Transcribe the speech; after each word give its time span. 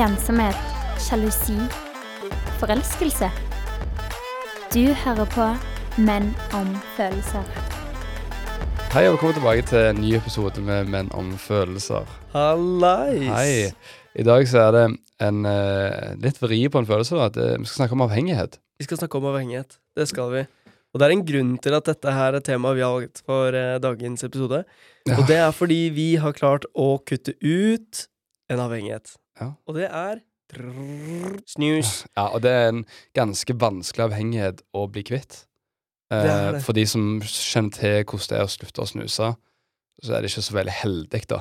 ensomhet, 0.00 0.56
sjalusi, 0.96 1.58
forelskelse. 2.60 3.28
Du 4.72 4.94
hører 5.02 5.26
på 5.34 5.48
Menn 6.00 6.30
om 6.56 6.70
følelser. 6.96 7.44
Hei 8.94 9.02
og 9.06 9.18
velkommen 9.18 9.36
tilbake 9.36 9.66
til 9.68 9.90
en 9.90 10.00
ny 10.00 10.14
episode 10.16 10.64
med 10.64 10.88
Menn 10.88 11.10
om 11.12 11.34
følelser. 11.38 12.08
Hallais! 12.32 13.28
Hei. 13.28 13.68
I 14.16 14.24
dag 14.24 14.48
så 14.48 14.64
er 14.64 14.72
det 14.78 14.86
en 15.28 15.44
uh, 15.44 16.16
litt 16.24 16.40
vri 16.40 16.62
på 16.72 16.80
en 16.80 16.88
følelse. 16.88 17.20
da, 17.20 17.28
at 17.28 17.60
Vi 17.60 17.68
skal 17.68 17.82
snakke 17.82 17.98
om 17.98 18.08
avhengighet. 18.08 18.56
Vi 18.80 18.88
skal 18.88 19.02
snakke 19.02 19.20
om 19.20 19.28
avhengighet. 19.34 19.76
Det 19.96 20.08
skal 20.08 20.32
vi. 20.32 20.46
Og 20.94 20.98
det 20.98 21.06
er 21.06 21.18
en 21.18 21.26
grunn 21.28 21.56
til 21.60 21.76
at 21.76 21.92
dette 21.92 22.16
her 22.16 22.40
er 22.40 22.46
temaet 22.46 22.80
vi 22.80 22.86
har 22.88 22.96
valgt 22.96 23.20
for 23.28 23.52
uh, 23.52 23.76
dagens 23.84 24.24
episode. 24.24 24.64
Og 25.12 25.26
det 25.28 25.42
er 25.44 25.52
fordi 25.52 25.82
vi 25.92 26.14
har 26.22 26.32
klart 26.32 26.64
å 26.72 26.94
kutte 27.04 27.36
ut 27.44 28.06
en 28.50 28.64
avhengighet. 28.64 29.19
Ja. 29.40 29.52
Og 29.66 29.76
det 29.78 29.88
er 29.88 30.20
snus. 31.48 31.92
Ja, 32.18 32.26
og 32.28 32.42
det 32.44 32.50
er 32.50 32.72
en 32.72 32.82
ganske 33.16 33.54
vanskelig 33.60 34.08
avhengighet 34.08 34.64
å 34.76 34.86
bli 34.90 35.04
kvitt. 35.06 35.44
Eh, 36.12 36.24
Det 36.24 36.34
det. 36.56 36.64
For 36.66 36.76
de 36.76 36.86
som 36.90 37.20
kjenner 37.22 37.76
til 37.76 38.02
hvordan 38.04 38.32
det 38.32 38.40
er 38.40 38.48
å 38.48 38.50
slutte 38.50 38.82
å 38.82 38.90
snuse, 38.90 39.30
så 40.00 40.16
er 40.16 40.22
det 40.22 40.30
ikke 40.32 40.46
så 40.48 40.56
veldig 40.56 40.76
heldig, 40.80 41.22
da. 41.30 41.40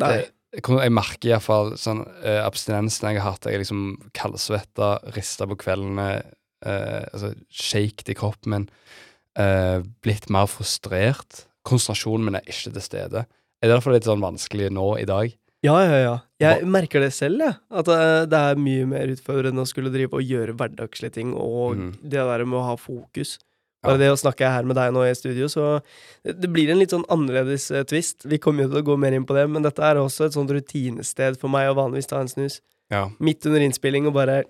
Nei. 0.00 0.12
Det, 0.16 0.32
jeg, 0.56 0.92
merker 0.94 1.32
iallfall 1.32 1.74
sånn 1.80 2.04
eh, 2.22 2.40
abstinensen 2.40 3.10
jeg 3.10 3.20
har 3.20 3.34
hatt. 3.34 3.48
Jeg 3.48 3.58
er 3.58 3.64
liksom 3.64 3.82
kaldsvetta, 4.16 4.94
rista 5.16 5.48
på 5.50 5.58
kveldene, 5.60 6.22
eh, 6.64 7.02
altså 7.12 7.34
shaked 7.50 8.08
i 8.08 8.16
kroppen 8.16 8.54
min. 8.54 8.68
Eh, 9.36 9.82
blitt 10.04 10.30
mer 10.32 10.48
frustrert. 10.48 11.44
Konsentrasjonen 11.66 12.30
min 12.30 12.38
er 12.38 12.46
ikke 12.46 12.72
til 12.72 12.84
stede. 12.84 13.26
Er 13.60 13.68
det 13.68 13.74
derfor 13.74 13.92
litt 13.92 14.06
sånn 14.08 14.24
vanskelig 14.24 14.70
nå 14.72 14.94
i 15.00 15.08
dag? 15.08 15.34
Ja, 15.66 15.76
ja, 15.82 15.98
ja. 15.98 16.14
Jeg 16.40 16.68
merker 16.68 17.02
det 17.02 17.10
selv, 17.16 17.42
jeg. 17.42 17.58
At 17.74 17.90
eh, 17.90 18.22
det 18.30 18.40
er 18.52 18.60
mye 18.60 18.86
mer 18.90 19.10
utfordrende 19.12 19.64
å 19.64 19.68
skulle 19.68 19.92
drive 19.94 20.18
og 20.18 20.24
gjøre 20.24 20.54
hverdagslige 20.58 21.18
ting, 21.18 21.34
og 21.34 21.76
mm. 21.80 21.90
det 22.04 22.22
der 22.22 22.46
med 22.46 22.60
å 22.60 22.66
ha 22.70 22.78
fokus. 22.80 23.36
Bare 23.86 24.00
det 24.00 24.10
å 24.10 24.18
snakke 24.18 24.48
her 24.50 24.66
med 24.66 24.78
deg 24.78 24.92
nå 24.94 25.04
i 25.06 25.14
studio, 25.14 25.48
så 25.52 25.78
det 26.26 26.48
blir 26.50 26.72
en 26.72 26.80
litt 26.80 26.94
sånn 26.94 27.06
annerledes 27.12 27.68
eh, 27.70 27.84
twist. 27.88 28.26
Vi 28.26 28.40
kommer 28.42 28.66
jo 28.66 28.72
til 28.72 28.82
å 28.82 28.86
gå 28.90 28.96
mer 29.00 29.16
inn 29.16 29.26
på 29.28 29.36
det, 29.36 29.46
men 29.52 29.66
dette 29.66 29.84
er 29.84 30.00
også 30.00 30.26
et 30.26 30.36
sånt 30.36 30.52
rutinested 30.54 31.38
for 31.40 31.52
meg 31.52 31.70
å 31.70 31.76
vanligvis 31.78 32.10
ta 32.10 32.22
en 32.22 32.30
snus. 32.30 32.60
Ja. 32.92 33.06
Midt 33.22 33.46
under 33.48 33.62
innspilling 33.62 34.08
og 34.08 34.16
bare 34.18 34.42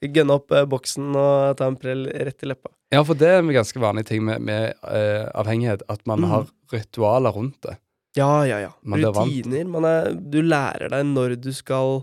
gønne 0.00 0.38
opp 0.40 0.52
eh, 0.56 0.66
boksen 0.68 1.12
og 1.12 1.58
ta 1.60 1.68
en 1.68 1.78
prell 1.80 2.06
rett 2.08 2.46
i 2.46 2.50
leppa. 2.50 2.72
Ja, 2.90 3.04
for 3.06 3.18
det 3.18 3.28
er 3.28 3.42
en 3.42 3.52
ganske 3.54 3.80
vanlig 3.82 4.08
ting 4.08 4.24
med, 4.26 4.42
med 4.42 4.72
uh, 4.82 5.28
avhengighet, 5.38 5.84
at 5.92 6.00
man 6.10 6.24
mm. 6.24 6.30
har 6.32 6.48
ritualer 6.72 7.36
rundt 7.36 7.60
det. 7.62 7.76
Ja, 8.18 8.44
ja, 8.46 8.58
ja. 8.64 8.70
Man. 8.82 9.02
Rutiner. 9.04 9.66
Man 9.70 9.86
er, 9.86 10.14
du 10.14 10.40
lærer 10.42 10.90
deg 10.90 11.04
når 11.06 11.36
du 11.40 11.52
skal 11.54 12.02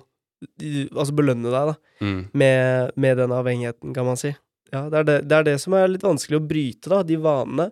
du- 0.60 0.88
Altså 0.94 1.14
belønne 1.18 1.50
deg, 1.52 1.74
da. 1.74 1.76
Mm. 2.00 2.30
med, 2.34 2.92
med 2.96 3.18
den 3.18 3.32
avhengigheten, 3.34 3.94
kan 3.94 4.06
man 4.06 4.18
si. 4.18 4.36
Ja, 4.72 4.84
det 4.92 5.00
er 5.00 5.04
det, 5.08 5.18
det 5.28 5.38
er 5.38 5.44
det 5.48 5.56
som 5.64 5.74
er 5.74 5.88
litt 5.90 6.04
vanskelig 6.06 6.38
å 6.38 6.46
bryte, 6.48 6.90
da, 6.92 7.02
de 7.04 7.18
vanene. 7.18 7.72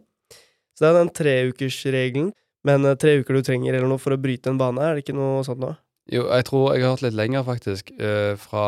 Så 0.75 0.81
det 0.83 0.89
er 0.89 0.97
den 0.97 1.13
treukersregelen. 1.13 2.31
Men 2.65 2.85
eh, 2.85 2.95
tre 2.97 3.19
uker 3.21 3.37
du 3.37 3.43
trenger 3.45 3.75
eller 3.77 3.87
noe 3.91 4.01
for 4.01 4.15
å 4.15 4.21
bryte 4.21 4.49
en 4.49 4.57
vane, 4.57 4.81
er 4.81 4.95
det 4.97 5.05
ikke 5.05 5.15
noe 5.17 5.43
sånt 5.45 5.61
nå? 5.61 5.75
Jo, 6.11 6.27
jeg 6.29 6.45
tror 6.45 6.73
jeg 6.73 6.83
har 6.85 6.95
hørt 6.95 7.03
litt 7.05 7.17
lenger, 7.17 7.45
faktisk. 7.45 7.91
Uh, 7.97 8.33
fra 8.37 8.65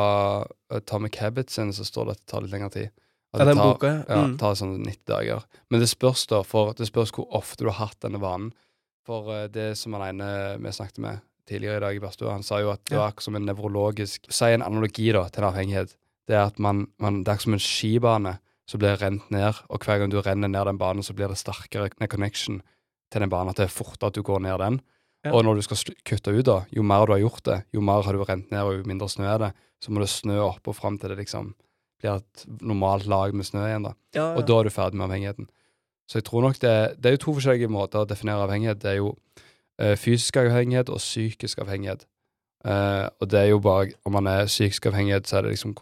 Atomic 0.74 1.20
Habits 1.22 1.58
sin 1.58 1.74
så 1.76 1.86
står 1.86 2.08
det 2.08 2.16
at 2.16 2.22
det 2.24 2.30
tar 2.32 2.46
litt 2.46 2.54
lengre 2.54 2.72
tid. 2.74 2.94
At 3.34 3.42
Ja, 3.42 3.46
den 3.50 3.60
tar, 3.60 3.74
boka, 3.74 3.92
ja. 3.92 4.06
ja. 4.10 4.22
Mm. 4.26 4.38
tar 4.42 4.56
sånn 4.58 4.78
90 4.86 5.02
dager. 5.12 5.44
Men 5.70 5.84
det 5.84 5.90
spørs 5.92 6.24
da, 6.32 6.40
for 6.48 6.74
det 6.78 6.88
spørs 6.90 7.14
hvor 7.14 7.28
ofte 7.38 7.66
du 7.66 7.70
har 7.70 7.82
hatt 7.88 8.00
denne 8.06 8.22
vanen. 8.22 8.54
For 9.08 9.32
eh, 9.34 9.48
det 9.54 9.70
som 9.80 9.96
han 9.98 10.04
ene 10.12 10.30
vi 10.60 10.74
snakket 10.76 11.00
med 11.04 11.24
tidligere 11.48 11.80
i 11.80 11.86
dag 11.86 11.96
i 11.96 12.02
badstua, 12.04 12.34
han 12.36 12.44
sa 12.44 12.60
jo 12.60 12.74
at 12.74 12.84
det 12.86 12.98
Ja. 12.98 13.06
var 13.06 13.14
akkurat 13.14 13.24
som 13.30 13.36
en 13.40 13.46
nevrologisk 13.48 14.28
Si 14.30 14.46
en 14.52 14.62
analogi 14.66 15.12
da, 15.16 15.24
til 15.32 15.44
en 15.46 15.50
avhengighet. 15.54 15.96
Det 16.28 16.36
er 16.36 16.46
at 16.50 16.60
man, 16.60 16.88
man 17.00 17.24
Det 17.24 17.30
er 17.32 17.34
akkurat 17.38 17.48
som 17.48 17.54
en 17.54 17.64
skibane 17.64 18.34
som 18.68 18.80
blir 18.82 18.98
rent 19.00 19.30
ned, 19.32 19.56
og 19.72 19.80
hver 19.80 20.00
gang 20.02 20.12
du 20.12 20.20
renner 20.22 20.50
ned 20.52 20.66
den 20.68 20.78
banen, 20.78 21.02
så 21.04 21.14
blir 21.16 21.30
det 21.32 21.38
sterkere 21.40 21.88
connection 22.10 22.62
til 23.10 23.22
den 23.24 23.30
banen, 23.32 23.50
at 23.50 23.56
det 23.56 23.64
er 23.70 23.72
fortere 23.72 24.08
at 24.12 24.14
du 24.16 24.22
går 24.22 24.42
ned 24.44 24.60
den. 24.60 24.82
Ja. 25.24 25.32
Og 25.32 25.46
når 25.46 25.56
du 25.56 25.62
skal 25.62 25.96
kutte 26.04 26.34
ut, 26.38 26.44
da, 26.46 26.66
jo 26.76 26.84
mer 26.84 27.06
du 27.08 27.14
har 27.14 27.20
gjort 27.24 27.44
det, 27.48 27.64
jo 27.74 27.80
mer 27.80 28.04
har 28.04 28.12
du 28.14 28.26
rent 28.28 28.52
ned, 28.52 28.60
og 28.60 28.76
jo 28.76 28.84
mindre 28.84 29.08
snø 29.08 29.24
er 29.24 29.38
det, 29.40 29.54
så 29.82 29.90
må 29.92 30.00
du 30.04 30.06
snø 30.12 30.36
opp 30.44 30.68
og 30.68 30.76
fram 30.76 30.98
til 31.00 31.10
det 31.10 31.18
liksom 31.24 31.54
blir 32.02 32.18
et 32.20 32.44
normalt 32.62 33.08
lag 33.08 33.34
med 33.34 33.46
snø 33.48 33.64
igjen. 33.70 33.84
da. 33.88 33.94
Ja, 34.14 34.36
Og 34.36 34.46
da 34.46 34.60
er 34.60 34.64
du 34.68 34.70
ferdig 34.70 35.00
med 35.00 35.08
avhengigheten. 35.10 35.48
Så 36.08 36.18
jeg 36.20 36.24
tror 36.24 36.42
nok 36.42 36.60
det, 36.62 36.74
det 36.98 37.06
er 37.06 37.18
jo 37.18 37.24
to 37.26 37.34
forskjellige 37.38 37.72
måter 37.72 38.04
å 38.04 38.08
definere 38.08 38.46
avhengighet. 38.48 38.80
Det 38.82 38.92
er 38.92 39.00
jo 39.02 39.10
uh, 39.14 39.96
fysisk 40.00 40.40
avhengighet 40.40 40.90
og 40.90 41.02
psykisk 41.04 41.60
avhengighet. 41.64 42.06
Uh, 42.66 43.08
og 43.22 43.32
det 43.32 43.40
er 43.40 43.52
jo 43.52 43.60
bare 43.62 43.92
Om 44.06 44.16
man 44.18 44.28
er 44.28 44.48
psykisk 44.50 44.86
avhengighet, 44.90 45.28
så 45.28 45.38
er 45.38 45.42
det 45.46 45.52
liksom 45.52 45.76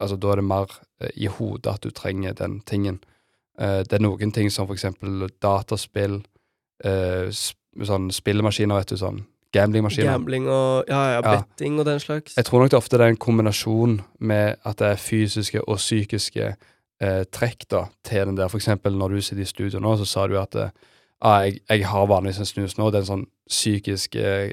altså 0.00 0.16
Da 0.16 0.28
er 0.30 0.36
det 0.36 0.44
mer 0.44 0.70
uh, 1.02 1.08
i 1.14 1.26
hodet 1.26 1.72
at 1.72 1.82
du 1.82 1.90
trenger 1.90 2.32
den 2.32 2.60
tingen. 2.60 3.02
Det 3.58 3.92
er 3.92 4.00
noen 4.00 4.32
ting 4.32 4.48
som 4.50 4.66
for 4.66 4.74
eksempel 4.74 5.28
dataspill, 5.42 6.22
sp 7.36 7.60
sånn 7.84 8.08
spillemaskiner, 8.10 8.80
vet 8.80 8.94
du, 8.94 8.96
sånn 8.96 9.20
gamblingmaskiner. 9.52 10.10
Gambling 10.10 10.48
og 10.48 10.88
ja, 10.88 11.02
ja, 11.12 11.20
Ja. 11.20 11.42
betting 11.42 11.78
og 11.78 11.86
den 11.86 12.00
slags. 12.00 12.36
Jeg 12.36 12.44
tror 12.44 12.60
nok 12.60 12.70
det 12.70 12.76
ofte 12.76 12.98
det 12.98 13.04
er 13.06 13.10
en 13.10 13.16
kombinasjon 13.16 14.00
med 14.18 14.56
at 14.64 14.78
det 14.78 14.86
er 14.86 14.96
fysiske 14.96 15.68
og 15.68 15.76
psykiske 15.76 16.56
eh, 17.02 17.24
trekk 17.34 17.66
da, 17.72 17.84
til 18.06 18.30
den 18.30 18.38
der. 18.38 18.48
For 18.52 18.60
eksempel 18.62 18.94
når 18.98 19.16
du 19.16 19.20
sitter 19.26 19.42
i 19.44 19.50
studio 19.50 19.80
nå, 19.82 19.96
så 20.00 20.06
sa 20.08 20.26
du 20.30 20.38
at 20.40 20.54
eh, 20.56 20.70
ah, 21.20 21.42
jeg, 21.46 21.60
jeg 21.68 21.86
har 21.90 22.06
vanligvis 22.10 22.38
en 22.44 22.50
snus 22.54 22.78
nå. 22.78 22.90
Det 22.90 23.00
er 23.02 23.06
en 23.06 23.12
sånn 23.12 23.26
psykisk 23.50 24.16
eh, 24.22 24.50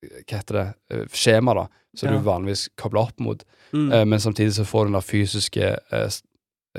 Hva 0.00 0.38
heter 0.40 0.56
det? 0.60 0.66
eh, 0.94 1.06
skjema, 1.12 1.54
da, 1.58 1.66
som 1.96 2.08
Ja. 2.08 2.16
du 2.18 2.24
vanligvis 2.24 2.68
kobler 2.80 3.02
opp 3.10 3.18
mot. 3.20 3.42
Mm. 3.72 3.88
Eh, 3.92 4.04
men 4.08 4.20
samtidig 4.22 4.54
så 4.56 4.64
får 4.64 4.84
du 4.86 4.92
den 4.92 4.98
der 5.00 5.04
fysiske 5.04 5.66
eh, 5.92 6.10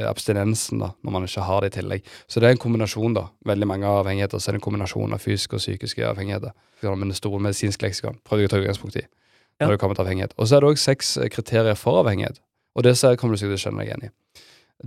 abstinensen 0.07 0.79
da, 0.79 0.93
når 1.03 1.11
man 1.11 1.25
ikke 1.27 1.43
har 1.43 1.61
det 1.61 1.73
i 1.73 1.75
tillegg. 1.81 2.05
Så 2.31 2.39
det 2.39 2.47
er 2.47 2.55
en 2.55 2.61
kombinasjon, 2.63 3.13
da. 3.17 3.25
Veldig 3.45 3.67
mange 3.67 3.85
avhengigheter 3.91 4.39
så 4.39 4.49
er 4.49 4.55
det 4.55 4.61
en 4.61 4.67
kombinasjon 4.69 5.13
av 5.13 5.19
fysiske 5.21 5.57
og 5.57 5.61
psykiske 5.61 6.05
avhengigheter. 6.07 6.53
Men 6.87 7.11
det 7.11 7.17
store 7.19 7.41
medisinske 7.43 7.83
leksikon 7.85 8.17
prøvde 8.25 8.45
jeg 8.47 8.49
å 8.49 8.53
ta 8.55 8.61
utgangspunkt 8.63 8.95
i 8.97 9.03
Ja. 9.05 9.67
når 9.67 9.75
det 9.75 9.79
kommer 9.83 9.95
til 9.99 10.05
avhengighet. 10.07 10.31
Og 10.39 10.47
så 10.47 10.55
er 10.57 10.61
det 10.63 10.69
òg 10.71 10.79
seks 10.81 11.17
kriterier 11.29 11.75
for 11.77 11.99
avhengighet. 12.01 12.39
Og 12.75 12.83
det 12.87 12.95
kommer 13.19 13.35
du 13.35 13.37
sikkert 13.37 13.59
til 13.59 13.59
å 13.59 13.63
skjønne 13.67 13.83
deg 13.85 13.91
enig 13.93 14.09
i. 14.09 14.13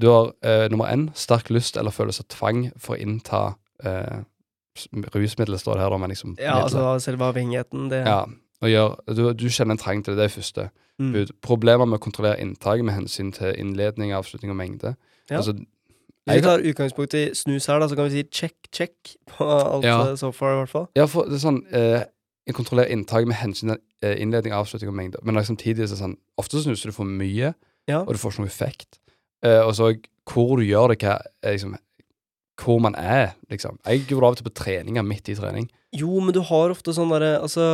Du 0.01 0.09
har 0.11 0.33
eh, 0.43 0.69
nummer 0.71 0.91
én 0.91 1.09
sterk 1.15 1.51
lyst 1.55 1.77
eller 1.77 1.91
følelse 1.95 2.25
av 2.25 2.31
tvang 2.35 2.65
for 2.81 2.97
å 2.97 3.01
innta 3.01 3.43
eh, 3.85 4.23
rusmidler, 5.15 5.59
står 5.59 5.75
det 5.79 5.85
her, 5.85 5.91
da, 5.91 5.99
men 6.03 6.11
liksom 6.11 6.33
ja, 6.39 6.55
midler. 6.57 6.65
altså 6.65 7.11
selve 7.11 7.29
avhengigheten, 7.31 7.91
det 7.93 8.01
ja. 8.07 8.25
Og 8.65 8.71
gjør, 8.71 8.95
du, 9.13 9.23
du 9.37 9.49
kjenner 9.53 9.77
en 9.77 9.79
trang 9.83 10.01
til 10.05 10.15
det, 10.15 10.23
det 10.23 10.25
er 10.25 10.33
første 10.33 10.63
mm. 10.99 11.13
bud. 11.13 11.33
Problemer 11.45 11.85
med 11.85 11.99
å 11.99 12.03
kontrollere 12.03 12.41
inntaket 12.41 12.87
med 12.87 12.95
hensyn 12.97 13.33
til 13.35 13.53
innledning, 13.61 14.15
avslutning 14.17 14.55
og 14.55 14.57
mengde. 14.57 14.95
Ja. 15.29 15.43
Altså, 15.43 15.53
Hvis 16.25 16.39
vi 16.41 16.45
tar 16.47 16.65
utgangspunkt 16.71 17.15
i 17.19 17.27
snus 17.37 17.67
her, 17.69 17.83
da, 17.83 17.91
så 17.91 17.99
kan 17.99 18.09
vi 18.09 18.23
si 18.23 18.25
check, 18.33 18.55
check 18.73 19.15
på 19.29 19.45
alt 19.45 19.85
Ja. 19.85 19.99
eh, 20.09 20.17
so 20.17 20.33
far, 20.33 20.55
i 20.55 20.59
hvert 20.63 20.73
fall. 20.73 20.89
ja, 20.97 21.05
for 21.11 21.29
det 21.29 21.37
er 21.37 21.45
sånn 21.45 21.61
eh, 21.75 22.07
kontrollere 22.57 22.89
inntaket 22.95 23.29
med 23.29 23.37
hensyn 23.43 23.75
til 23.75 23.83
eh, 24.03 24.17
innledning, 24.23 24.55
avslutning 24.57 24.89
og 24.89 24.97
mengde. 24.97 25.21
Men 25.23 25.45
samtidig 25.45 25.85
er 25.85 25.93
det 25.93 26.01
sånn 26.01 26.17
Ofte 26.41 26.63
snuser 26.65 26.89
du 26.89 26.97
for 26.97 27.05
mye, 27.05 27.53
Ja. 27.87 28.01
og 28.01 28.15
du 28.15 28.19
får 28.19 28.33
ikke 28.33 28.47
noe 28.47 28.49
effekt. 28.55 28.99
Eh, 29.45 29.63
og 29.63 29.75
så 29.77 29.93
hvor 30.31 30.57
du 30.57 30.65
gjør 30.65 30.95
det, 30.95 31.03
hva 31.05 31.19
liksom 31.45 31.77
Hvor 32.55 32.79
man 32.79 32.95
er, 32.95 33.35
liksom. 33.51 33.81
Jeg 33.83 34.07
gjorde 34.07 34.27
av 34.29 34.37
og 34.37 34.39
til 34.39 34.47
på 34.47 34.55
treninger 34.63 35.03
midt 35.03 35.29
i 35.29 35.35
trening. 35.35 35.67
Jo, 35.95 36.19
men 36.23 36.35
du 36.35 36.41
har 36.43 36.73
ofte 36.75 36.95
sånn 36.95 37.13
derre 37.13 37.37
Altså, 37.41 37.65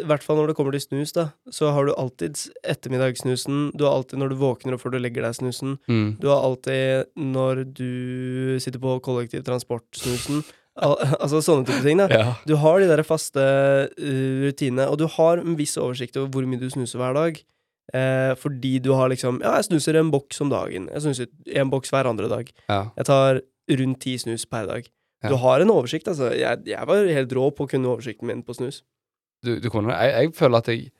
i 0.00 0.04
hvert 0.08 0.24
fall 0.24 0.38
når 0.40 0.50
det 0.50 0.56
kommer 0.58 0.76
til 0.76 0.84
snus, 0.84 1.12
da, 1.16 1.30
så 1.52 1.72
har 1.74 1.88
du 1.88 1.94
alltid 1.94 2.38
ettermiddagssnusen. 2.68 3.70
Du 3.76 3.84
har 3.86 3.96
alltid 3.96 4.20
når 4.20 4.32
du 4.32 4.38
våkner 4.40 4.76
og 4.76 4.82
før 4.82 4.94
du 4.94 5.00
legger 5.00 5.26
deg, 5.26 5.36
snusen. 5.36 5.76
Mm. 5.90 6.16
Du 6.20 6.28
har 6.32 6.44
alltid 6.44 7.10
når 7.20 7.64
du 7.76 8.56
sitter 8.60 8.80
på 8.80 8.96
kollektivtransport-snusen. 9.08 10.44
Al 10.80 10.96
altså 11.22 11.42
sånne 11.44 11.68
type 11.68 11.84
ting, 11.84 12.00
da. 12.00 12.08
Ja. 12.12 12.34
Du 12.48 12.56
har 12.60 12.80
de 12.80 12.88
der 12.92 13.04
faste 13.04 13.44
uh, 13.90 14.34
rutinene, 14.44 14.88
og 14.88 15.00
du 15.00 15.08
har 15.18 15.42
en 15.42 15.58
viss 15.58 15.76
oversikt 15.80 16.20
over 16.20 16.30
hvor 16.32 16.48
mye 16.48 16.60
du 16.60 16.68
snuser 16.72 17.00
hver 17.00 17.16
dag. 17.16 17.40
Eh, 17.94 18.34
fordi 18.38 18.78
du 18.78 18.92
har 18.94 19.08
liksom 19.10 19.40
Ja, 19.42 19.56
jeg 19.58 19.64
snuser 19.64 19.96
en 19.98 20.10
boks 20.12 20.40
om 20.40 20.50
dagen. 20.50 20.88
Jeg 20.92 21.02
snuser 21.02 21.26
en 21.56 21.70
boks 21.70 21.90
hver 21.90 22.06
andre 22.06 22.28
dag. 22.28 22.50
ja. 22.68 22.84
Jeg 22.96 23.06
tar 23.06 23.40
rundt 23.70 24.00
ti 24.00 24.16
snus 24.18 24.44
per 24.46 24.66
dag. 24.66 24.86
Ja. 25.22 25.28
Du 25.28 25.36
har 25.36 25.60
en 25.60 25.70
oversikt, 25.70 26.08
altså. 26.08 26.30
Jeg, 26.32 26.62
jeg 26.66 26.86
var 26.86 27.04
helt 27.06 27.32
rå 27.36 27.50
på 27.50 27.66
å 27.66 27.68
kunne 27.68 27.88
oversikten 27.90 28.26
min 28.26 28.42
på 28.42 28.54
snus. 28.56 28.82
Du, 29.44 29.58
du 29.60 29.68
kunne 29.70 29.92
jeg, 29.92 30.12
jeg 30.12 30.34
føler 30.34 30.58
at 30.58 30.68
jeg 30.68 30.90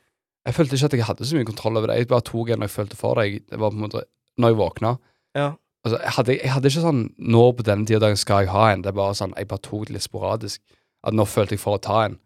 Jeg 0.47 0.55
følte 0.57 0.75
ikke 0.77 0.85
at 0.89 0.93
jeg 0.97 1.05
hadde 1.05 1.27
så 1.29 1.37
mye 1.37 1.45
kontroll 1.45 1.77
over 1.77 1.87
det. 1.91 1.97
Jeg 1.99 2.09
bare 2.09 2.25
tok 2.25 2.49
en 2.49 2.59
når 2.61 2.69
jeg 2.71 2.77
følte 2.79 2.97
for 2.97 3.15
det. 3.15 3.25
Jeg- 3.31 3.43
Det 3.51 3.59
var 3.61 3.71
på 3.71 3.77
en 3.77 3.83
måte 3.89 4.03
Når 4.39 4.49
jeg 4.49 4.57
våkna 4.57 4.99
Ja. 5.37 5.51
Altså, 5.85 5.99
jeg 6.01 6.11
hadde, 6.13 6.33
jeg 6.43 6.51
hadde 6.51 6.69
ikke 6.69 6.83
sånn 6.85 7.15
Nå 7.19 7.53
på 7.57 7.63
denne 7.65 7.87
tida 7.87 8.17
skal 8.17 8.41
jeg 8.45 8.49
ha 8.49 8.71
en. 8.73 8.83
Det 8.83 8.89
er 8.89 8.93
bare 8.97 9.15
sånn 9.15 9.35
Jeg 9.37 9.49
bare 9.49 9.61
tok 9.61 9.87
det 9.87 9.93
litt 9.95 10.03
sporadisk. 10.03 10.61
At 11.05 11.13
nå 11.15 11.25
følte 11.27 11.51
jeg 11.53 11.61
for 11.61 11.77
å 11.79 11.81
ta 11.81 12.05
en. 12.05 12.19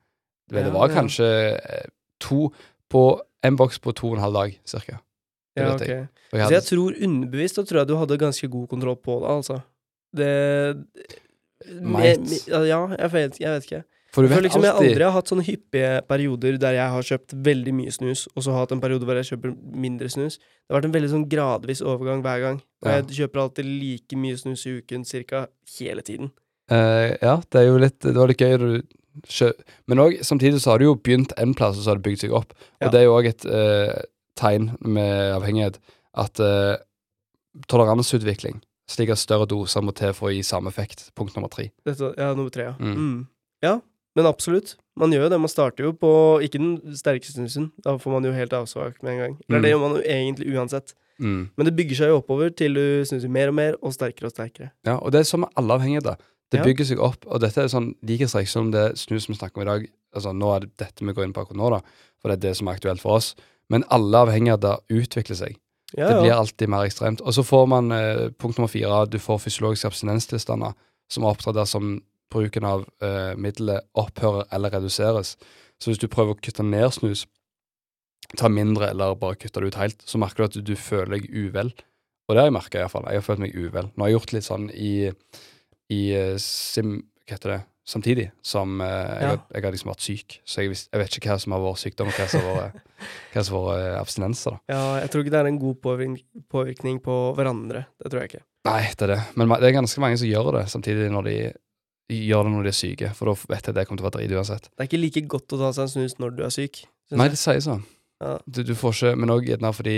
Det, 0.50 0.64
det 0.64 0.72
var 0.72 0.88
ja. 0.88 0.94
kanskje 0.94 1.26
eh, 1.58 1.86
to 2.20 2.52
på 2.90 3.20
En 3.44 3.56
boks 3.60 3.78
på 3.82 3.92
to 3.96 4.12
og 4.12 4.18
en 4.18 4.24
halv 4.24 4.38
dag, 4.40 4.58
cirka. 4.68 5.00
Ja, 5.54 5.74
ok. 5.74 5.86
jeg. 5.86 6.06
Jeg 6.32 6.40
hadde... 6.42 6.48
Så 6.48 6.54
jeg 6.56 6.66
tror 6.70 6.96
underbevisst 7.06 7.60
da 7.60 7.64
tror 7.68 7.82
jeg 7.82 7.90
du 7.90 7.96
hadde 8.00 8.18
ganske 8.18 8.48
god 8.50 8.68
kontroll 8.72 8.96
på 8.98 9.20
det, 9.22 9.34
altså. 9.38 9.60
Det 10.14 10.30
Might. 11.80 12.48
Ja, 12.48 12.80
jeg 12.98 13.10
vet, 13.12 13.40
jeg 13.40 13.52
vet 13.54 13.68
ikke. 13.68 13.82
For 14.14 14.22
du 14.22 14.30
For 14.30 14.44
liksom, 14.44 14.62
liksom 14.62 14.64
jeg 14.64 14.74
alltid 14.74 14.92
aldri 14.92 15.06
har 15.08 15.14
hatt 15.16 15.30
sånne 15.32 15.44
hyppige 15.48 15.92
perioder 16.06 16.58
der 16.62 16.76
jeg 16.76 16.90
har 16.94 17.06
kjøpt 17.08 17.34
veldig 17.48 17.72
mye 17.74 17.94
snus, 17.94 18.26
og 18.34 18.44
så 18.44 18.52
har 18.54 18.62
hatt 18.62 18.74
en 18.76 18.82
periode 18.82 19.08
hvor 19.08 19.18
jeg 19.18 19.26
kjøper 19.32 19.54
mindre 19.84 20.10
snus. 20.12 20.36
Det 20.38 20.70
har 20.70 20.78
vært 20.78 20.88
en 20.90 20.94
veldig 20.94 21.10
sånn 21.10 21.24
gradvis 21.32 21.82
overgang 21.82 22.22
hver 22.22 22.42
gang. 22.44 22.60
Og 22.84 22.90
Ja. 22.90 23.00
jeg 23.00 23.18
kjøper 23.18 23.42
alltid 23.42 23.66
like 23.66 24.18
mye 24.20 24.36
snus 24.38 24.66
i 24.70 24.76
uken 24.78 25.04
cirka 25.08 25.48
hele 25.80 26.04
tiden. 26.06 26.30
Uh, 26.70 27.10
ja, 27.18 27.40
det 27.50 27.60
er 27.60 27.66
jo 27.66 27.76
litt 27.76 27.98
Det 28.00 28.14
var 28.14 28.30
litt 28.30 28.40
gøy 28.40 28.54
da 28.56 28.70
du. 28.70 28.82
Men 29.88 29.98
òg, 29.98 30.18
samtidig 30.26 30.60
så 30.60 30.70
har 30.72 30.78
det 30.78 30.86
jo 30.88 30.94
begynt 30.96 31.32
en 31.38 31.54
plass, 31.54 31.78
og 31.78 31.84
så 31.84 31.90
har 31.92 31.96
det 32.00 32.06
bygd 32.08 32.20
seg 32.24 32.32
opp. 32.32 32.52
Og 32.52 32.86
Ja. 32.86 32.90
det 32.90 33.00
er 33.00 33.04
jo 33.04 33.14
òg 33.18 33.26
et 33.30 33.44
eh, 33.46 34.02
tegn 34.36 34.76
med 34.82 35.34
avhengighet 35.36 35.78
at 36.14 36.40
uh, 36.40 36.76
toleranseutvikling, 37.70 38.60
slik 38.90 39.10
at 39.14 39.18
større 39.20 39.46
doser 39.50 39.82
må 39.84 39.94
til 39.96 40.12
for 40.16 40.30
å 40.30 40.34
gi 40.34 40.42
samme 40.46 40.70
effekt. 40.72 41.08
Punkt 41.16 41.34
nummer 41.36 41.50
tre. 41.52 41.70
Dette, 41.86 42.12
ja, 42.18 42.32
nummer 42.34 42.50
tre, 42.54 42.70
ja. 42.70 42.74
Mm. 42.80 42.96
Mm. 42.98 43.20
Ja, 43.64 43.76
men 44.16 44.26
absolutt. 44.30 44.76
Man 44.98 45.10
gjør 45.14 45.26
jo 45.26 45.30
det. 45.32 45.40
Man 45.42 45.50
starter 45.50 45.88
jo 45.88 45.92
på 45.98 46.10
ikke 46.44 46.60
den 46.60 46.74
sterkeste 46.98 47.34
snusen. 47.38 47.70
Da 47.82 47.96
får 47.98 48.12
man 48.14 48.26
jo 48.28 48.34
helt 48.36 48.52
avsvak 48.54 49.00
med 49.02 49.12
en 49.14 49.18
gang. 49.22 49.38
Eller 49.48 49.58
Mm. 49.58 49.62
det 49.62 49.70
gjør 49.72 49.80
man 49.80 49.96
jo 49.96 50.02
egentlig 50.02 50.54
uansett. 50.54 50.94
Mm. 51.20 51.50
Men 51.56 51.66
det 51.66 51.76
bygger 51.76 51.96
seg 51.96 52.08
jo 52.10 52.18
oppover 52.20 52.50
til 52.54 52.74
du 52.74 53.04
snuser 53.06 53.28
mer 53.30 53.48
og 53.48 53.54
mer, 53.54 53.74
og 53.82 53.92
sterkere 53.94 54.26
og 54.26 54.32
sterkere. 54.34 54.70
Ja, 54.84 54.96
og 54.98 55.12
det 55.12 55.20
er 55.20 55.24
sånn 55.30 55.40
med 55.46 55.50
alle 55.56 55.74
avhengigheter. 55.78 56.16
Det 56.54 56.60
Ja. 56.60 56.64
bygger 56.68 56.86
seg 56.92 57.00
opp, 57.02 57.26
og 57.26 57.40
dette 57.42 57.62
er 57.64 57.70
sånn 57.72 57.92
like 58.06 58.28
strekk 58.30 58.48
som 58.48 58.70
det 58.70 58.84
snus 59.00 59.26
vi 59.28 59.34
snakker 59.34 59.58
om 59.58 59.62
i 59.66 59.70
dag. 59.72 59.86
Altså, 60.14 60.30
nå 60.36 60.52
er 60.54 60.60
det 60.64 60.76
dette 60.78 61.02
vi 61.04 61.12
går 61.16 61.24
inn 61.26 61.32
på 61.34 61.42
akkurat 61.42 61.58
nå, 61.58 61.70
da, 61.74 61.80
for 62.22 62.30
det 62.30 62.36
er 62.38 62.48
det 62.48 62.56
som 62.58 62.68
er 62.70 62.76
aktuelt 62.78 63.02
for 63.02 63.16
oss. 63.18 63.34
Men 63.72 63.82
alle 63.90 64.20
avhengigheter 64.22 64.78
utvikler 64.92 65.36
seg. 65.36 65.56
Ja, 65.96 66.08
Det 66.10 66.22
blir 66.22 66.32
alltid 66.34 66.68
mer 66.68 66.84
ekstremt. 66.86 67.20
Og 67.22 67.34
så 67.34 67.42
får 67.46 67.66
man 67.68 67.90
eh, 67.92 68.28
punkt 68.38 68.58
nummer 68.58 68.68
fire, 68.70 69.06
du 69.10 69.18
får 69.18 69.38
fysiologiske 69.44 69.86
abstinenstilstander 69.90 70.74
som 71.08 71.24
opptrer 71.24 71.54
dersom 71.54 72.02
bruken 72.32 72.64
av 72.64 72.84
eh, 73.02 73.34
middelet 73.38 73.84
opphører 73.94 74.46
eller 74.52 74.70
reduseres. 74.74 75.36
Så 75.78 75.90
hvis 75.90 75.98
du 76.02 76.08
prøver 76.08 76.34
å 76.34 76.40
kutte 76.40 76.62
ned 76.66 76.90
snus, 76.92 77.26
ta 78.36 78.48
mindre 78.48 78.88
eller 78.90 79.14
bare 79.14 79.36
kutte 79.38 79.60
det 79.62 79.66
ut 79.74 79.78
helt, 79.78 80.02
så 80.06 80.18
merker 80.18 80.36
du 80.36 80.44
at 80.44 80.52
du, 80.58 80.62
du 80.72 80.76
føler 80.76 81.18
deg 81.18 81.28
uvel. 81.30 81.72
Og 82.28 82.34
det 82.34 82.40
har 82.40 82.48
jeg 82.48 82.56
merka 82.56 82.78
iallfall. 82.80 83.04
Jeg 83.10 83.20
har 83.20 83.26
følt 83.26 83.42
meg 83.44 83.54
uvel. 83.54 83.90
Nå 83.94 84.02
har 84.04 84.08
jeg 84.10 84.16
gjort 84.18 84.32
litt 84.32 84.46
sånn 84.48 84.70
i, 84.72 84.92
i 85.92 86.02
eh, 86.16 86.34
sim... 86.40 87.00
Hva 87.24 87.38
heter 87.38 87.50
det? 87.54 87.60
Samtidig 87.84 88.30
som 88.44 88.80
eh, 88.80 88.86
jeg, 88.88 89.22
Ja. 89.28 89.32
jeg 89.52 89.64
har 89.64 89.72
liksom 89.74 89.90
vært 89.92 90.04
syk. 90.04 90.38
Så 90.48 90.62
jeg, 90.64 90.76
jeg 90.76 91.00
vet 91.02 91.16
ikke 91.18 91.32
hva 91.34 91.38
som 91.40 91.52
har 91.52 91.60
vært 91.64 91.82
sykdom, 91.82 92.08
og 92.08 92.16
hva 92.16 92.26
som 92.32 92.46
har 92.48 92.56
vært, 92.60 92.78
hva 93.34 93.44
som 93.44 93.56
har 93.58 93.66
vært 93.68 93.84
eh, 93.90 93.98
abstinenser. 94.00 94.56
da. 94.56 94.74
ja, 94.74 94.84
jeg 95.02 95.10
tror 95.12 95.24
ikke 95.24 95.34
det 95.34 95.40
er 95.42 95.50
en 95.50 95.60
god 95.60 95.76
påvirkning, 95.84 97.00
på 97.04 97.16
hverandre. 97.36 97.84
Det 98.00 98.12
tror 98.12 98.22
jeg 98.24 98.32
ikke. 98.32 98.42
Nei, 98.64 98.80
det 98.88 99.04
er 99.04 99.12
det. 99.14 99.20
Men 99.36 99.52
det 99.60 99.68
er 99.68 99.76
ganske 99.76 100.00
mange 100.00 100.16
som 100.20 100.30
gjør 100.30 100.50
det 100.56 100.64
samtidig 100.72 101.10
når 101.12 101.28
de 101.28 101.36
gjør 102.14 102.44
det 102.48 102.52
når 102.54 102.64
de 102.68 102.72
er 102.72 102.78
syke. 102.78 103.10
For 103.16 103.28
da 103.28 103.34
vet 103.52 103.60
jeg 103.68 103.72
at 103.74 103.76
det 103.80 103.84
kommer 103.88 104.00
til 104.00 104.06
å 104.06 104.10
være 104.10 104.20
drit 104.22 104.36
uansett. 104.38 104.68
Det 104.72 104.84
er 104.84 104.88
ikke 104.88 105.02
like 105.04 105.24
godt 105.36 105.56
å 105.56 105.60
ta 105.60 105.72
seg 105.76 105.84
en 105.84 105.92
snus 105.92 106.16
når 106.20 106.36
du 106.38 106.44
er 106.46 106.52
syk. 106.54 106.84
Nei, 107.12 107.28
det 107.32 107.40
sier 107.40 107.60
sånn. 107.64 107.84
Ja. 108.24 108.38
Du, 108.48 108.62
du 108.64 108.72
får 108.78 108.94
ikke 108.96 109.16
Men 109.20 109.32
òg 109.34 109.48
gjerne 109.50 109.72
fordi 109.76 109.96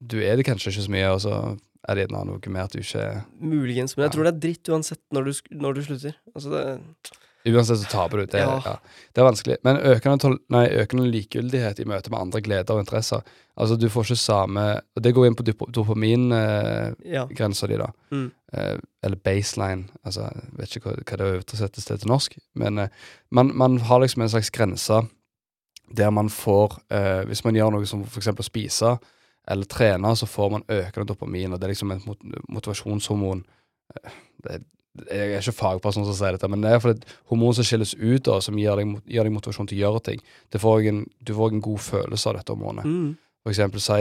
du 0.00 0.16
er 0.24 0.38
det 0.40 0.46
kanskje 0.48 0.70
ikke 0.72 0.84
så 0.86 0.92
mye, 0.94 1.08
og 1.12 1.20
så 1.20 1.34
er 1.88 1.94
det 1.96 2.04
gjerne 2.08 2.26
noe 2.28 2.52
med 2.52 2.62
at 2.62 2.72
du 2.76 2.78
ikke 2.82 3.06
Muligens, 3.40 3.96
men 3.96 4.04
jeg 4.04 4.10
Ja. 4.10 4.14
tror 4.16 4.24
det 4.28 4.34
er 4.34 4.40
dritt 4.48 4.68
uansett 4.68 5.00
når 5.12 5.24
du, 5.24 5.32
når 5.56 5.74
du 5.74 5.82
slutter. 5.88 6.14
Altså 6.34 6.50
det, 6.50 6.80
Uansett 7.48 7.78
så 7.80 7.88
taper 7.88 8.18
du. 8.20 8.26
Det, 8.26 8.38
Ja. 8.42 8.60
ja. 8.64 8.74
det 9.14 9.20
er 9.22 9.24
vanskelig. 9.24 9.56
Men 9.64 9.78
økende, 9.78 10.18
tol 10.20 10.34
nei, 10.52 10.66
økende 10.76 11.06
likegyldighet 11.08 11.78
i 11.80 11.86
møte 11.88 12.10
med 12.12 12.20
andre 12.20 12.40
gleder 12.44 12.74
og 12.74 12.80
interesser 12.84 13.22
Altså, 13.56 13.76
du 13.80 13.88
får 13.88 14.04
ikke 14.10 14.16
samme 14.16 14.80
Og 14.96 15.02
det 15.02 15.14
går 15.14 15.26
inn 15.26 15.34
på 15.36 15.44
dopamingrensa 15.72 17.66
ja. 17.66 17.70
di, 17.72 17.76
da. 17.80 17.88
Mm. 18.10 18.30
eh, 18.52 18.76
eller 19.02 19.16
baseline. 19.16 19.88
Altså, 20.04 20.20
jeg 20.28 20.58
vet 20.58 20.76
ikke 20.76 20.90
hva, 20.90 20.96
hva 21.02 21.16
det 21.16 21.28
oversettes 21.34 21.84
til 21.88 21.98
til 21.98 22.08
norsk. 22.12 22.36
Men 22.54 22.78
eh, 22.78 22.88
man, 23.30 23.52
man 23.56 23.78
har 23.78 24.00
liksom 24.00 24.22
en 24.22 24.28
slags 24.32 24.50
grense 24.50 25.02
der 25.96 26.10
man 26.10 26.28
får 26.30 26.78
eh, 26.92 27.24
Hvis 27.26 27.44
man 27.44 27.54
gjør 27.56 27.70
noe 27.74 27.86
som 27.86 28.04
f.eks. 28.04 28.28
å 28.28 28.42
spise 28.46 28.98
eller 29.48 29.64
trener, 29.70 30.14
så 30.14 30.26
får 30.28 30.50
man 30.50 30.66
økende 30.68 31.08
dopamin, 31.08 31.52
og 31.52 31.60
det 31.60 31.66
er 31.68 31.72
liksom 31.74 31.94
et 31.94 32.04
mot 32.06 32.20
motivasjonshormon. 32.48 33.44
Det, 34.44 34.60
jeg 35.06 35.32
er 35.32 35.38
ikke 35.38 35.54
fagperson 35.54 36.04
som 36.04 36.14
sier 36.18 36.34
dette, 36.34 36.48
men 36.50 36.62
det 36.64 36.70
er 36.74 36.86
et 36.90 37.04
hormon 37.30 37.54
som 37.54 37.64
skilles 37.66 37.94
ut, 37.94 38.24
da, 38.26 38.40
som 38.42 38.58
gir 38.58 38.76
deg, 38.78 38.96
gir 39.06 39.26
deg 39.26 39.32
motivasjon 39.34 39.70
til 39.70 39.78
å 39.78 39.82
gjøre 39.84 40.02
ting. 40.10 40.22
Det 40.50 40.60
får 40.62 40.86
en, 40.90 41.04
du 41.22 41.32
får 41.36 41.54
en 41.54 41.62
god 41.64 41.82
følelse 41.86 42.30
av 42.30 42.38
dette 42.40 42.54
hormonet. 42.54 42.86
Mm. 42.86 43.10
For 43.44 43.54
eksempel, 43.54 43.80
si, 43.80 44.00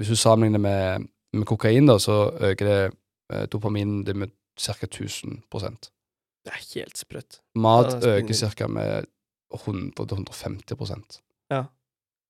hvis 0.00 0.10
du 0.12 0.18
sammenligner 0.18 0.62
med, 0.64 1.08
med 1.36 1.46
kokain, 1.48 1.86
da, 1.86 1.98
så 2.02 2.24
øker 2.50 2.70
det 2.70 2.78
eh, 2.88 3.44
dopaminen 3.52 4.02
din 4.08 4.18
med 4.24 4.32
ca. 4.58 4.74
1000% 4.88 5.90
Det 6.42 6.50
er 6.52 6.64
helt 6.74 6.98
sprøtt. 6.98 7.40
Mat 7.54 7.94
er 8.00 8.18
øker 8.18 8.34
ca. 8.56 8.68
med 8.68 9.06
100-150 9.52 11.20
Ja. 11.52 11.64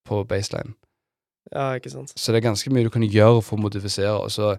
på 0.05 0.25
baseline. 0.29 0.75
Ja, 1.51 1.73
ikke 1.77 1.91
sant. 1.93 2.13
Så 2.17 2.33
det 2.33 2.41
er 2.41 2.49
ganske 2.51 2.71
mye 2.73 2.87
du 2.87 2.93
kan 2.93 3.05
gjøre 3.05 3.43
for 3.43 3.59
å 3.59 3.65
modifisere. 3.65 4.15
Og 4.21 4.31
så, 4.33 4.55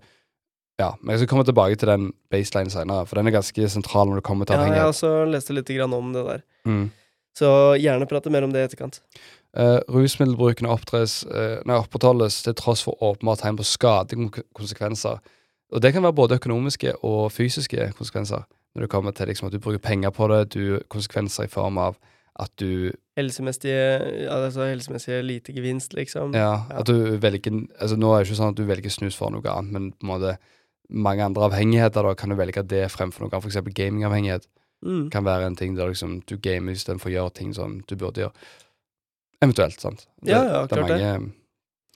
ja, 0.82 0.92
Men 1.02 1.14
jeg 1.14 1.24
skal 1.24 1.32
komme 1.32 1.46
tilbake 1.48 1.78
til 1.80 1.90
den 1.90 2.10
baseline 2.34 2.74
senere, 2.74 3.06
for 3.08 3.20
den 3.20 3.30
er 3.30 3.38
ganske 3.38 3.70
sentral 3.70 4.10
når 4.10 4.22
det 4.22 4.28
kommer 4.28 4.50
til 4.50 4.60
Ja, 4.60 4.74
jeg 4.74 4.90
også 4.92 5.14
leste 5.30 5.56
litt 5.56 5.72
grann 5.72 5.94
om 5.96 6.12
det 6.14 6.26
der. 6.28 6.44
Mm. 6.66 6.92
Så 7.38 7.50
gjerne 7.82 8.10
prate 8.10 8.30
mer 8.30 8.46
om 8.46 8.52
det 8.54 8.62
i 8.62 8.68
etterkant. 8.68 9.00
Uh, 9.58 9.80
rusmiddelbruken 9.90 10.66
oppdres, 10.70 11.24
uh, 11.30 11.62
nei, 11.66 11.78
opprettholdes 11.78 12.42
til 12.46 12.56
tross 12.58 12.82
for 12.86 12.98
åpenbare 13.06 13.42
tegn 13.42 13.58
på 13.58 13.66
skadelige 13.70 14.44
konsekvenser. 14.58 15.22
Og 15.74 15.82
det 15.82 15.94
kan 15.94 16.06
være 16.06 16.18
både 16.18 16.38
økonomiske 16.38 16.96
og 17.06 17.32
fysiske 17.34 17.92
konsekvenser. 17.98 18.46
Når 18.74 18.86
det 18.86 18.90
kommer 18.90 19.14
til 19.14 19.30
liksom, 19.30 19.48
at 19.48 19.54
du 19.54 19.62
bruker 19.62 19.82
penger 19.82 20.10
på 20.10 20.28
det, 20.30 20.54
du 20.54 20.80
konsekvenser 20.90 21.46
i 21.46 21.52
form 21.54 21.78
av 21.78 21.98
at 22.40 22.52
du 22.58 22.92
Helsemessige, 23.18 24.28
altså 24.34 24.66
helsemessige 24.66 25.20
lite 25.22 25.54
gevinst, 25.54 25.94
liksom. 25.94 26.34
Ja, 26.34 26.66
at 26.74 26.88
du 26.90 27.18
velger 27.22 27.54
Altså 27.80 27.96
Nå 27.96 28.10
er 28.16 28.24
det 28.24 28.32
ikke 28.32 28.40
sånn 28.40 28.56
at 28.56 28.58
du 28.58 28.66
velger 28.66 28.90
snus 28.90 29.16
for 29.16 29.30
noe 29.30 29.46
annet, 29.46 29.72
men 29.72 29.92
på 29.92 30.08
en 30.08 30.12
måte 30.16 30.38
mange 30.90 31.22
andre 31.24 31.46
avhengigheter 31.50 32.04
da 32.04 32.16
kan 32.18 32.30
du 32.34 32.36
velge 32.36 32.64
det 32.68 32.88
fremfor 32.92 33.22
noe 33.24 33.30
annet. 33.32 33.44
For 33.46 33.52
eksempel 33.54 33.74
gamingavhengighet 33.78 34.48
Mm. 34.84 35.10
kan 35.12 35.24
være 35.24 35.46
en 35.48 35.56
ting 35.56 35.78
der 35.78 35.88
liksom 35.88 36.26
du 36.28 36.36
gamer 36.38 36.74
istedenfor 36.76 37.08
å 37.08 37.14
gjøre 37.14 37.34
ting 37.34 37.54
som 37.56 37.78
du 37.88 37.96
burde 37.96 38.20
gjøre. 38.20 38.34
Eventuelt, 39.42 39.80
sant. 39.80 40.08
Det, 40.22 40.32
Ja, 40.34 40.44
ja, 40.44 40.68
klart 40.68 40.88
det. 40.90 41.00
mange, 41.00 41.32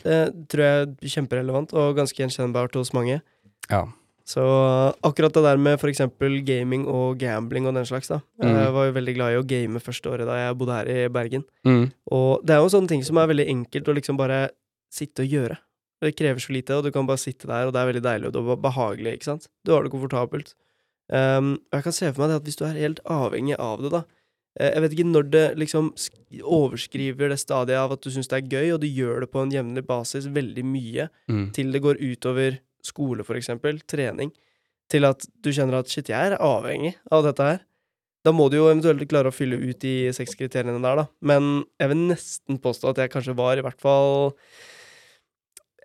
Det 0.04 0.48
tror 0.48 0.62
jeg 0.64 0.88
er 0.88 1.10
kjemperelevant, 1.10 1.74
og 1.74 1.96
ganske 1.98 2.16
gjenkjennbart 2.16 2.76
hos 2.76 2.94
mange. 2.94 3.22
Ja. 3.70 3.88
Så 4.28 4.44
uh, 4.44 4.92
akkurat 5.08 5.32
det 5.38 5.44
der 5.46 5.60
med 5.62 5.80
eksempel 5.88 6.42
gaming 6.44 6.84
og 6.92 7.16
gambling 7.22 7.68
og 7.70 7.78
den 7.78 7.86
slags, 7.88 8.10
da. 8.12 8.20
Mm. 8.44 8.50
Jeg 8.60 8.74
var 8.76 8.90
jo 8.90 8.96
veldig 8.98 9.14
glad 9.16 9.34
i 9.34 9.40
å 9.40 9.46
game 9.48 9.80
første 9.80 10.12
året 10.12 10.28
da 10.28 10.36
jeg 10.42 10.58
bodde 10.60 10.76
her 10.76 10.90
i 10.92 10.98
Bergen. 11.08 11.46
Mm. 11.64 11.86
Og 12.12 12.44
det 12.44 12.56
er 12.58 12.60
jo 12.60 12.74
sånne 12.74 12.92
ting 12.92 13.06
som 13.08 13.22
er 13.22 13.32
veldig 13.32 13.48
enkelt 13.54 13.88
å 13.88 13.96
liksom 13.96 14.20
bare 14.20 14.50
sitte 14.92 15.24
og 15.24 15.32
gjøre. 15.32 15.58
Det 16.04 16.12
krever 16.14 16.44
så 16.44 16.54
lite, 16.54 16.76
og 16.76 16.84
du 16.86 16.92
kan 16.94 17.08
bare 17.08 17.24
sitte 17.24 17.48
der, 17.50 17.70
og 17.70 17.74
det 17.74 17.80
er 17.82 17.90
veldig 17.90 18.04
deilig, 18.06 18.28
og 18.30 18.36
det 18.36 18.44
er 18.44 18.62
behagelig, 18.68 19.14
ikke 19.18 19.30
sant. 19.32 19.48
Du 19.66 19.72
har 19.74 19.88
det 19.88 19.94
komfortabelt. 19.96 20.54
Um, 21.08 21.56
og 21.72 21.80
jeg 21.80 21.86
kan 21.88 21.96
se 21.96 22.12
for 22.12 22.22
meg 22.26 22.34
det 22.34 22.42
at 22.42 22.48
hvis 22.50 22.60
du 22.60 22.66
er 22.68 22.82
helt 22.84 23.00
avhengig 23.08 23.56
av 23.64 23.80
det, 23.80 23.94
da 23.94 24.02
eh, 24.60 24.74
Jeg 24.74 24.82
vet 24.84 24.96
ikke 24.98 25.06
når 25.08 25.30
det 25.32 25.44
liksom 25.56 25.94
overskriver 26.44 27.32
det 27.32 27.40
stadiet 27.40 27.80
av 27.80 27.94
at 27.96 28.04
du 28.04 28.12
syns 28.12 28.28
det 28.28 28.42
er 28.42 28.50
gøy, 28.52 28.74
og 28.76 28.82
du 28.84 28.88
gjør 28.92 29.24
det 29.24 29.30
på 29.32 29.40
en 29.42 29.54
jevnlig 29.56 29.86
basis 29.88 30.28
veldig 30.28 30.66
mye, 30.68 31.08
Mm. 31.32 31.52
til 31.56 31.72
det 31.72 31.82
går 31.82 32.02
utover 32.04 32.60
skole, 32.88 33.24
for 33.28 33.36
eksempel, 33.40 33.80
trening, 33.90 34.32
til 34.92 35.04
at 35.08 35.26
du 35.44 35.52
kjenner 35.52 35.82
at 35.82 35.92
shit, 35.92 36.08
jeg 36.14 36.32
er 36.34 36.40
avhengig 36.40 36.94
av 37.12 37.26
dette 37.28 37.44
her. 37.52 37.60
Da 38.26 38.32
må 38.36 38.48
du 38.52 38.58
jo 38.58 38.66
eventuelt 38.72 39.04
klare 39.08 39.30
å 39.32 39.36
fylle 39.36 39.60
ut 39.60 39.78
de 39.84 40.10
seks 40.16 40.34
kriteriene 40.40 40.80
der, 40.84 41.04
da. 41.04 41.06
Men 41.22 41.62
jeg 41.80 41.92
vil 41.94 42.02
nesten 42.10 42.58
påstå 42.64 42.90
at 42.92 43.04
jeg 43.04 43.12
kanskje 43.14 43.36
var 43.38 43.60
i 43.60 43.64
hvert 43.64 43.80
fall 43.84 44.34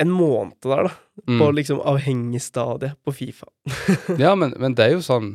en 0.00 0.10
måned 0.10 0.56
der, 0.64 0.88
da. 0.88 0.94
På 1.28 1.50
Mm. 1.50 1.54
liksom 1.58 1.80
avhengigstadiet 1.84 2.96
på 3.04 3.12
Fifa. 3.14 3.46
Ja, 4.18 4.34
men, 4.34 4.54
men 4.58 4.74
det 4.74 4.86
er 4.86 4.94
jo 4.96 5.02
sånn 5.04 5.34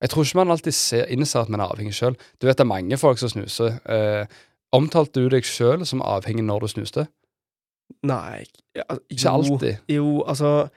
Jeg 0.00 0.10
tror 0.12 0.24
ikke 0.24 0.38
man 0.38 0.52
alltid 0.52 0.74
ser, 0.76 1.06
innser 1.10 1.40
at 1.42 1.48
man 1.50 1.60
er 1.64 1.72
avhengig 1.72 1.94
sjøl. 1.96 2.14
Du 2.38 2.46
vet 2.46 2.56
det 2.60 2.62
er 2.66 2.68
mange 2.68 2.96
folk 3.00 3.16
som 3.18 3.30
snuser. 3.32 3.78
Eh, 3.88 4.26
omtalte 4.76 5.22
du 5.24 5.30
deg 5.32 5.44
sjøl 5.48 5.86
som 5.88 6.02
avhengig 6.04 6.44
når 6.44 6.66
du 6.66 6.68
snuste? 6.68 7.06
Nei 8.04 8.44
ja, 8.76 8.84
Ikke 9.08 9.32
alltid. 9.32 9.78
Jo, 9.88 10.20
altså 10.28 10.68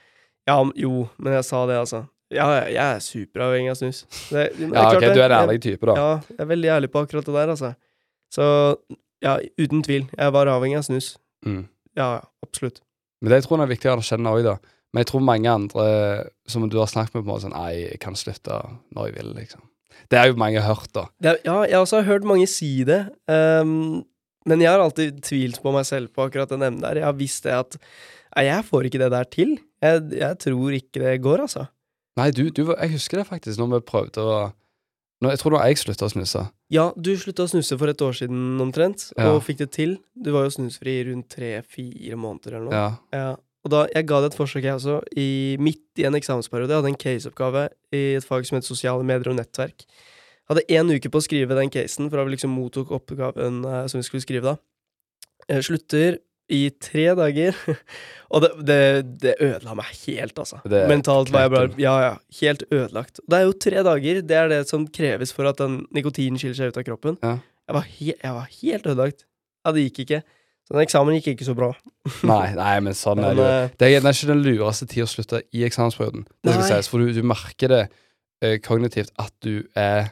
Ja, 0.49 0.57
jo, 0.81 1.03
men 1.21 1.35
jeg 1.37 1.45
sa 1.47 1.61
det, 1.69 1.77
altså. 1.83 2.03
Ja, 2.33 2.45
jeg 2.69 2.77
er 2.77 2.99
superavhengig 3.01 3.71
av 3.73 3.77
snus. 3.79 4.03
Det, 4.29 4.49
det 4.57 4.67
Ja, 4.73 4.87
ok, 4.91 5.01
det. 5.01 5.13
du 5.17 5.21
er 5.23 5.31
en 5.33 5.37
ærlig 5.39 5.61
type, 5.65 5.85
da. 5.89 5.95
Ja, 5.97 6.09
jeg 6.33 6.43
er 6.45 6.49
veldig 6.51 6.69
ærlig 6.75 6.89
på 6.93 7.01
akkurat 7.05 7.25
det 7.29 7.33
der, 7.37 7.53
altså. 7.55 7.71
Så 8.33 8.45
ja, 9.25 9.37
uten 9.57 9.81
tvil. 9.85 10.05
Jeg 10.13 10.35
var 10.35 10.51
avhengig 10.51 10.77
av 10.81 10.85
snus. 10.85 11.13
Mm. 11.45 11.63
Ja, 11.97 12.09
absolutt. 12.45 12.83
Men 13.21 13.33
det 13.33 13.41
tror 13.45 13.57
jeg 13.57 13.65
er 13.65 13.73
viktig 13.73 13.89
å 13.91 13.95
erkjenne 13.97 14.35
òg, 14.35 14.43
da. 14.45 14.57
Men 14.93 15.03
jeg 15.03 15.09
tror 15.11 15.25
mange 15.25 15.49
andre 15.51 15.87
som 16.49 16.65
du 16.69 16.77
har 16.81 16.89
snakket 16.89 17.17
med, 17.17 17.23
på 17.23 17.27
en 17.27 17.31
måte 17.33 17.45
sånn 17.47 17.57
Nei, 17.57 17.73
jeg 17.83 17.99
kan 18.01 18.15
slutte 18.17 18.61
når 18.95 19.09
jeg 19.09 19.17
vil, 19.19 19.33
liksom. 19.37 19.65
Det 20.09 20.17
er 20.17 20.29
jo 20.31 20.37
mange 20.39 20.61
hørt, 20.65 20.87
da. 20.95 21.07
Er- 21.21 21.41
ja, 21.45 21.57
jeg 21.67 21.75
har 21.77 21.83
også 21.83 22.03
hørt 22.07 22.25
mange 22.25 22.47
si 22.49 22.83
det. 22.87 23.01
Um, 23.29 24.05
men 24.49 24.61
jeg 24.63 24.71
har 24.71 24.81
alltid 24.81 25.19
tvilt 25.25 25.59
på 25.61 25.73
meg 25.75 25.85
selv 25.85 26.13
på 26.15 26.25
akkurat 26.25 26.49
den 26.53 26.63
emnet 26.65 26.85
der. 26.85 27.01
Jeg 27.01 27.05
har 27.09 27.17
visst 27.19 27.43
det 27.45 27.53
at 27.57 27.77
jeg 28.37 28.65
får 28.67 28.85
ikke 28.89 28.99
det 29.01 29.11
der 29.11 29.23
til. 29.33 29.57
Jeg, 29.81 30.01
jeg 30.19 30.37
tror 30.39 30.75
ikke 30.77 30.99
det 31.01 31.21
går, 31.23 31.41
altså. 31.47 31.67
Nei, 32.19 32.31
du, 32.35 32.49
du 32.51 32.65
Jeg 32.75 32.91
husker 32.91 33.17
det 33.21 33.27
faktisk, 33.29 33.57
når 33.61 33.77
vi 33.77 33.85
prøvde 33.87 34.21
å 34.21 34.39
når, 35.21 35.31
Jeg 35.33 35.39
tror 35.39 35.51
det 35.51 35.57
var 35.59 35.67
jeg 35.67 35.77
slutta 35.81 36.05
å 36.07 36.11
snuse. 36.13 36.41
Ja, 36.71 36.85
du 36.95 37.09
slutta 37.19 37.43
å 37.43 37.49
snuse 37.51 37.75
for 37.79 37.91
et 37.91 38.01
år 38.01 38.13
siden 38.15 38.59
omtrent, 38.63 39.09
Ja. 39.17 39.33
og 39.33 39.41
fikk 39.43 39.57
det 39.59 39.71
til. 39.75 39.97
Du 40.15 40.31
var 40.31 40.45
jo 40.47 40.53
snusfri 40.55 40.93
i 41.01 41.05
rundt 41.09 41.27
tre-fire 41.33 42.15
måneder 42.15 42.55
eller 42.55 42.69
noe. 42.69 42.73
Ja. 42.73 42.89
Ja. 43.11 43.35
Og 43.67 43.73
da, 43.73 43.81
jeg 43.91 44.07
ga 44.07 44.21
det 44.23 44.29
et 44.31 44.37
forsøk, 44.39 44.63
jeg 44.63 44.77
også, 44.77 45.01
i, 45.19 45.57
midt 45.59 45.99
i 45.99 46.05
en 46.07 46.15
eksamensperiode. 46.15 46.71
Jeg 46.71 46.79
hadde 46.79 46.93
en 46.93 47.01
caseoppgave 47.03 47.65
i 47.91 48.03
et 48.15 48.23
fag 48.23 48.47
som 48.47 48.55
het 48.55 48.63
sosiale 48.69 49.03
medier 49.03 49.33
og 49.33 49.35
nettverk. 49.41 49.83
Hadde 50.47 50.63
én 50.71 50.87
uke 50.95 51.11
på 51.11 51.19
å 51.19 51.25
skrive 51.25 51.57
den 51.59 51.69
casen, 51.73 52.07
for 52.09 52.15
da 52.21 52.23
vi 52.23 52.37
liksom 52.37 52.55
mottok 52.55 52.93
oppgaven 52.95 53.59
eh, 53.67 53.83
som 53.91 53.99
vi 53.99 54.07
skulle 54.07 54.23
skrive 54.23 54.53
da. 54.53 54.55
Jeg 55.51 55.67
slutter 55.67 56.19
i 56.53 56.61
tre 56.81 57.05
dager. 57.17 57.57
og 58.33 58.43
det, 58.43 58.49
det, 58.67 58.79
det 59.23 59.35
ødela 59.45 59.75
meg 59.77 59.91
helt, 60.07 60.33
altså. 60.41 60.59
Mentalt 60.89 61.31
var 61.33 61.45
jeg 61.45 61.53
bare. 61.55 61.69
Ja, 61.81 61.93
ja. 62.07 62.11
Helt 62.41 62.65
ødelagt. 62.71 63.21
Det 63.25 63.37
er 63.39 63.45
jo 63.47 63.55
tre 63.67 63.83
dager. 63.85 64.19
Det 64.25 64.37
er 64.41 64.51
det 64.51 64.63
som 64.69 64.87
kreves 64.87 65.33
for 65.35 65.49
at 65.49 65.61
den 65.61 65.83
nikotinen 65.95 66.41
skiller 66.41 66.57
seg 66.57 66.73
ut 66.73 66.81
av 66.81 66.87
kroppen. 66.89 67.17
Ja. 67.25 67.37
Jeg, 67.69 67.77
var 67.77 67.87
jeg 68.01 68.35
var 68.39 68.51
helt 68.59 68.89
ødelagt. 68.89 69.25
Ja, 69.65 69.73
det 69.75 69.87
gikk 69.89 70.03
ikke. 70.07 70.21
Så 70.69 70.75
den 70.77 70.83
eksamen 70.85 71.15
gikk 71.17 71.31
ikke 71.33 71.47
så 71.47 71.55
bra. 71.57 71.71
Nei, 72.29 72.51
nei, 72.57 72.75
men 72.85 72.93
sånn 72.97 73.21
er 73.25 73.33
det 73.37 73.41
jo. 73.41 73.49
eh, 73.49 73.71
Det 73.81 73.87
er, 73.89 74.03
er 74.03 74.13
ikke 74.13 74.29
den 74.29 74.43
lureste 74.45 74.85
tid 74.89 75.05
å 75.05 75.09
slutte 75.09 75.39
i 75.57 75.63
eksamensperioden. 75.65 76.27
Det 76.45 76.53
skal 76.53 76.67
sies, 76.69 76.89
for 76.91 77.01
du, 77.01 77.09
du 77.15 77.23
merker 77.25 77.71
det 77.73 77.81
eh, 78.45 78.59
kognitivt 78.61 79.09
at 79.21 79.33
du 79.45 79.63
er 79.77 80.11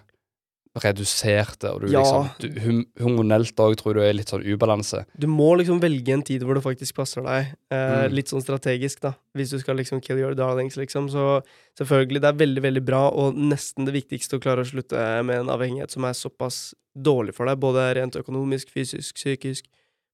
reduserte, 0.84 1.70
og 1.74 1.82
du 1.82 1.88
Ja. 1.92 2.02
liksom 2.02 2.30
du, 2.40 2.60
hum, 2.62 2.86
Hormonelt 3.00 3.56
òg 3.64 3.76
tror 3.80 3.94
du 3.96 4.02
er 4.02 4.14
litt 4.14 4.28
sånn 4.30 4.44
ubalanse. 4.46 5.06
Du 5.18 5.28
må 5.28 5.56
liksom 5.58 5.80
velge 5.82 6.10
en 6.14 6.22
tid 6.24 6.42
hvor 6.44 6.56
det 6.56 6.64
faktisk 6.64 6.96
passer 6.96 7.22
deg. 7.24 7.54
Eh, 7.72 8.08
Mm. 8.08 8.14
Litt 8.14 8.28
sånn 8.28 8.44
strategisk, 8.44 9.00
da. 9.02 9.14
Hvis 9.36 9.52
du 9.52 9.60
skal 9.60 9.76
liksom 9.78 10.02
kill 10.02 10.18
your 10.18 10.34
darlings, 10.36 10.76
liksom. 10.78 11.10
Så 11.10 11.42
selvfølgelig, 11.78 12.22
det 12.22 12.30
er 12.34 12.46
veldig, 12.46 12.62
veldig 12.62 12.86
bra, 12.86 13.10
og 13.10 13.36
nesten 13.36 13.86
det 13.86 13.94
viktigste 13.94 14.38
å 14.38 14.42
klare 14.42 14.62
å 14.62 14.70
slutte 14.70 15.24
med 15.24 15.40
en 15.40 15.48
avhengighet 15.50 15.92
som 15.92 16.04
er 16.06 16.14
såpass 16.14 16.74
dårlig 16.98 17.34
for 17.36 17.46
deg, 17.46 17.60
både 17.60 17.94
rent 17.96 18.16
økonomisk, 18.16 18.70
fysisk, 18.70 19.16
psykisk. 19.16 19.66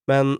Men 0.07 0.37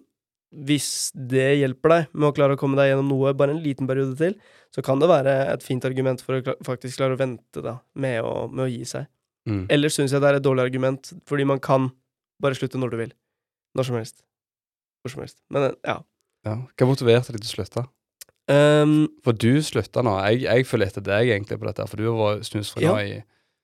hvis 0.53 1.12
det 1.15 1.58
hjelper 1.63 1.89
deg 1.89 2.08
med 2.13 2.30
å 2.30 2.36
klare 2.36 2.53
å 2.56 2.60
komme 2.60 2.75
deg 2.77 2.92
gjennom 2.92 3.08
noe 3.10 3.34
bare 3.34 3.56
en 3.56 3.63
liten 3.63 3.88
periode 3.88 4.15
til, 4.20 4.36
så 4.75 4.84
kan 4.86 5.00
det 5.00 5.10
være 5.10 5.48
et 5.53 5.63
fint 5.65 5.84
argument 5.86 6.22
for 6.22 6.42
å 6.42 6.56
faktisk 6.63 6.98
klare 6.98 7.15
å 7.15 7.18
vente 7.18 7.62
da, 7.63 7.80
med 7.96 8.22
å, 8.22 8.48
med 8.51 8.65
å 8.65 8.70
gi 8.70 8.84
seg. 8.86 9.08
Mm. 9.50 9.66
Ellers 9.76 9.98
syns 9.98 10.14
jeg 10.16 10.22
det 10.24 10.30
er 10.30 10.38
et 10.40 10.46
dårlig 10.46 10.64
argument, 10.70 11.12
fordi 11.28 11.44
man 11.50 11.60
kan 11.64 11.90
bare 12.44 12.56
slutte 12.56 12.80
når 12.80 12.94
du 12.94 12.98
vil. 13.02 13.12
Når 13.76 13.90
som 13.90 13.98
helst. 14.00 14.22
Hvor 15.04 15.12
som 15.16 15.24
helst. 15.26 15.38
Men 15.52 15.70
eh, 15.70 15.76
ja. 15.88 15.98
Ja. 16.48 16.56
Hva 16.78 16.88
motiverte 16.88 17.34
deg 17.36 17.44
til 17.44 17.52
å 17.52 17.56
slutte? 17.58 17.84
Um, 18.52 19.06
For 19.24 19.32
du 19.40 19.62
slutta 19.64 20.02
nå. 20.04 20.18
Jeg, 20.28 20.42
jeg 20.44 20.66
følger 20.68 20.92
etter 20.92 21.06
deg 21.06 21.30
egentlig 21.32 21.60
på 21.62 21.68
dette, 21.70 21.86
for 21.88 22.00
du 22.02 22.10
har 22.10 22.18
vært 22.20 22.50
snusfri 22.50 22.84
Ja. 22.84 22.92
nå 22.96 23.04
i 23.04 23.22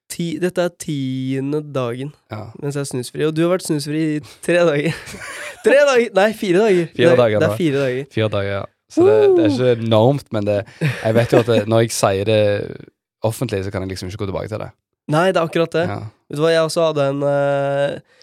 ti, 0.09 0.39
dette 0.41 0.63
er 0.65 0.71
tiende 0.81 1.59
dagen 1.69 2.09
ja. 2.33 2.47
mens 2.57 2.73
jeg 2.73 2.81
er 2.81 2.87
snusfri, 2.89 3.25
og 3.27 3.35
du 3.37 3.43
har 3.43 3.51
vært 3.51 3.67
snusfri 3.67 3.99
i 4.15 4.21
tre 4.41 4.55
dager. 4.65 4.95
tre 5.67 5.75
dager! 5.85 6.07
Nei, 6.17 6.29
fire 6.33 6.63
dager. 6.63 6.87
Fire 6.95 7.11
det, 7.11 7.17
dager 7.19 7.35
Det 7.43 7.45
nå. 7.45 7.51
er 7.53 7.59
fire 7.59 7.83
dager. 7.83 8.07
fire 8.15 8.29
dager. 8.33 8.51
ja. 8.55 8.63
Så 8.89 9.05
det, 9.05 9.17
det 9.37 9.43
er 9.45 9.51
ikke 9.53 9.83
enormt, 9.85 10.31
men 10.33 10.47
det, 10.47 10.55
jeg 10.81 11.13
vet 11.19 11.33
jo 11.35 11.41
at 11.43 11.51
det, 11.51 11.59
når 11.69 11.83
jeg 11.85 11.91
sier 11.93 12.25
det 12.25 12.39
offentlig, 13.29 13.59
så 13.67 13.69
kan 13.75 13.85
jeg 13.85 13.91
liksom 13.93 14.09
ikke 14.09 14.23
gå 14.23 14.29
tilbake 14.31 14.49
til 14.49 14.63
det. 14.63 14.71
Nei, 15.09 15.29
det 15.33 15.41
er 15.41 15.45
akkurat 15.47 15.75
det. 15.75 15.85
Ja. 15.89 15.99
Vet 16.29 16.37
du 16.37 16.43
hva, 16.43 16.51
jeg 16.53 16.65
også 16.67 16.85
hadde 16.89 17.07
en 17.09 17.23
eh, 17.25 18.19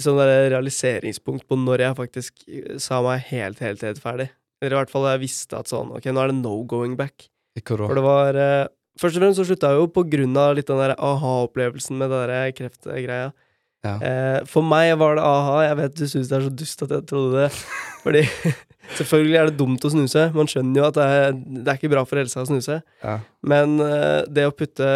sånn 0.00 0.20
der 0.20 0.48
realiseringspunkt 0.54 1.46
på 1.48 1.58
når 1.60 1.86
jeg 1.86 1.98
faktisk 1.98 2.46
eh, 2.48 2.78
sa 2.82 3.02
meg 3.04 3.26
helt, 3.30 3.60
helt, 3.64 3.84
helt 3.84 4.00
ferdig. 4.02 4.30
Eller 4.62 4.78
i 4.78 4.80
hvert 4.80 4.92
fall 4.92 5.08
jeg 5.10 5.24
visste 5.26 5.60
at 5.60 5.70
sånn, 5.70 5.92
ok, 5.96 6.08
nå 6.12 6.22
er 6.22 6.32
det 6.32 6.40
no 6.40 6.56
going 6.68 6.96
back. 6.98 7.28
For 7.60 7.94
det 7.94 8.02
var 8.02 8.34
uh, 8.34 8.66
Først 8.98 9.18
og 9.18 9.22
fremst 9.22 9.38
så 9.40 9.44
slutta 9.46 9.72
jeg 9.72 9.78
jo 9.78 9.86
på 9.90 10.04
grunn 10.06 10.36
av 10.38 10.52
litt 10.54 10.68
den 10.70 10.78
der 10.78 10.92
aha-opplevelsen 10.94 11.98
med 11.98 12.12
det 12.14 12.20
der 12.30 12.52
kreftgreia. 12.54 13.32
Ja. 13.84 13.94
Uh, 13.98 14.38
for 14.46 14.66
meg 14.66 14.92
var 15.00 15.18
det 15.18 15.24
aha. 15.26 15.56
Jeg 15.66 15.78
vet 15.80 15.96
du 15.98 16.04
syns 16.06 16.30
det 16.30 16.36
er 16.38 16.44
så 16.46 16.52
dust 16.62 16.84
at 16.86 16.94
jeg 16.94 17.06
trodde 17.10 17.42
det. 17.42 17.48
Fordi 18.04 18.22
selvfølgelig 19.00 19.40
er 19.40 19.50
det 19.50 19.58
dumt 19.58 19.86
å 19.86 19.90
snuse. 19.90 20.28
Man 20.36 20.50
skjønner 20.50 20.80
jo 20.80 20.86
at 20.86 21.00
det 21.00 21.08
er, 21.18 21.34
det 21.34 21.64
er 21.66 21.80
ikke 21.80 21.90
bra 21.96 22.04
for 22.06 22.22
helsa 22.22 22.44
å 22.44 22.48
snuse. 22.48 22.78
Ja. 23.02 23.16
Men 23.50 23.74
uh, 23.82 24.22
det 24.30 24.46
å 24.46 24.54
putte 24.54 24.88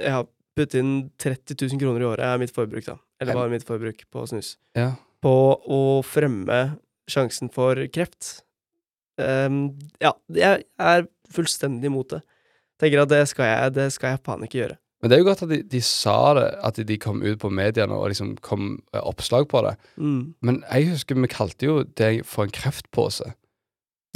Ja, 0.00 0.24
puttet 0.56 0.80
inn 0.80 0.94
30 1.20 1.56
000 1.56 1.80
kroner 1.80 2.02
i 2.02 2.08
året 2.08 2.26
er 2.26 2.42
mitt 2.42 2.54
forbruk, 2.54 2.84
da. 2.86 2.98
Eller 3.20 3.36
var 3.36 3.52
mitt 3.52 3.66
forbruk 3.68 4.04
på 4.10 4.26
snus. 4.30 4.56
ja. 4.78 4.94
På 5.20 5.60
å 5.68 6.00
fremme 6.00 6.78
sjansen 7.10 7.50
for 7.52 7.76
kreft. 7.92 8.38
Um, 9.20 9.74
ja, 10.00 10.14
jeg 10.32 10.62
er 10.80 11.08
fullstendig 11.28 11.90
imot 11.90 12.14
det. 12.14 12.22
Tenker 12.80 13.02
at 13.02 13.10
det 13.12 13.26
skal 13.28 13.50
jeg, 13.50 13.74
det 13.76 13.90
skal 13.92 14.14
jeg 14.14 14.22
faen 14.24 14.46
ikke 14.46 14.62
gjøre. 14.62 14.78
Men 15.00 15.10
det 15.10 15.16
er 15.16 15.22
jo 15.22 15.28
godt 15.30 15.44
at 15.46 15.52
de, 15.52 15.58
de 15.64 15.80
sa 15.84 16.16
det, 16.36 16.46
at 16.64 16.80
de 16.88 16.96
kom 17.00 17.22
ut 17.24 17.40
på 17.40 17.50
mediene 17.52 17.96
og 17.96 18.10
liksom 18.12 18.34
kom 18.44 18.74
oppslag 18.96 19.48
på 19.48 19.62
det. 19.64 19.74
Mm. 19.96 20.34
Men 20.44 20.60
jeg 20.66 20.90
husker 20.92 21.20
vi 21.20 21.30
kalte 21.32 21.68
jo 21.68 21.76
det 22.00 22.10
for 22.28 22.44
en 22.44 22.52
kreftpose. 22.56 23.32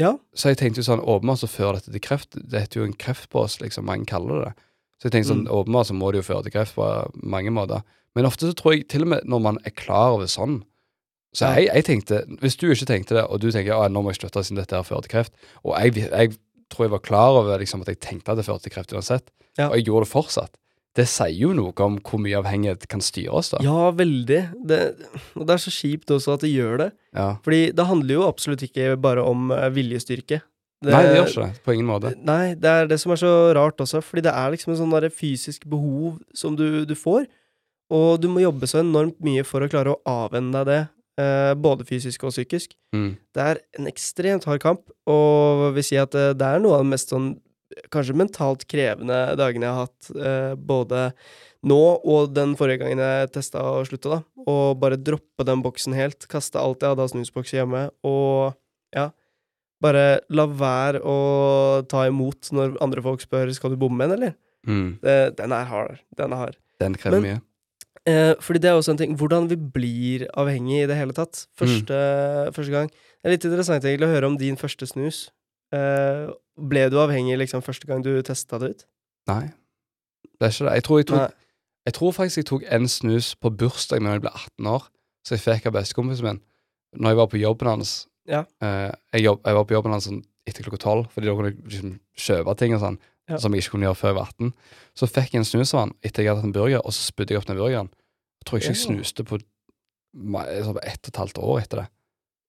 Ja. 0.01 0.17
Så 0.37 0.53
jeg 0.53 0.61
tenkte 0.61 0.83
jo 0.83 0.89
sånn, 0.89 1.05
åpenbart 1.05 1.41
så 1.41 1.49
fører 1.49 1.79
dette 1.79 1.95
til 1.95 2.05
kreft. 2.05 2.37
Det 2.37 2.65
heter 2.65 2.83
jo 2.83 2.89
en 2.89 2.97
kreftpose, 3.01 3.63
liksom, 3.65 3.89
mange 3.89 4.09
kaller 4.11 4.41
det 4.41 4.51
det. 4.51 4.69
Så 5.05 5.11
jeg 5.11 5.13
tenker 5.13 5.29
sånn, 5.35 5.43
Mm. 5.45 5.53
åpenbart 5.53 5.87
så 5.91 5.95
må 5.95 6.11
det 6.13 6.23
jo 6.25 6.33
føre 6.33 6.43
til 6.47 6.53
kreft 6.55 6.75
på 6.79 6.87
mange 7.23 7.51
måter. 7.53 7.83
Men 8.17 8.25
ofte 8.25 8.49
så 8.49 8.55
tror 8.57 8.73
jeg, 8.73 8.89
til 8.89 9.03
og 9.03 9.09
med 9.09 9.25
når 9.29 9.41
man 9.43 9.59
er 9.67 9.71
klar 9.77 10.15
over 10.17 10.25
sånn, 10.27 10.63
så 11.35 11.51
jeg, 11.59 11.67
jeg 11.75 11.85
tenkte, 11.85 12.25
hvis 12.41 12.57
du 12.57 12.69
ikke 12.71 12.87
tenkte 12.87 13.15
det, 13.19 13.25
og 13.29 13.41
du 13.43 13.51
tenker, 13.51 13.75
ja, 13.75 13.89
nå 13.91 14.01
må 14.03 14.13
jeg 14.15 14.21
slutte 14.23 14.41
siden 14.47 14.57
dette 14.63 14.77
her 14.79 14.83
fører 14.87 15.03
til 15.03 15.11
kreft, 15.11 15.33
og 15.65 15.75
jeg, 15.83 16.09
jeg 16.09 16.37
tror 16.71 16.87
jeg 16.87 16.91
var 16.95 17.03
klar 17.05 17.37
over 17.41 17.59
liksom, 17.59 17.83
at 17.83 17.89
jeg 17.91 18.01
tenkte 18.01 18.33
at 18.33 18.39
det 18.39 18.47
førte 18.47 18.63
til 18.63 18.73
kreft 18.73 18.95
uansett, 18.95 19.29
Ja. 19.59 19.69
og 19.69 19.77
jeg 19.77 19.85
gjorde 19.87 20.07
det 20.07 20.13
fortsatt. 20.15 20.55
Det 20.95 21.09
sier 21.11 21.35
jo 21.35 21.53
noe 21.53 21.73
om 21.83 21.99
hvor 21.99 22.21
mye 22.23 22.39
avhengighet 22.39 22.87
kan 22.89 23.01
styre 23.03 23.35
oss 23.35 23.51
da. 23.51 23.59
Ja, 23.67 23.91
veldig. 23.91 24.41
Det, 24.65 24.79
og 25.35 25.45
det 25.49 25.55
er 25.57 25.59
så 25.59 25.73
kjipt 25.75 26.07
også 26.15 26.35
at 26.35 26.41
det 26.47 26.53
gjør 26.55 26.79
det. 26.79 26.93
Ja. 27.13 27.37
Fordi 27.43 27.73
det 27.75 27.87
handler 27.87 28.15
jo 28.15 28.29
absolutt 28.29 28.63
ikke 28.63 28.95
bare 29.03 29.25
om 29.27 29.51
eh, 29.51 29.71
viljestyrke. 30.83 30.97
Nei, 30.97 31.05
det 31.07 31.15
gjør 31.17 31.31
ikke 31.31 31.47
det, 31.47 31.63
på 31.65 31.77
ingen 31.77 31.89
måte. 31.89 32.13
Nei, 32.25 32.55
det 32.59 32.73
er 32.73 32.91
det 32.91 32.99
som 33.03 33.15
er 33.15 33.21
så 33.21 33.33
rart 33.57 33.81
også, 33.85 34.03
fordi 34.05 34.27
det 34.27 34.35
er 34.35 34.55
liksom 34.55 34.75
en 34.75 34.81
sånn 34.83 34.97
der 34.97 35.09
fysisk 35.13 35.69
behov 35.71 36.19
som 36.37 36.59
du, 36.59 36.85
du 36.89 36.95
får, 36.99 37.29
og 37.95 38.19
du 38.23 38.29
må 38.33 38.43
jobbe 38.43 38.69
så 38.71 38.81
enormt 38.83 39.21
mye 39.25 39.45
for 39.47 39.65
å 39.65 39.71
klare 39.71 39.95
å 39.95 40.01
avvenne 40.09 40.53
deg 40.57 40.71
det, 40.71 40.83
eh, 41.23 41.53
både 41.55 41.87
fysisk 41.89 42.27
og 42.27 42.35
psykisk. 42.35 42.75
Mm. 42.97 43.11
Det 43.37 43.49
er 43.53 43.63
en 43.79 43.89
ekstremt 43.91 44.49
hard 44.49 44.63
kamp, 44.65 44.87
og 45.07 45.71
vil 45.77 45.87
si 45.87 45.99
at 46.01 46.17
eh, 46.19 46.33
det 46.37 46.49
er 46.49 46.63
noe 46.65 46.79
av 46.79 46.87
det 46.87 46.95
mest 46.95 47.15
sånn 47.15 47.35
kanskje 47.93 48.17
mentalt 48.17 48.65
krevende 48.71 49.19
dagene 49.39 49.67
jeg 49.67 49.77
har 49.77 49.89
hatt, 49.89 50.11
eh, 50.15 50.55
både 50.55 51.09
nå 51.65 51.81
og 52.05 52.35
den 52.37 52.55
forrige 52.59 52.83
gangen 52.85 53.01
jeg 53.03 53.33
testa 53.35 53.63
og 53.65 53.89
slutta, 53.89 54.19
da. 54.19 54.45
Og 54.45 54.79
bare 54.81 55.01
droppe 55.01 55.47
den 55.49 55.63
boksen 55.65 55.97
helt, 55.97 56.29
kaste 56.31 56.61
alt 56.61 56.85
jeg 56.85 56.93
hadde 56.93 57.07
av 57.07 57.13
snusbokser 57.13 57.63
hjemme, 57.63 57.87
og 58.07 58.55
ja, 58.95 59.11
bare 59.83 60.21
la 60.31 60.47
være 60.47 61.01
å 61.03 61.17
ta 61.91 62.07
imot 62.09 62.53
når 62.55 62.77
andre 62.85 63.03
folk 63.05 63.25
spør 63.25 63.53
skal 63.57 63.75
du 63.75 63.77
bomme 63.81 64.05
en, 64.07 64.15
eller? 64.17 64.37
Mm. 64.67 64.99
Det, 65.03 65.17
den 65.37 65.53
er 65.53 65.65
hard. 65.69 65.99
Den 66.17 66.33
er 66.33 66.37
hard. 66.37 66.57
Den 66.81 66.95
krever 66.95 67.21
Men- 67.21 67.27
mye. 67.37 67.43
Eh, 68.07 68.35
fordi 68.37 68.61
det 68.61 68.69
er 68.69 68.77
også 68.77 68.91
en 68.93 68.99
ting 69.01 69.15
Hvordan 69.17 69.47
vi 69.49 69.57
blir 69.57 70.27
avhengig 70.37 70.83
i 70.83 70.87
det 70.87 70.97
hele 70.97 71.15
tatt. 71.17 71.47
Første, 71.57 71.97
første 72.53 72.73
gang. 72.73 72.91
Det 72.91 73.25
er 73.25 73.33
litt 73.33 73.45
interessant 73.49 73.85
egentlig 73.85 74.09
å 74.11 74.13
høre 74.13 74.27
om 74.29 74.37
din 74.37 74.57
første 74.61 74.85
snus. 74.87 75.31
Eh, 75.73 76.29
ble 76.61 76.91
du 76.93 76.99
avhengig 77.01 77.39
liksom 77.41 77.63
første 77.65 77.89
gang 77.89 78.03
du 78.05 78.11
testa 78.23 78.59
det 78.61 78.71
ut? 78.75 78.85
Nei, 79.27 79.53
det 80.39 80.51
er 80.51 80.53
ikke 80.53 80.67
det. 80.69 80.75
Jeg 80.75 80.85
tror, 80.85 80.99
jeg, 81.01 81.07
tok, 81.07 81.33
jeg 81.89 81.95
tror 81.97 82.13
faktisk 82.13 82.37
jeg 82.43 82.49
tok 82.51 82.67
en 82.77 82.89
snus 82.93 83.35
på 83.41 83.51
bursdag 83.57 84.05
da 84.05 84.13
jeg 84.19 84.21
ble 84.27 84.35
18 84.35 84.67
år, 84.75 84.85
så 85.25 85.35
jeg 85.39 85.45
fikk 85.47 85.71
av 85.71 85.77
bestekompisen 85.79 86.29
min. 86.29 86.43
Når 87.01 87.15
jeg 87.15 87.17
var 87.23 87.31
på 87.33 87.41
jobben 87.41 87.73
hans 87.73 87.95
Ja. 88.27 88.45
eh, 88.63 88.91
jeg, 89.13 89.23
jobb, 89.25 89.41
jeg 89.45 89.55
var 89.55 89.65
på 89.65 89.75
jobben 89.77 89.93
hans 89.93 90.07
sånn 90.09 90.23
etter 90.47 90.63
klokka 90.65 90.79
tolv, 90.81 91.09
fordi 91.13 91.27
da 91.27 91.35
kunne 91.35 91.51
jeg 91.53 91.65
liksom 91.65 92.01
kjøpe 92.17 92.57
ting 92.59 92.75
og 92.75 92.81
sånn, 92.81 92.99
Ja. 93.29 93.37
som 93.39 93.53
jeg 93.55 93.63
ikke 93.63 93.71
kunne 93.73 93.87
gjøre 93.89 93.97
før 93.97 94.09
jeg 94.13 94.17
var 94.17 94.27
18. 94.29 94.53
Så 94.95 95.07
fikk 95.09 95.31
jeg 95.33 95.41
en 95.41 95.45
snus 95.49 95.73
av 95.75 95.81
han 95.81 95.95
etter 96.03 96.23
jeg 96.23 96.29
hadde 96.29 96.41
hatt 96.43 96.45
en 96.45 96.53
burger, 96.53 96.81
og 96.85 96.93
så 96.93 97.11
spydde 97.13 97.31
jeg 97.33 97.39
opp 97.39 97.47
den 97.47 97.57
burgeren. 97.57 97.89
Jeg 97.89 98.45
tror 98.45 98.59
ikke 98.61 98.75
jeg 98.75 98.83
snuste 98.85 99.25
på 99.25 99.41
ma- 100.15 100.45
sånn 100.47 100.77
ett 100.85 101.01
og 101.05 101.09
et 101.09 101.17
halvt 101.23 101.39
år 101.41 101.61
etter 101.63 101.77
det. 101.83 101.89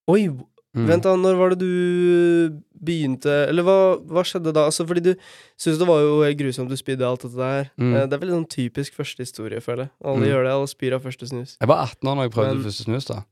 Oi, 0.08 0.28
Mm. 0.76 0.88
vent 0.88 1.04
da, 1.04 1.16
når 1.16 1.38
var 1.40 1.50
det 1.56 1.60
du 1.60 2.62
begynte 2.84 3.48
Eller 3.48 3.64
hva, 3.64 3.96
hva 4.04 4.24
skjedde 4.28 4.52
da? 4.52 4.66
Altså, 4.68 4.86
fordi 4.86 5.02
du 5.02 5.16
syns 5.58 5.78
det 5.80 5.88
var 5.88 6.02
jo 6.04 6.18
grusomt 6.36 6.68
du 6.68 6.76
spydde 6.76 7.08
alt 7.08 7.22
dette 7.22 7.38
der. 7.40 7.70
Mm. 7.80 7.96
Eh, 7.96 8.06
det 8.08 8.14
er 8.14 8.20
veldig 8.26 8.36
sånn 8.36 8.50
typisk 8.52 8.92
første 8.94 9.24
historie, 9.24 9.62
føler 9.64 9.86
jeg. 9.88 9.92
Alle 10.04 10.20
Mm. 10.20 10.28
gjør 10.28 10.44
det, 10.44 10.52
alle 10.52 10.68
spyr 10.68 10.94
av 10.96 11.02
første 11.04 11.28
snus. 11.32 11.58
Jeg 11.62 11.68
var 11.70 11.78
18 11.88 12.10
år 12.10 12.16
når 12.16 12.24
jeg 12.28 12.32
prøvde 12.34 12.56
Men- 12.56 12.64
første 12.66 12.84
snus, 12.86 13.06
da. 13.08 13.24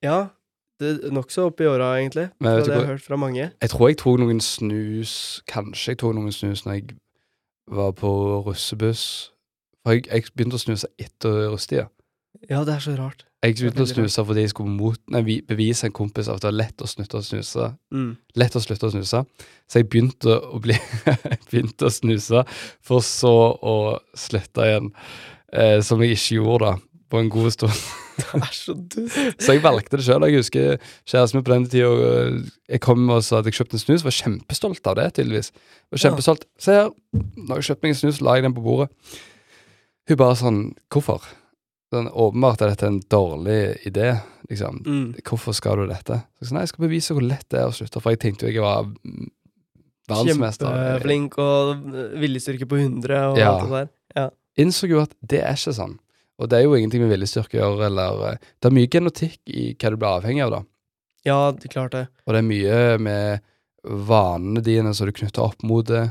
Ja, 0.00 0.28
nokså 1.14 1.48
opp 1.50 1.62
i 1.62 1.68
åra, 1.70 1.92
egentlig. 2.00 2.28
Men 2.40 2.58
det 2.58 2.66
jeg 2.68 2.76
har 2.76 2.90
hørt 2.94 3.04
fra 3.04 3.18
mange. 3.20 3.50
Jeg 3.62 3.72
tror 3.72 3.88
jeg 3.88 3.98
tok 4.02 4.20
noen 4.22 4.40
snus 4.44 5.14
Kanskje 5.50 5.94
jeg 5.94 6.02
tok 6.02 6.14
noen 6.18 6.32
snus 6.34 6.64
når 6.66 6.78
jeg 6.78 6.96
var 7.72 7.92
på 7.98 8.12
russebuss. 8.46 9.04
For 9.82 9.96
jeg, 9.96 10.06
jeg 10.10 10.30
begynte 10.36 10.58
å 10.58 10.62
snuse 10.62 10.90
etter 11.00 11.50
russetida. 11.52 11.88
Ja, 12.50 12.62
det 12.66 12.74
er 12.74 12.82
så 12.82 12.94
rart. 12.98 13.26
Jeg 13.42 13.56
begynte 13.58 13.82
å 13.82 13.90
snuse 13.90 14.22
fordi 14.22 14.44
jeg 14.44 14.52
skulle 14.52 14.70
mot, 14.70 14.98
nei, 15.10 15.40
bevise 15.46 15.88
en 15.88 15.94
kompis 15.94 16.28
at 16.30 16.44
det 16.44 16.46
var 16.46 16.54
lett 16.60 16.82
å 16.84 16.86
slutte 16.86 17.18
å 17.18 17.24
snuse. 17.26 17.72
Mm. 17.94 18.12
Lett 18.38 18.54
å 18.54 18.62
slutte 18.62 18.86
å 18.86 18.92
snuse. 18.94 19.22
Så 19.66 19.80
jeg 19.80 19.88
begynte 19.90 20.36
å 20.38 20.60
bli 20.62 20.76
begynte 21.50 21.88
å 21.88 21.92
snuse, 21.92 22.44
for 22.86 23.02
så 23.02 23.34
å 23.58 23.76
slutte 24.14 24.68
igjen. 24.68 24.92
eh, 25.52 25.80
som 25.82 26.00
jeg 26.02 26.14
ikke 26.16 26.38
gjorde 26.38 26.70
da, 26.70 26.91
på 27.12 27.20
en 27.20 27.28
god 27.32 27.50
stund. 27.52 27.76
Det 28.22 28.38
er 28.38 28.54
så 28.56 28.74
dust. 28.76 29.40
Så 29.40 29.54
jeg 29.56 29.62
valgte 29.64 29.96
det 29.96 30.04
sjøl. 30.04 30.24
Jeg 30.28 30.40
husker 30.42 30.78
kjæresten 31.08 31.38
min 31.38 31.44
på 31.46 31.52
den 31.54 31.66
tida 31.72 31.90
Jeg 32.68 32.80
kom 32.84 33.04
og 33.12 33.22
sa 33.24 33.38
at 33.40 33.48
jeg 33.48 33.56
kjøpte 33.56 33.76
en 33.78 33.82
snus, 33.84 34.04
var 34.04 34.12
kjempestolt 34.16 34.88
av 34.90 34.96
det, 34.98 35.06
tydeligvis. 35.16 35.48
Var 35.92 35.98
Ja. 36.00 36.02
kjempestolt. 36.08 36.44
Se 36.60 36.72
her, 36.76 36.90
når 37.36 37.60
jeg 37.62 37.68
kjøpte 37.70 37.86
meg 37.86 37.94
en 37.94 38.00
snus, 38.02 38.20
la 38.24 38.34
jeg 38.36 38.44
den 38.48 38.56
på 38.56 38.64
bordet. 38.64 38.90
Hun 40.08 40.16
bare 40.20 40.36
sånn 40.40 40.60
Hvorfor? 40.92 41.24
Sånn, 41.92 42.08
åpenbart 42.08 42.62
er 42.64 42.72
dette 42.72 42.86
en 42.88 43.00
dårlig 43.12 43.58
idé, 43.88 44.10
liksom. 44.48 44.78
Mm. 44.86 45.08
Hvorfor 45.28 45.52
skal 45.56 45.76
du 45.82 45.86
dette? 45.90 46.22
Så 46.40 46.46
jeg 46.46 46.48
sa, 46.48 46.54
nei, 46.56 46.62
jeg 46.64 46.72
skal 46.72 46.86
bevise 46.88 47.12
hvor 47.16 47.26
lett 47.28 47.48
det 47.52 47.60
er 47.60 47.68
å 47.68 47.74
slutte, 47.76 48.00
for 48.00 48.14
jeg 48.14 48.20
tenkte 48.22 48.48
jo 48.48 48.52
jeg 48.54 48.64
var 48.64 48.88
verdensmester. 50.10 50.68
Kjempeflink 50.68 51.36
og 51.42 51.82
viljestyrke 52.20 52.68
på 52.68 52.78
100 52.80 53.18
og 53.32 53.38
Ja. 53.38 53.50
alt 53.58 53.68
det 53.70 53.88
der. 54.16 54.30
innså 54.58 54.88
jo 54.88 55.00
at 55.00 55.14
det 55.24 55.40
er 55.42 55.52
ikke 55.56 55.72
sånn. 55.72 55.98
Og 56.40 56.48
det 56.50 56.58
er 56.58 56.66
jo 56.66 56.76
ingenting 56.76 57.04
med 57.04 57.12
viljestyrke 57.12 57.58
å 57.58 57.60
gjøre, 57.60 57.88
eller 57.90 58.22
eh, 58.30 58.50
Det 58.58 58.70
er 58.70 58.76
mye 58.78 58.90
genotikk 58.90 59.40
i 59.52 59.66
hva 59.76 59.92
du 59.92 59.98
blir 59.98 60.10
avhengig 60.10 60.44
av, 60.46 60.54
da. 60.56 60.62
Ja, 61.28 61.38
det 61.54 61.68
er 61.68 61.74
klart 61.76 61.94
det. 61.94 62.06
Og 62.26 62.34
det 62.34 62.40
er 62.40 62.48
mye 62.48 62.80
med 63.02 63.44
vanene 63.82 64.62
dine 64.64 64.94
som 64.94 65.06
du 65.08 65.14
knytter 65.14 65.44
opp 65.44 65.62
mot 65.66 65.86
det, 65.86 66.08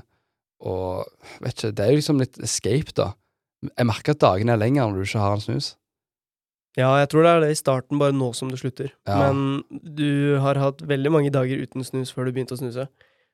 og 0.61 1.07
vet 1.41 1.55
ikke, 1.55 1.73
det 1.75 1.85
er 1.85 1.93
jo 1.93 1.99
liksom 1.99 2.21
litt 2.21 2.39
escape, 2.43 2.93
da. 2.95 3.11
Jeg 3.69 3.87
merker 3.89 4.15
at 4.15 4.23
dagene 4.23 4.55
er 4.55 4.61
lenger 4.61 4.89
når 4.89 5.01
du 5.01 5.09
ikke 5.09 5.23
har 5.23 5.37
en 5.37 5.43
snus. 5.43 5.75
Ja, 6.79 6.93
jeg 7.01 7.09
tror 7.11 7.25
det 7.25 7.31
er 7.31 7.41
det 7.43 7.51
i 7.51 7.59
starten, 7.59 7.99
bare 7.99 8.15
nå 8.15 8.29
som 8.37 8.51
du 8.51 8.55
slutter. 8.59 8.93
Ja. 9.09 9.17
Men 9.27 9.63
du 9.69 10.39
har 10.39 10.59
hatt 10.61 10.83
veldig 10.87 11.11
mange 11.11 11.33
dager 11.33 11.59
uten 11.59 11.83
snus 11.83 12.13
før 12.15 12.29
du 12.29 12.35
begynte 12.35 12.55
å 12.55 12.61
snuse. 12.61 12.87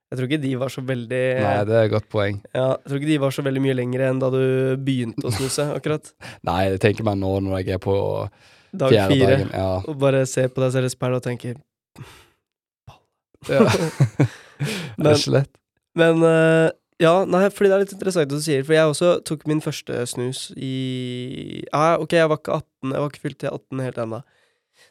Jeg 0.08 0.20
tror 0.20 0.30
ikke 0.30 0.44
de 0.46 0.52
var 0.56 0.72
så 0.72 0.82
veldig 0.88 1.24
Nei, 1.44 1.56
det 1.68 1.74
er 1.76 1.90
et 1.90 1.92
godt 1.92 2.06
poeng. 2.12 2.38
Ja, 2.56 2.68
jeg 2.78 2.88
tror 2.88 3.02
ikke 3.02 3.10
de 3.10 3.18
var 3.26 3.34
så 3.36 3.44
veldig 3.44 3.64
mye 3.66 3.76
lenger 3.76 4.06
enn 4.08 4.22
da 4.24 4.30
du 4.32 4.44
begynte 4.80 5.28
å 5.28 5.34
snuse, 5.36 5.66
akkurat. 5.76 6.14
Nei, 6.48 6.62
det 6.72 6.80
tenker 6.84 7.08
man 7.08 7.20
nå 7.20 7.34
når 7.44 7.60
jeg 7.60 7.76
er 7.76 7.84
på 7.84 7.98
Dag 8.72 8.94
fjerde 8.94 9.14
fire. 9.14 9.34
dagen. 9.34 9.52
Ja. 9.52 9.74
Og 9.84 10.00
bare 10.00 10.24
ser 10.30 10.48
på 10.54 10.64
deg 10.64 10.72
selv 10.78 10.88
i 10.88 10.94
speilet 10.94 11.20
og 11.20 11.28
tenker 11.28 11.60
ja. 13.48 13.64
det 14.98 15.12
er 15.12 15.20
ikke 15.20 15.36
lett. 15.36 15.52
Men 15.98 16.24
uh, 16.24 16.70
ja, 17.02 17.14
nei, 17.30 17.44
fordi 17.54 17.70
det 17.70 17.76
er 17.76 17.84
litt 17.84 17.94
interessant 17.94 18.32
det 18.32 18.40
du 18.40 18.44
sier, 18.44 18.64
for 18.66 18.74
jeg 18.74 18.90
også 18.90 19.12
tok 19.28 19.46
min 19.50 19.62
første 19.62 20.02
snus 20.10 20.48
i 20.56 20.72
Ja, 21.68 21.98
ok, 22.02 22.16
jeg 22.18 22.32
var 22.32 22.42
ikke 22.42 22.58
18, 22.58 22.94
jeg 22.94 23.04
var 23.04 23.12
ikke 23.12 23.26
fylt 23.28 23.40
til 23.44 23.52
18 23.54 23.84
helt 23.86 24.02
ennå. 24.02 24.22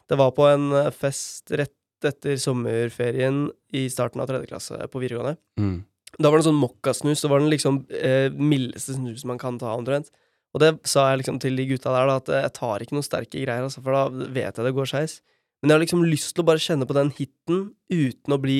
Det 0.07 0.19
var 0.19 0.31
på 0.35 0.45
en 0.47 0.69
eh, 0.75 0.93
fest 0.95 1.51
rett 1.51 1.73
etter 2.05 2.37
sommerferien 2.41 3.47
i 3.75 3.87
starten 3.89 4.21
av 4.21 4.29
tredje 4.29 4.49
klasse 4.51 4.77
på 4.91 5.01
videregående. 5.01 5.39
Mm. 5.59 5.79
Da 6.17 6.29
var 6.29 6.37
det 6.37 6.45
en 6.45 6.49
sånn 6.51 6.61
mokkasnus. 6.61 7.23
Det 7.23 7.31
var 7.31 7.43
den 7.43 7.51
liksom 7.51 7.81
eh, 7.93 8.29
mildeste 8.33 8.95
snusen 8.95 9.31
man 9.31 9.41
kan 9.41 9.59
ta, 9.61 9.73
omtrent. 9.75 10.11
Og 10.55 10.63
det 10.63 10.71
sa 10.87 11.09
jeg 11.11 11.21
liksom 11.21 11.41
til 11.43 11.57
de 11.59 11.67
gutta 11.69 11.93
der, 11.93 12.09
da, 12.09 12.19
at 12.21 12.31
jeg 12.33 12.53
tar 12.57 12.83
ikke 12.83 12.95
noen 12.97 13.05
sterke 13.05 13.41
greier, 13.41 13.65
altså, 13.65 13.83
for 13.83 13.93
da 13.93 14.29
vet 14.33 14.57
jeg 14.57 14.65
det 14.65 14.73
går 14.77 14.89
skeis. 14.89 15.19
Men 15.61 15.71
jeg 15.71 15.77
har 15.77 15.83
liksom 15.83 16.05
lyst 16.07 16.33
til 16.33 16.45
å 16.45 16.47
bare 16.47 16.63
kjenne 16.63 16.87
på 16.87 16.95
den 16.97 17.11
hiten 17.17 17.63
uten 17.91 18.33
å 18.33 18.41
bli 18.41 18.59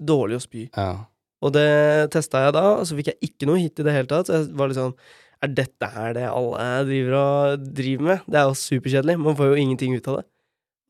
dårlig 0.00 0.38
å 0.38 0.44
spy. 0.44 0.66
Ja. 0.72 0.92
Og 1.40 1.54
det 1.56 2.10
testa 2.14 2.44
jeg 2.46 2.54
da, 2.56 2.64
og 2.78 2.86
så 2.88 2.96
fikk 2.98 3.12
jeg 3.12 3.30
ikke 3.30 3.48
noe 3.48 3.60
hit 3.60 3.80
i 3.80 3.86
det 3.86 3.94
hele 3.94 4.10
tatt. 4.10 4.28
Så 4.28 4.38
jeg 4.38 4.50
var 4.56 4.70
litt 4.70 4.80
sånn 4.80 4.96
Er 5.40 5.52
dette 5.56 5.88
her 5.88 6.12
det 6.12 6.26
alle 6.28 6.64
driver 6.84 7.14
og 7.16 7.62
driver 7.78 8.08
med? 8.10 8.26
Det 8.28 8.40
er 8.40 8.48
jo 8.50 8.58
superkjedelig. 8.60 9.16
Man 9.22 9.38
får 9.38 9.54
jo 9.54 9.62
ingenting 9.62 9.94
ut 9.96 10.10
av 10.12 10.18
det. 10.18 10.26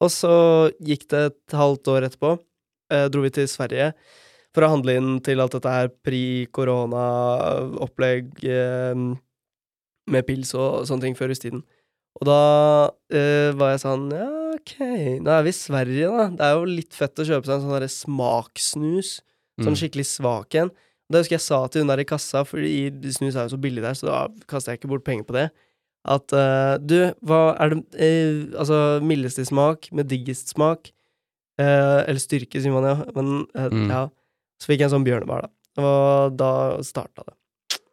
Og 0.01 0.09
så 0.13 0.33
gikk 0.81 1.07
det 1.13 1.21
et 1.31 1.55
halvt 1.57 1.89
år 1.93 2.07
etterpå. 2.09 2.31
Eh, 2.91 3.07
dro 3.13 3.21
vi 3.23 3.31
til 3.35 3.47
Sverige 3.51 3.93
for 4.55 4.65
å 4.67 4.71
handle 4.73 4.97
inn 4.99 5.11
til 5.23 5.39
alt 5.43 5.53
dette 5.55 5.71
her 5.71 5.89
pri-korona-opplegg 7.01 8.33
eh, 8.51 8.95
med 10.11 10.27
pils 10.27 10.55
og 10.59 10.87
sånne 10.89 11.05
ting 11.07 11.17
før 11.19 11.31
rustiden. 11.33 11.63
Og 12.21 12.27
da 12.27 12.39
eh, 13.15 13.51
var 13.57 13.75
jeg 13.77 13.83
sånn 13.85 14.09
Ja, 14.17 14.27
ok, 14.57 14.73
nå 15.23 15.31
er 15.31 15.45
vi 15.47 15.53
i 15.53 15.57
Sverige, 15.61 16.07
da. 16.11 16.25
Det 16.35 16.45
er 16.49 16.53
jo 16.59 16.65
litt 16.69 16.95
fett 16.99 17.21
å 17.23 17.27
kjøpe 17.29 17.47
seg 17.47 17.55
en 17.61 17.65
sånn 17.67 17.77
derre 17.77 17.93
smakssnus. 17.95 19.11
Sånn 19.61 19.75
Mm. 19.77 19.81
skikkelig 19.83 20.07
svak 20.09 20.55
en. 20.57 20.71
Det 21.11 21.19
husker 21.21 21.37
jeg 21.37 21.45
sa 21.45 21.59
til 21.69 21.83
hun 21.83 21.91
der 21.91 22.01
i 22.01 22.07
kassa, 22.09 22.41
fordi 22.49 22.89
snus 23.13 23.37
er 23.37 23.45
jo 23.45 23.53
så 23.57 23.61
billig 23.61 23.83
der, 23.85 23.95
så 23.99 24.07
da 24.09 24.19
kaster 24.49 24.73
jeg 24.73 24.79
ikke 24.81 24.89
bort 24.93 25.05
penger 25.05 25.25
på 25.29 25.35
det. 25.37 25.51
At 26.09 26.33
uh, 26.33 26.79
du, 26.81 27.13
hva 27.21 27.57
er 27.61 27.75
det 27.75 27.81
uh, 27.99 28.57
Altså, 28.61 28.79
mildeste 29.05 29.45
smak 29.45 29.91
med 29.93 30.09
diggest 30.09 30.55
smak. 30.55 30.93
Uh, 31.61 32.01
eller 32.09 32.21
styrke, 32.23 32.61
sier 32.63 32.73
man 32.73 32.89
ja. 32.89 32.97
Men 33.17 33.47
Mm. 33.55 33.91
ja. 33.91 34.09
Så 34.61 34.69
fikk 34.69 34.81
jeg 34.81 34.91
en 34.91 34.97
sånn 34.99 35.05
bjørnebar, 35.07 35.47
da. 35.47 35.51
Og 35.81 36.35
da 36.37 36.51
starta 36.85 37.25
det. 37.25 37.35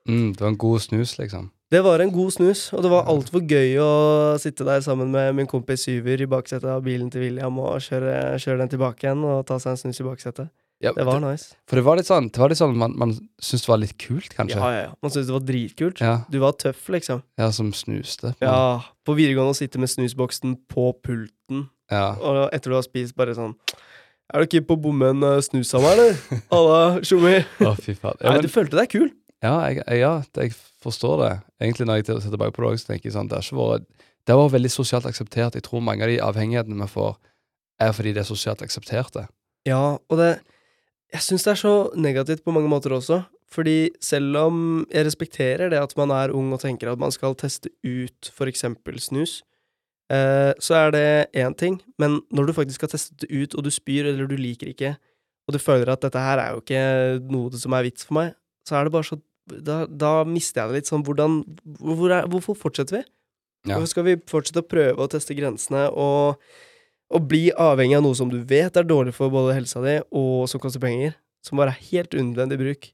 Mm, 0.07 0.33
det 0.35 0.41
var 0.41 0.49
en 0.51 0.57
god 0.59 0.81
snus, 0.83 1.17
liksom. 1.19 1.51
Det 1.71 1.81
var 1.83 1.99
en 1.99 2.11
god 2.11 2.31
snus, 2.31 2.61
og 2.73 2.83
det 2.83 2.89
var 2.91 3.09
altfor 3.11 3.43
gøy 3.43 3.73
å 3.83 3.91
sitte 4.39 4.63
der 4.63 4.79
sammen 4.83 5.11
med 5.11 5.33
min 5.35 5.47
kompis 5.51 5.83
Syver 5.83 6.21
i 6.23 6.27
baksetet 6.31 6.69
av 6.71 6.83
bilen 6.85 7.09
til 7.11 7.25
William 7.25 7.59
og 7.59 7.81
kjøre, 7.83 8.37
kjøre 8.39 8.61
den 8.61 8.71
tilbake 8.71 9.03
igjen 9.03 9.25
og 9.27 9.41
ta 9.49 9.57
seg 9.59 9.73
en 9.73 9.81
snus 9.81 9.99
i 9.99 10.05
baksetet. 10.07 10.47
Ja, 10.79 10.91
Det 10.93 11.05
var 11.07 11.19
nice. 11.19 11.55
For 11.65 11.79
det 11.79 11.83
var 11.87 11.97
litt 11.97 12.05
sånn, 12.05 12.27
det 12.29 12.37
var 12.37 12.51
litt 12.51 12.59
sånn 12.59 12.75
man, 12.77 12.93
man 13.01 13.15
syntes 13.41 13.63
det 13.65 13.71
var 13.71 13.79
litt 13.81 13.95
kult, 13.97 14.29
kanskje. 14.37 14.59
Ja, 14.59 14.69
ja, 14.75 14.81
ja. 14.85 14.91
Man 15.01 15.13
syntes 15.13 15.29
det 15.31 15.33
var 15.33 15.45
dritkult. 15.47 16.01
Ja, 16.03 16.13
Du 16.29 16.37
var 16.43 16.53
tøff, 16.53 16.83
liksom. 16.93 17.23
ja 17.39 17.49
som 17.55 17.71
snuste. 17.73 18.35
Ja, 18.43 18.85
på 19.07 19.15
videregående 19.17 19.55
å 19.55 19.57
sitte 19.57 19.81
med 19.81 19.89
snusboksen 19.89 20.53
på 20.69 20.91
pulten, 21.01 21.67
ja. 21.89 22.11
og 22.21 22.53
etter 22.53 22.69
du 22.73 22.77
har 22.77 22.85
spist, 22.85 23.15
bare 23.17 23.33
sånn 23.33 23.55
Er 24.27 24.43
du 24.43 24.49
ikke 24.49 24.67
på 24.67 24.75
bommen 24.83 25.17
bomme 25.17 25.31
en 25.31 25.39
uh, 25.39 25.41
snus 25.41 25.71
av 25.73 25.85
meg, 25.85 25.97
eller? 25.97 26.17
Halla, 26.53 26.81
tjommi. 27.01 27.39
Å, 27.63 27.71
fy 27.79 27.95
faen. 27.95 28.19
Ja, 28.19 28.27
Nei, 28.27 28.35
men, 28.35 28.45
du 28.45 28.51
følte 28.53 28.77
deg 28.77 28.91
kul. 28.91 29.07
ja, 29.41 29.55
jeg, 29.71 29.85
ja 29.97 30.11
jeg 30.35 30.51
forstår 30.83 31.23
det. 31.23 31.31
Egentlig 31.63 31.87
når 31.87 32.01
jeg 32.01 32.09
ser 32.11 32.35
tilbake 32.35 32.53
på 32.53 32.67
det 32.67 32.83
så 32.83 32.91
tenker 32.91 33.09
jeg 33.09 33.15
sånn, 33.15 33.31
det 33.31 33.39
har 33.39 33.47
ikke 33.47 33.57
vært 33.63 33.87
Det 34.27 34.35
har 34.35 34.43
vært 34.43 34.57
veldig 34.59 34.73
sosialt 34.75 35.07
akseptert. 35.09 35.57
Jeg 35.57 35.65
tror 35.65 35.81
mange 35.81 36.03
av 36.05 36.11
de 36.11 36.19
avhengighetene 36.21 36.83
vi 36.83 36.91
får, 36.91 37.17
er 37.81 37.95
fordi 37.95 38.13
det 38.13 38.21
er 38.21 38.29
sosialt 38.29 38.61
aksepterte. 38.61 39.25
Ja, 39.65 39.97
og 39.97 40.19
det 40.19 40.35
Jeg 41.13 41.23
syns 41.23 41.45
det 41.47 41.53
er 41.53 41.59
så 41.61 41.73
negativt 41.95 42.43
på 42.43 42.53
mange 42.55 42.69
måter 42.71 42.95
også. 42.95 43.21
Fordi 43.47 43.89
selv 44.03 44.35
om 44.41 44.57
jeg 44.91 45.07
respekterer 45.07 45.71
det 45.71 45.79
at 45.79 45.93
man 45.99 46.11
er 46.11 46.33
ung 46.35 46.51
og 46.53 46.59
tenker 46.59 46.91
at 46.91 46.99
man 46.99 47.13
skal 47.15 47.35
teste 47.39 47.71
ut 47.85 48.31
for 48.35 48.51
eksempel 48.51 48.99
snus, 48.99 49.39
eh, 50.11 50.51
så 50.59 50.81
er 50.81 50.91
det 50.91 51.07
én 51.31 51.55
ting. 51.55 51.79
Men 51.99 52.19
når 52.31 52.49
du 52.49 52.57
faktisk 52.57 52.83
har 52.83 52.91
testet 52.91 53.23
det 53.23 53.31
ut, 53.31 53.55
og 53.55 53.63
du 53.63 53.71
spyr 53.71 54.11
eller 54.11 54.27
du 54.27 54.35
liker 54.35 54.73
ikke, 54.73 54.97
og 55.47 55.55
du 55.55 55.59
føler 55.63 55.93
at 55.93 56.03
dette 56.03 56.19
her 56.19 56.41
er 56.43 56.51
jo 56.51 56.59
ikke 56.59 56.83
noe 57.31 57.55
som 57.55 57.75
er 57.77 57.87
vits 57.87 58.07
for 58.07 58.19
meg, 58.19 58.35
så 58.67 58.75
er 58.75 58.87
det 58.87 58.95
bare 58.97 59.07
så 59.07 59.21
Da, 59.47 59.85
da 59.87 60.25
mister 60.27 60.59
jeg 60.59 60.67
det 60.67 60.75
litt. 60.75 60.87
Sånn, 60.89 61.05
hvordan 61.07 61.37
hvor 61.79 62.11
er, 62.11 62.25
Hvorfor 62.27 62.51
fortsetter 62.51 62.97
vi? 62.97 63.03
Ja. 63.63 63.77
Hvorfor 63.77 63.87
skal 63.93 64.03
vi 64.03 64.15
fortsette 64.27 64.59
å 64.59 64.67
prøve 64.67 64.99
å 64.99 65.07
teste 65.07 65.37
grensene 65.37 65.85
og, 65.87 66.41
og 67.13 67.27
bli 67.29 67.51
avhengig 67.55 67.95
av 67.97 68.03
noe 68.03 68.15
som 68.19 68.29
du 68.31 68.39
vet 68.43 68.75
er 68.77 68.83
dårlig 68.87 69.13
for 69.15 69.31
både 69.31 69.55
helsa 69.55 69.81
di, 69.83 69.97
og 70.11 70.47
som 70.51 70.59
koster 70.59 70.81
penger? 70.83 71.15
Som 71.45 71.57
bare 71.61 71.71
er 71.75 71.85
helt 71.91 72.15
unødvendig 72.17 72.57
bruk. 72.59 72.89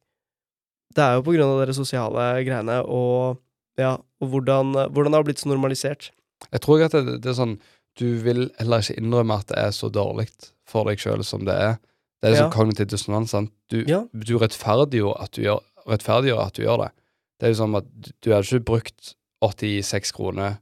Det 0.94 1.02
er 1.02 1.16
jo 1.18 1.24
på 1.26 1.34
grunn 1.34 1.50
av 1.56 1.62
dere 1.64 1.74
sosiale 1.74 2.26
greiene 2.46 2.82
og 2.86 3.40
ja, 3.80 3.96
og 4.22 4.30
hvordan, 4.30 4.76
hvordan 4.94 5.12
det 5.12 5.18
har 5.18 5.26
blitt 5.26 5.40
så 5.42 5.50
normalisert. 5.50 6.12
Jeg 6.52 6.62
tror 6.62 6.84
at 6.86 6.94
det, 6.94 7.16
det 7.24 7.32
er 7.32 7.40
sånn 7.40 7.56
Du 7.98 8.18
vil 8.26 8.48
heller 8.58 8.82
ikke 8.82 8.98
innrømme 8.98 9.36
at 9.38 9.48
det 9.52 9.58
er 9.62 9.74
så 9.74 9.86
dårlig 9.94 10.28
for 10.66 10.86
deg 10.90 10.98
sjøl 11.02 11.22
som 11.26 11.44
det 11.46 11.54
er. 11.54 11.76
Det 12.22 12.30
er 12.32 12.34
Ja. 12.36 12.40
sånn 12.44 12.54
kognitiv 12.56 12.88
dissonans. 12.90 13.30
sant? 13.30 13.52
Du, 13.70 13.84
Ja. 13.86 14.04
du 14.14 14.38
rettferdiggjør 14.42 15.22
at 15.22 15.32
du 15.32 15.42
gjør, 15.44 15.60
rettferdiggjør 15.86 16.42
at 16.46 16.54
du 16.54 16.64
gjør 16.64 16.78
det. 16.86 16.92
Det 17.40 17.46
er 17.46 17.54
jo 17.54 17.60
sånn 17.62 17.78
at 17.78 17.86
du, 18.22 18.32
hadde 18.32 18.46
ikke 18.50 18.66
brukt 18.66 19.14
86 19.44 20.12
kroner 20.12 20.58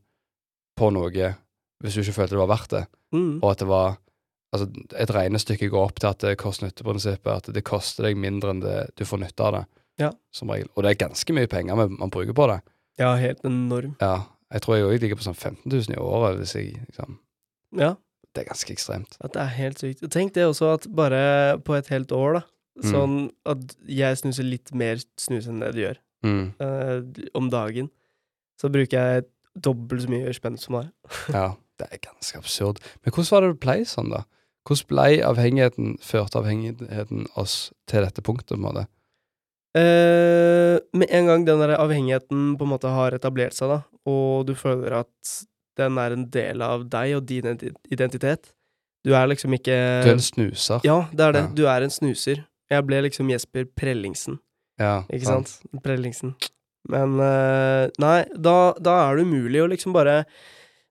på 0.76 0.92
noe 0.92 1.36
hvis 1.82 1.94
du 1.98 2.02
ikke 2.02 2.14
følte 2.22 2.36
det 2.38 2.42
var 2.48 2.52
verdt 2.58 2.70
det, 2.78 2.86
Mm. 3.14 3.40
og 3.44 3.52
at 3.52 3.60
det 3.60 3.68
var 3.68 3.98
Altså, 4.54 4.66
et 5.00 5.08
regnestykke 5.16 5.70
går 5.72 5.86
opp 5.88 6.00
til 6.00 6.10
at 6.10 6.18
det 6.20 6.38
kost-nytte-prinsippet, 6.38 7.32
at 7.38 7.54
det 7.56 7.64
koster 7.64 8.04
deg 8.04 8.18
mindre 8.20 8.50
enn 8.52 8.60
det 8.60 8.90
du 9.00 9.06
får 9.08 9.20
nytte 9.22 9.40
av 9.46 9.54
det, 9.54 9.62
Ja. 9.98 10.10
som 10.30 10.50
regel. 10.52 10.68
Og 10.76 10.84
det 10.84 10.92
er 10.92 11.08
ganske 11.08 11.32
mye 11.34 11.48
penger 11.48 11.74
man, 11.78 11.96
man 11.98 12.10
bruker 12.12 12.34
på 12.36 12.48
det. 12.52 12.58
Ja, 13.00 13.16
helt 13.16 13.40
enorm. 13.46 13.96
Ja, 14.02 14.26
jeg 14.52 14.62
tror 14.62 14.76
jeg 14.76 14.84
òg 14.90 15.00
ligger 15.00 15.16
på 15.16 15.24
sånn 15.24 15.38
15 15.40 15.72
000 15.72 15.96
i 15.96 16.00
året, 16.04 16.38
hvis 16.38 16.54
jeg 16.56 16.86
liksom 16.90 17.18
Ja, 17.80 17.96
Det 18.34 18.42
er 18.46 18.50
ganske 18.54 18.74
ekstremt. 18.76 19.16
at 19.22 19.32
det 19.32 19.42
er 19.42 19.56
helt 19.56 19.78
sykt. 19.80 20.02
Tenk 20.12 20.34
det 20.34 20.44
også 20.44 20.74
at 20.74 20.88
bare 20.94 21.58
på 21.64 21.78
et 21.78 21.88
helt 21.88 22.12
år, 22.12 22.34
da, 22.34 22.42
Mm. 22.84 22.92
sånn 22.92 23.32
at 23.46 23.76
jeg 23.88 24.18
snuser 24.18 24.44
litt 24.44 24.74
mer 24.76 24.98
snus 25.18 25.48
enn 25.48 25.62
det 25.62 25.72
du 25.76 25.80
gjør. 25.80 25.98
Mm. 26.26 26.54
uh, 26.60 27.02
om 27.36 27.50
dagen, 27.50 27.90
så 28.62 28.70
bruker 28.70 28.92
jeg 29.00 29.26
dobbelt 29.58 30.02
så 30.02 30.10
mye 30.10 30.34
spenn 30.34 30.58
som 30.60 30.76
deg. 30.82 30.92
Ja, 31.30 31.56
det 31.82 31.90
er 31.92 32.04
ganske 32.06 32.40
absurd. 32.40 32.80
Men 33.02 33.14
hvordan 33.14 33.32
var 33.34 33.46
det 33.46 33.52
det 33.52 33.62
ble 33.66 33.78
sånn, 33.90 34.14
da? 34.14 34.24
Hvordan 34.68 34.90
ble 34.92 35.06
avhengigheten, 35.26 35.94
førte 36.06 36.42
avhengigheten 36.42 37.26
oss 37.40 37.72
til 37.90 38.06
dette 38.06 38.24
punktet, 38.26 38.54
på 38.54 38.60
en 38.60 38.66
måte? 38.68 38.88
Eh, 39.78 40.78
med 40.94 41.08
en 41.16 41.30
gang 41.30 41.46
den 41.48 41.62
der 41.64 41.78
avhengigheten 41.80 42.58
på 42.60 42.68
en 42.68 42.74
måte 42.74 42.92
har 42.92 43.16
etablert 43.16 43.56
seg, 43.56 43.72
da, 43.72 43.80
og 44.12 44.46
du 44.50 44.54
føler 44.60 44.98
at 45.00 45.36
den 45.80 45.98
er 46.02 46.14
en 46.14 46.26
del 46.34 46.62
av 46.66 46.84
deg 46.92 47.16
og 47.16 47.24
din 47.30 47.48
identitet 47.88 48.50
Du 49.08 49.14
er 49.16 49.30
liksom 49.32 49.54
ikke 49.56 49.78
Du 50.04 50.10
er 50.12 50.18
en 50.18 50.22
snuser. 50.22 50.82
Ja, 50.86 50.98
det 51.10 51.24
er 51.26 51.32
det. 51.34 51.42
Ja. 51.48 51.54
Du 51.58 51.62
er 51.72 51.86
en 51.86 51.94
snuser. 51.94 52.44
Jeg 52.70 52.86
ble 52.86 53.00
liksom 53.08 53.32
Jesper 53.32 53.66
Prellingsen, 53.66 54.38
Ja, 54.80 55.02
ikke 55.10 55.26
sant? 55.26 55.56
Prellingsen. 55.84 56.36
Men 56.92 57.18
eh, 57.22 57.88
nei, 58.02 58.20
da, 58.36 58.74
da 58.78 58.98
er 59.08 59.18
det 59.18 59.26
umulig 59.30 59.64
å 59.64 59.70
liksom 59.72 59.96
bare 59.96 60.26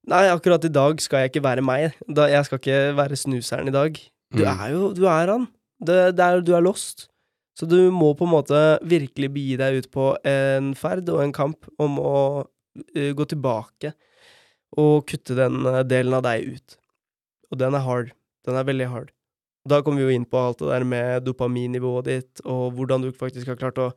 Nei, 0.08 0.24
akkurat 0.32 0.64
i 0.64 0.72
dag 0.72 1.00
skal 1.04 1.24
jeg 1.24 1.30
ikke 1.34 1.42
være 1.44 1.62
meg. 1.64 1.92
Da, 2.08 2.24
jeg 2.30 2.46
skal 2.46 2.58
ikke 2.60 2.78
være 2.96 3.18
snuseren 3.20 3.68
i 3.68 3.74
dag. 3.74 3.98
Du 4.32 4.44
Mm. 4.44 4.48
er 4.60 4.70
jo 4.72 4.92
Du 4.94 5.04
er 5.06 5.26
han. 5.28 5.48
Det, 5.84 6.16
det 6.16 6.20
er, 6.24 6.40
du 6.40 6.52
er 6.54 6.62
lost. 6.62 7.08
Så 7.58 7.66
du 7.68 7.90
må 7.90 8.14
på 8.16 8.24
en 8.24 8.32
måte 8.32 8.78
virkelig 8.82 9.28
begi 9.34 9.56
deg 9.60 9.76
ut 9.82 9.90
på 9.92 10.16
en 10.24 10.74
ferd 10.74 11.08
og 11.12 11.22
en 11.22 11.32
kamp 11.32 11.66
om 11.78 11.98
å 11.98 12.46
uh, 12.96 13.12
gå 13.12 13.26
tilbake 13.28 13.92
og 14.78 15.04
kutte 15.10 15.34
den 15.34 15.66
eh, 15.66 15.82
delen 15.82 16.14
av 16.14 16.22
deg 16.22 16.46
ut. 16.54 16.76
Og 17.50 17.58
den 17.58 17.74
er 17.74 17.82
hard. 17.82 18.12
Den 18.46 18.54
er 18.56 18.64
veldig 18.64 18.86
hard. 18.88 19.10
Da 19.68 19.82
kommer 19.82 19.98
vi 20.00 20.06
jo 20.12 20.16
inn 20.20 20.24
på 20.24 20.38
alt 20.38 20.58
det 20.62 20.68
der 20.70 20.84
med 20.86 21.24
dopaminnivået 21.26 22.04
ditt, 22.06 22.40
og 22.46 22.72
hvordan 22.78 23.02
du 23.02 23.10
faktisk 23.12 23.48
har 23.50 23.58
klart 23.58 23.80
å 23.82 23.88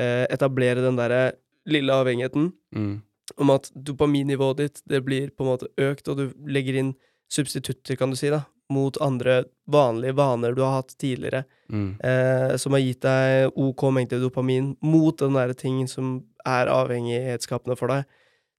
eh, 0.00 0.24
etablere 0.32 0.80
den 0.82 0.96
derre 0.98 1.34
lille 1.68 1.92
avhengigheten 1.92 2.52
Mm. 2.74 3.02
Om 3.36 3.50
at 3.50 3.70
dopaminnivået 3.74 4.56
ditt 4.62 4.82
det 4.86 5.02
blir 5.04 5.30
på 5.34 5.44
en 5.44 5.50
måte 5.50 5.68
økt, 5.80 6.08
og 6.08 6.16
du 6.20 6.26
legger 6.46 6.78
inn 6.80 6.92
substitutter, 7.32 7.96
kan 7.98 8.10
du 8.12 8.16
si, 8.16 8.30
da, 8.30 8.44
mot 8.70 8.96
andre 9.02 9.44
vanlige 9.70 10.14
vaner 10.18 10.54
du 10.54 10.62
har 10.62 10.80
hatt 10.82 10.96
tidligere, 10.98 11.44
Mm. 11.66 11.96
eh, 11.98 12.56
som 12.56 12.72
har 12.72 12.78
gitt 12.80 13.00
deg 13.02 13.50
OK 13.58 13.82
mengde 13.90 14.20
dopamin, 14.22 14.76
mot 14.80 15.16
den 15.18 15.34
derre 15.34 15.54
tingen 15.58 15.88
som 15.90 16.20
er 16.46 16.68
avhengighetsskapende 16.70 17.74
for 17.76 17.90
deg, 17.90 18.04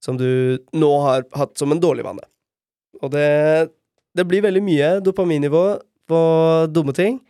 som 0.03 0.17
du 0.19 0.59
nå 0.75 0.89
har 1.05 1.23
hatt 1.33 1.57
som 1.57 1.71
en 1.71 1.79
dårlig 1.79 2.03
vane. 2.03 2.25
Og 3.01 3.11
det, 3.11 3.71
det 4.13 4.27
blir 4.27 4.43
veldig 4.43 4.63
mye 4.63 4.89
dopaminnivå 4.99 5.63
på 6.07 6.19
dumme 6.67 6.91
ting, 6.93 7.21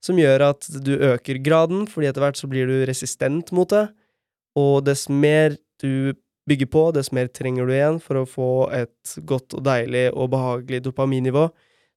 som 0.00 0.14
gjør 0.22 0.50
at 0.52 0.68
du 0.86 0.94
øker 0.94 1.42
graden, 1.42 1.86
fordi 1.90 2.06
etter 2.06 2.22
hvert 2.22 2.38
så 2.38 2.46
blir 2.46 2.70
du 2.70 2.86
resistent 2.86 3.50
mot 3.50 3.68
det, 3.74 3.88
og 4.54 4.84
dess 4.86 5.08
mer 5.10 5.56
du 5.82 6.14
bygger 6.48 6.70
på, 6.72 6.82
dess 6.96 7.10
mer 7.14 7.28
trenger 7.32 7.68
du 7.68 7.72
igjen 7.76 7.98
for 8.02 8.22
å 8.22 8.26
få 8.28 8.48
et 8.74 9.14
godt 9.28 9.54
og 9.58 9.64
deilig 9.66 10.06
og 10.14 10.30
behagelig 10.34 10.82
dopaminnivå, 10.86 11.48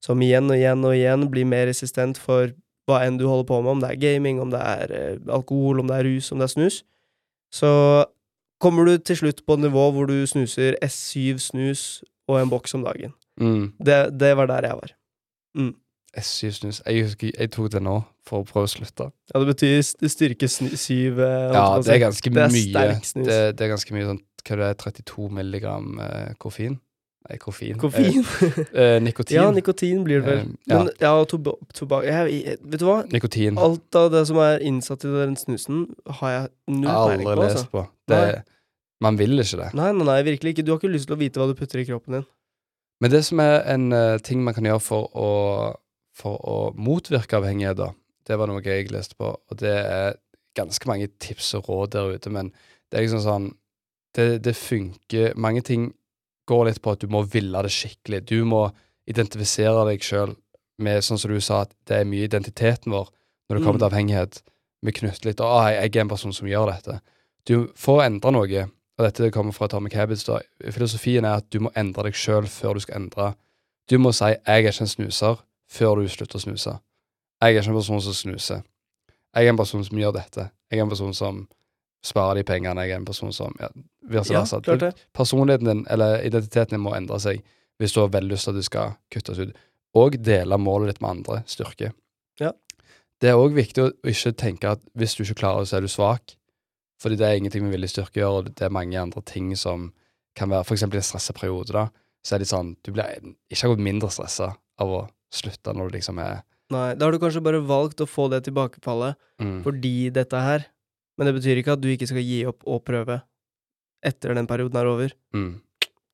som 0.04 0.22
igjen 0.26 0.50
og 0.52 0.58
igjen 0.58 0.86
og 0.88 0.96
igjen 0.98 1.28
blir 1.32 1.48
mer 1.50 1.68
resistent 1.70 2.20
for 2.22 2.52
hva 2.90 3.04
enn 3.06 3.20
du 3.20 3.28
holder 3.30 3.48
på 3.48 3.60
med, 3.62 3.72
om 3.76 3.84
det 3.84 3.92
er 3.94 4.00
gaming, 4.02 4.40
om 4.42 4.50
det 4.54 4.60
er 4.62 4.94
eh, 4.98 5.20
alkohol, 5.32 5.80
om 5.84 5.88
det 5.92 6.00
er 6.02 6.08
rus, 6.10 6.32
om 6.34 6.42
det 6.42 6.48
er 6.50 6.56
snus. 6.56 6.80
Så 7.54 7.70
kommer 8.62 8.88
du 8.90 8.96
til 8.98 9.20
slutt 9.22 9.44
på 9.46 9.58
et 9.58 9.66
nivå 9.68 9.84
hvor 9.94 10.10
du 10.10 10.18
snuser 10.30 10.78
S7 10.86 11.38
snus 11.42 11.84
og 12.30 12.40
en 12.42 12.50
boks 12.52 12.74
om 12.78 12.84
dagen. 12.88 13.14
Mm. 13.42 13.72
Det, 13.80 14.00
det 14.20 14.34
var 14.38 14.50
der 14.52 14.68
jeg 14.72 14.80
var. 14.82 14.96
S7 16.18 16.52
snus. 16.58 16.82
Jeg 16.86 17.06
husker 17.06 17.32
jeg 17.32 17.52
tok 17.54 17.70
det 17.72 17.82
nå 17.86 18.00
for 18.28 18.42
å 18.44 18.48
prøve 18.48 18.68
å 18.68 18.72
slutte. 18.72 19.08
Ja, 19.32 19.40
det 19.42 19.48
betyr 19.54 19.80
styrke 20.12 20.50
sny- 20.52 20.74
syv 20.80 21.22
eh, 21.24 21.54
Ja, 21.56 21.64
det 21.80 21.94
er 21.96 22.02
ganske 22.04 22.34
Det 22.34 22.44
er 22.44 22.52
mye. 22.52 22.84
Det, 23.16 23.38
det 23.58 23.66
er 23.68 23.72
ganske 23.72 23.96
mye 23.96 24.10
sånn 24.10 24.20
Hva 24.46 24.56
er 24.58 24.64
det, 24.64 24.72
32 24.84 25.28
milligram 25.34 26.00
eh, 26.02 26.32
koffein? 26.42 26.80
Nei, 27.30 27.38
koffein. 27.38 27.78
Koffein. 27.78 28.24
Eh, 28.74 28.96
eh, 28.96 28.96
nikotin. 29.04 29.38
ja, 29.38 29.50
nikotin 29.54 30.02
blir 30.04 30.24
det 30.24 30.28
vel. 30.28 30.40
Eh, 30.40 30.56
ja. 30.72 30.80
Men 30.80 30.90
ja, 31.00 31.12
og 31.20 31.28
tobakk 31.30 32.08
Vet 32.08 32.82
du 32.82 32.88
hva? 32.88 33.02
Nikotin. 33.12 33.60
Alt 33.62 33.98
av 34.00 34.10
det 34.16 34.24
som 34.32 34.40
er 34.42 34.64
innsatt 34.66 35.06
i 35.06 35.12
den 35.14 35.38
snusen, 35.38 35.86
har 36.20 36.34
jeg 36.34 36.50
null 36.80 36.90
peiling 36.90 37.30
aldri 37.30 37.36
på. 37.36 37.44
lest 37.44 37.60
Altså. 37.60 37.70
på. 37.76 37.86
Det, 38.10 38.24
man 39.06 39.22
vil 39.22 39.38
ikke 39.44 39.62
det. 39.62 39.70
Nei, 39.78 39.92
nei, 39.98 40.08
nei, 40.10 40.18
virkelig 40.26 40.56
ikke. 40.56 40.66
Du 40.66 40.74
har 40.74 40.82
ikke 40.82 40.94
lyst 40.96 41.10
til 41.10 41.18
å 41.18 41.22
vite 41.22 41.42
hva 41.42 41.50
du 41.50 41.56
putter 41.58 41.82
i 41.82 41.86
kroppen 41.90 42.18
din. 42.20 42.28
Men 43.02 43.14
det 43.14 43.24
som 43.26 43.42
er 43.42 43.64
en 43.74 43.88
uh, 43.94 44.18
ting 44.22 44.44
man 44.46 44.58
kan 44.58 44.66
gjøre 44.66 44.82
for 44.86 45.14
å, 45.18 45.30
for 46.18 46.42
å 46.42 46.58
motvirke 46.78 47.38
avhengighet, 47.38 47.80
da, 47.80 47.92
det 48.30 48.38
var 48.38 48.50
noe 48.50 48.62
jeg 48.66 48.92
leste 48.94 49.18
på, 49.18 49.32
og 49.38 49.62
det 49.62 49.74
er 49.74 50.20
ganske 50.58 50.90
mange 50.90 51.10
tips 51.22 51.54
og 51.58 51.70
råd 51.70 51.96
der 51.96 52.14
ute, 52.18 52.34
men 52.34 52.52
det 52.92 53.00
er 53.00 53.06
liksom 53.08 53.24
sånn 53.26 53.50
Det, 54.16 54.44
det 54.44 54.56
funker 54.56 55.34
Mange 55.36 55.62
ting 55.62 55.94
går 56.48 56.66
litt 56.68 56.82
på 56.82 56.92
at 56.92 57.00
du 57.00 57.08
må 57.08 57.22
ville 57.24 57.62
det 57.64 57.72
skikkelig. 57.72 58.26
Du 58.28 58.44
må 58.46 58.66
identifisere 59.08 59.86
deg 59.88 60.04
sjøl 60.04 60.36
med, 60.82 61.04
sånn 61.04 61.20
som 61.22 61.32
du 61.32 61.40
sa, 61.42 61.62
at 61.62 61.72
det 61.88 62.02
er 62.02 62.10
mye 62.10 62.28
identiteten 62.28 62.92
vår 62.92 63.08
når 63.50 63.58
det 63.58 63.64
kommer 63.64 63.80
Mm. 63.80 63.80
til 63.80 63.90
avhengighet. 63.90 64.42
Vi 64.84 64.92
knytter 64.92 65.26
litt 65.30 65.40
Å, 65.40 65.70
jeg, 65.70 65.76
jeg 65.84 65.96
er 65.96 66.02
en 66.02 66.10
person 66.10 66.34
som 66.34 66.48
gjør 66.48 66.72
dette. 66.72 67.00
Du 67.46 67.68
får 67.76 68.04
endre 68.06 68.32
noe, 68.32 68.64
og 68.98 69.06
dette 69.06 69.32
kommer 69.32 69.52
fra 69.54 69.66
Atomic 69.66 69.94
Habits, 69.94 70.24
da. 70.24 70.40
Filosofien 70.72 71.26
er 71.26 71.38
at 71.42 71.50
du 71.50 71.60
må 71.60 71.72
endre 71.76 72.04
deg 72.04 72.14
sjøl 72.18 72.48
før 72.48 72.74
du 72.74 72.80
skal 72.80 73.02
endre. 73.02 73.34
Du 73.90 73.98
må 74.00 74.12
si 74.12 74.26
'jeg 74.26 74.42
er 74.46 74.58
ikke 74.58 74.82
en 74.82 74.88
snuser' 74.88 75.40
før 75.70 75.96
du 75.96 76.08
slutter 76.08 76.38
å 76.38 76.42
snuse. 76.42 76.80
Jeg 77.42 77.56
er 77.56 77.62
ikke 77.62 77.70
en 77.70 77.76
person 77.76 78.02
som 78.02 78.14
snuser. 78.14 78.62
Jeg 79.36 79.46
er 79.46 79.50
en 79.50 79.58
person 79.58 79.84
som 79.84 79.98
gjør 79.98 80.14
dette. 80.14 80.50
Jeg 80.72 80.80
er 80.80 80.84
en 80.84 80.90
person 80.90 81.14
som 81.14 81.48
sparer 82.06 82.42
de 82.42 82.46
pengene. 82.48 82.86
Jeg 82.86 82.96
er 82.96 83.02
en 83.02 83.08
person 83.08 83.34
som 83.36 83.56
ja, 83.60 83.70
Ja, 84.12 84.44
klart 84.46 84.82
det. 84.82 84.92
Personligheten 85.16 85.68
din, 85.68 85.84
eller 85.90 86.24
identiteten 86.26 86.76
din, 86.76 86.84
må 86.84 86.96
endre 86.98 87.20
seg 87.22 87.44
hvis 87.82 87.94
du 87.96 88.02
har 88.02 88.12
veldig 88.14 88.36
lyst 88.36 88.46
til 88.46 88.54
at 88.54 88.60
du 88.60 88.66
skal 88.66 88.98
kuttes 89.14 89.40
ut. 89.40 89.56
Og 89.98 90.18
dele 90.22 90.58
målet 90.62 90.92
ditt 90.92 91.02
med 91.02 91.18
andre. 91.18 91.40
Styrke. 91.50 91.94
Ja. 92.42 92.52
Det 93.22 93.32
er 93.32 93.40
òg 93.40 93.56
viktig 93.56 93.84
å 93.84 93.90
ikke 94.08 94.34
tenke 94.38 94.76
at 94.76 94.84
hvis 94.98 95.16
du 95.18 95.24
ikke 95.24 95.42
klarer 95.44 95.64
det, 95.64 95.72
så 95.72 95.80
er 95.80 95.86
du 95.86 95.92
svak. 95.92 96.36
Fordi 97.02 97.18
det 97.18 97.28
er 97.28 97.40
ingenting 97.40 97.66
med 97.66 97.74
villig 97.74 97.90
styrke 97.90 98.20
å 98.20 98.22
gjøre, 98.22 98.38
og 98.42 98.54
det 98.58 98.68
er 98.68 98.74
mange 98.74 99.00
andre 99.02 99.24
ting 99.26 99.50
som 99.58 99.90
kan 100.38 100.52
være 100.52 100.76
eksempel 100.76 101.00
i 101.00 101.02
en 101.02 101.08
stressa 101.08 101.34
periode, 101.36 101.74
da, 101.76 101.88
så 102.24 102.36
er 102.36 102.44
det 102.44 102.52
sånn 102.52 102.76
Du 102.86 102.94
blir 102.94 103.34
ikke 103.52 103.74
gått 103.74 103.84
mindre 103.84 104.12
stressa 104.14 104.54
av 104.82 104.94
å 104.94 105.02
slutte 105.34 105.74
når 105.76 105.90
du 105.90 105.98
liksom 105.98 106.22
er 106.24 106.42
Nei, 106.72 106.94
da 106.96 107.04
har 107.04 107.12
du 107.12 107.20
kanskje 107.20 107.44
bare 107.44 107.60
valgt 107.68 108.00
å 108.00 108.08
få 108.08 108.30
det 108.32 108.46
tilbakefallet 108.46 109.18
mm, 109.44 109.58
fordi 109.66 110.08
dette 110.16 110.40
her. 110.40 110.70
Men 111.18 111.28
det 111.28 111.36
betyr 111.38 111.60
ikke 111.62 111.76
at 111.76 111.82
du 111.84 111.90
ikke 111.92 112.08
skal 112.10 112.24
gi 112.26 112.42
opp 112.50 112.64
og 112.70 112.84
prøve 112.88 113.20
etter 114.06 114.34
den 114.38 114.48
perioden 114.50 114.80
er 114.80 114.90
over. 114.90 115.14
mm, 115.36 115.54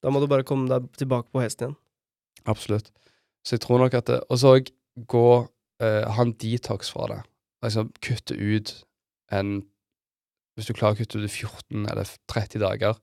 Da 0.04 0.12
må 0.12 0.20
du 0.20 0.28
bare 0.28 0.46
komme 0.48 0.68
deg 0.70 0.90
tilbake 1.00 1.32
på 1.32 1.42
hesten 1.42 1.70
igjen. 1.70 1.78
Absolutt. 2.48 2.92
Så 3.46 3.56
jeg 3.56 3.64
tror 3.64 3.80
nok 3.80 3.94
at 3.94 4.08
det 4.08 4.22
Og 4.30 4.40
så 4.40 4.52
gå 5.08 5.28
uh, 5.48 6.06
Ha 6.12 6.22
en 6.24 6.34
detox 6.34 6.92
fra 6.92 7.08
det. 7.12 7.22
Liksom 7.64 7.92
kutte 8.02 8.36
ut 8.36 8.74
en 9.32 9.64
Hvis 10.56 10.68
du 10.68 10.74
klarer 10.74 10.96
å 10.96 11.00
kutte 11.02 11.20
ut 11.22 11.30
14 11.30 11.86
eller 11.86 12.08
30 12.28 12.60
dager, 12.64 12.96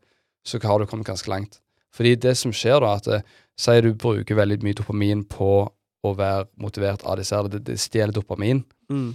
så 0.44 0.58
har 0.58 0.78
du 0.78 0.86
kommet 0.86 1.06
ganske 1.06 1.30
langt. 1.30 1.60
Fordi 1.94 2.16
det 2.18 2.32
som 2.36 2.50
skjer 2.52 2.80
da, 2.82 2.96
at 2.98 3.06
det, 3.06 3.20
sier 3.54 3.84
du 3.84 3.94
bruker 3.94 4.34
veldig 4.34 4.58
mye 4.66 4.74
dopamin 4.74 5.22
på 5.30 5.50
å 6.04 6.12
være 6.18 6.48
motivert 6.58 7.04
av 7.06 7.20
disse 7.20 7.38
det, 7.52 7.60
det 7.68 7.76
stjeler 7.78 8.12
dopamin. 8.16 8.64
Mm. 8.90 9.14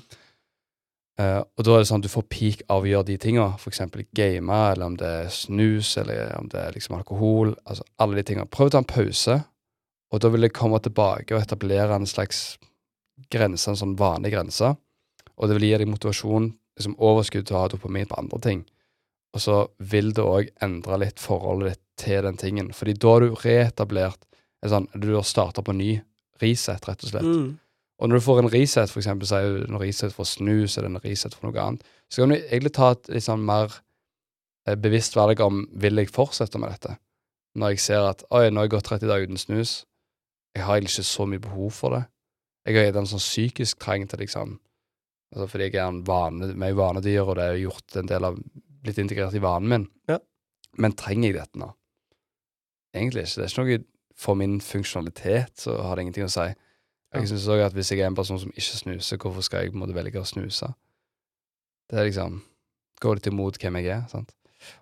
Eh, 1.20 1.42
og 1.42 1.66
da 1.68 1.76
er 1.76 1.82
det 1.82 1.90
sånn 1.90 2.00
at 2.00 2.08
du 2.08 2.14
får 2.14 2.28
peak 2.32 2.62
av 2.72 2.86
å 2.86 2.90
gjøre 2.90 3.10
de 3.10 3.18
tinga, 3.20 3.50
f.eks. 3.60 3.82
game, 4.16 4.60
eller 4.72 4.86
om 4.86 4.96
det 5.00 5.10
er 5.26 5.32
snus, 5.34 5.98
eller 6.00 6.32
om 6.38 6.48
det 6.52 6.62
er 6.62 6.76
liksom 6.78 6.96
alkohol. 6.96 7.54
Altså 7.66 7.84
alle 8.00 8.20
de 8.20 8.26
tinga. 8.30 8.48
Prøv 8.48 8.70
å 8.70 8.76
ta 8.76 8.82
en 8.84 8.88
pause, 8.88 9.40
og 10.10 10.24
da 10.24 10.32
vil 10.32 10.48
jeg 10.48 10.56
komme 10.56 10.80
tilbake 10.82 11.36
og 11.36 11.44
etablere 11.44 11.98
en 12.00 12.08
slags 12.10 12.58
grense, 13.34 13.68
en 13.68 13.80
sånn 13.80 13.98
vanlig 14.00 14.32
grense. 14.34 14.74
Og 15.36 15.48
det 15.48 15.60
vil 15.60 15.68
gi 15.70 15.78
deg 15.82 15.92
motivasjon, 15.92 16.54
liksom 16.80 16.96
overskudd 17.04 17.48
til 17.50 17.58
å 17.58 17.66
ha 17.66 17.72
dopamin 17.72 18.08
på 18.10 18.18
andre 18.20 18.40
ting. 18.46 18.64
Og 19.36 19.44
så 19.44 19.60
vil 19.92 20.14
det 20.16 20.26
òg 20.26 20.50
endre 20.64 21.04
litt 21.04 21.22
forholdet 21.22 21.76
ditt 21.76 21.84
til 22.06 22.24
den 22.26 22.40
tingen. 22.40 22.72
Fordi 22.74 22.96
da 22.96 23.14
har 23.14 23.26
du 23.26 23.36
reetablert 23.44 24.24
sånn, 24.66 24.88
Du 24.96 25.14
har 25.14 25.28
starta 25.28 25.62
på 25.62 25.76
ny 25.76 26.00
reset, 26.42 26.88
rett 26.88 27.04
og 27.04 27.12
slett. 27.12 27.28
Mm. 27.28 27.60
Og 28.00 28.08
når 28.10 28.20
du 28.20 28.24
får 28.24 28.40
en 28.40 28.52
reset, 28.54 28.92
for 28.92 29.02
eksempel, 29.02 29.28
så 29.28 29.40
er 29.40 29.50
det 29.58 29.68
en 29.68 29.82
reset 29.82 30.14
for 30.16 30.28
snus 30.28 30.78
eller 30.78 30.94
en 30.94 31.02
reset 31.04 31.36
for 31.36 31.50
noe 31.50 31.60
annet, 31.60 31.84
så 32.10 32.22
kan 32.22 32.32
du 32.32 32.38
egentlig 32.38 32.72
ta 32.78 32.94
et 32.96 33.26
sånn 33.26 33.44
mer 33.46 33.74
eh, 34.68 34.78
bevisst 34.80 35.18
valg 35.20 35.42
om 35.44 35.66
vil 35.84 36.00
jeg 36.00 36.14
fortsette 36.16 36.62
med 36.62 36.72
dette. 36.72 36.96
Når 37.60 37.76
jeg 37.76 37.84
ser 37.84 38.08
at 38.08 38.24
oi, 38.32 38.48
nå 38.48 38.62
har 38.62 38.70
jeg 38.70 38.76
gått 38.78 38.88
30 38.94 39.12
dager 39.12 39.28
uten 39.28 39.42
snus, 39.42 39.74
jeg 40.56 40.66
har 40.66 40.80
egentlig 40.80 40.96
ikke 40.96 41.12
så 41.12 41.28
mye 41.30 41.44
behov 41.44 41.76
for 41.76 41.98
det. 41.98 42.06
Jeg 42.68 42.78
har 42.78 42.88
gitt 42.88 43.02
en 43.02 43.10
sånn 43.10 43.24
psykisk 43.24 43.80
trang 43.84 44.08
til 44.10 44.22
liksom 44.24 44.58
altså 45.30 45.46
Fordi 45.52 45.68
jeg 45.68 45.76
er 45.78 45.92
en 45.92 46.02
vane, 46.08 46.48
med 46.58 46.74
vanedyr, 46.74 47.22
og 47.22 47.36
det 47.38 47.44
er 47.46 47.60
gjort 47.62 47.98
en 48.00 48.08
del 48.10 48.26
av 48.26 48.40
blitt 48.82 48.98
integrert 48.98 49.36
i 49.38 49.42
vanen 49.44 49.70
min. 49.70 49.84
Ja. 50.10 50.18
Men 50.82 50.96
trenger 50.98 51.30
jeg 51.30 51.38
dette 51.38 51.62
nå? 51.62 51.68
Egentlig 52.96 53.28
ikke. 53.28 53.36
Det 53.36 53.46
er 53.46 53.52
ikke 53.52 53.66
noe 53.68 53.84
for 54.20 54.40
min 54.40 54.56
funksjonalitet, 54.64 55.54
så 55.62 55.76
har 55.86 55.96
det 55.96 56.08
ingenting 56.08 56.26
å 56.26 56.34
si. 56.34 56.48
Jeg 57.14 57.28
synes 57.32 57.48
også 57.48 57.66
at 57.66 57.74
hvis 57.74 57.92
jeg 57.92 58.04
er 58.04 58.12
en 58.12 58.18
person 58.18 58.40
som 58.40 58.52
ikke 58.54 58.78
snuser, 58.78 59.18
hvorfor 59.18 59.42
skal 59.46 59.64
jeg 59.64 59.74
på 59.74 59.80
en 59.80 59.84
måte 59.86 59.96
velge 59.98 60.22
å 60.22 60.28
snuse? 60.28 60.70
Det 61.90 61.98
er 61.98 62.10
liksom 62.10 62.44
Går 63.00 63.16
litt 63.16 63.30
imot 63.32 63.56
hvem 63.56 63.78
jeg 63.80 63.94
er. 63.96 64.02
sant? 64.12 64.34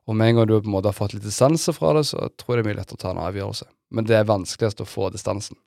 Og 0.09 0.15
med 0.17 0.31
en 0.31 0.39
gang 0.39 0.47
du 0.49 0.55
på 0.55 0.65
en 0.65 0.73
måte 0.73 0.89
har 0.89 0.97
fått 0.97 1.13
litt 1.13 1.25
distanse 1.27 1.69
fra 1.69 1.91
det, 1.93 2.07
så 2.09 2.31
tror 2.33 2.55
jeg 2.55 2.63
det 2.63 2.63
er 2.63 2.69
mye 2.71 2.77
lettere 2.79 2.97
å 2.97 3.01
ta 3.03 3.11
en 3.13 3.21
avgjørelse. 3.21 3.67
Men 3.93 4.07
det 4.09 4.15
er 4.17 4.25
vanskeligst 4.25 4.81
å 4.81 4.87
få 4.89 5.11
distansen. 5.13 5.59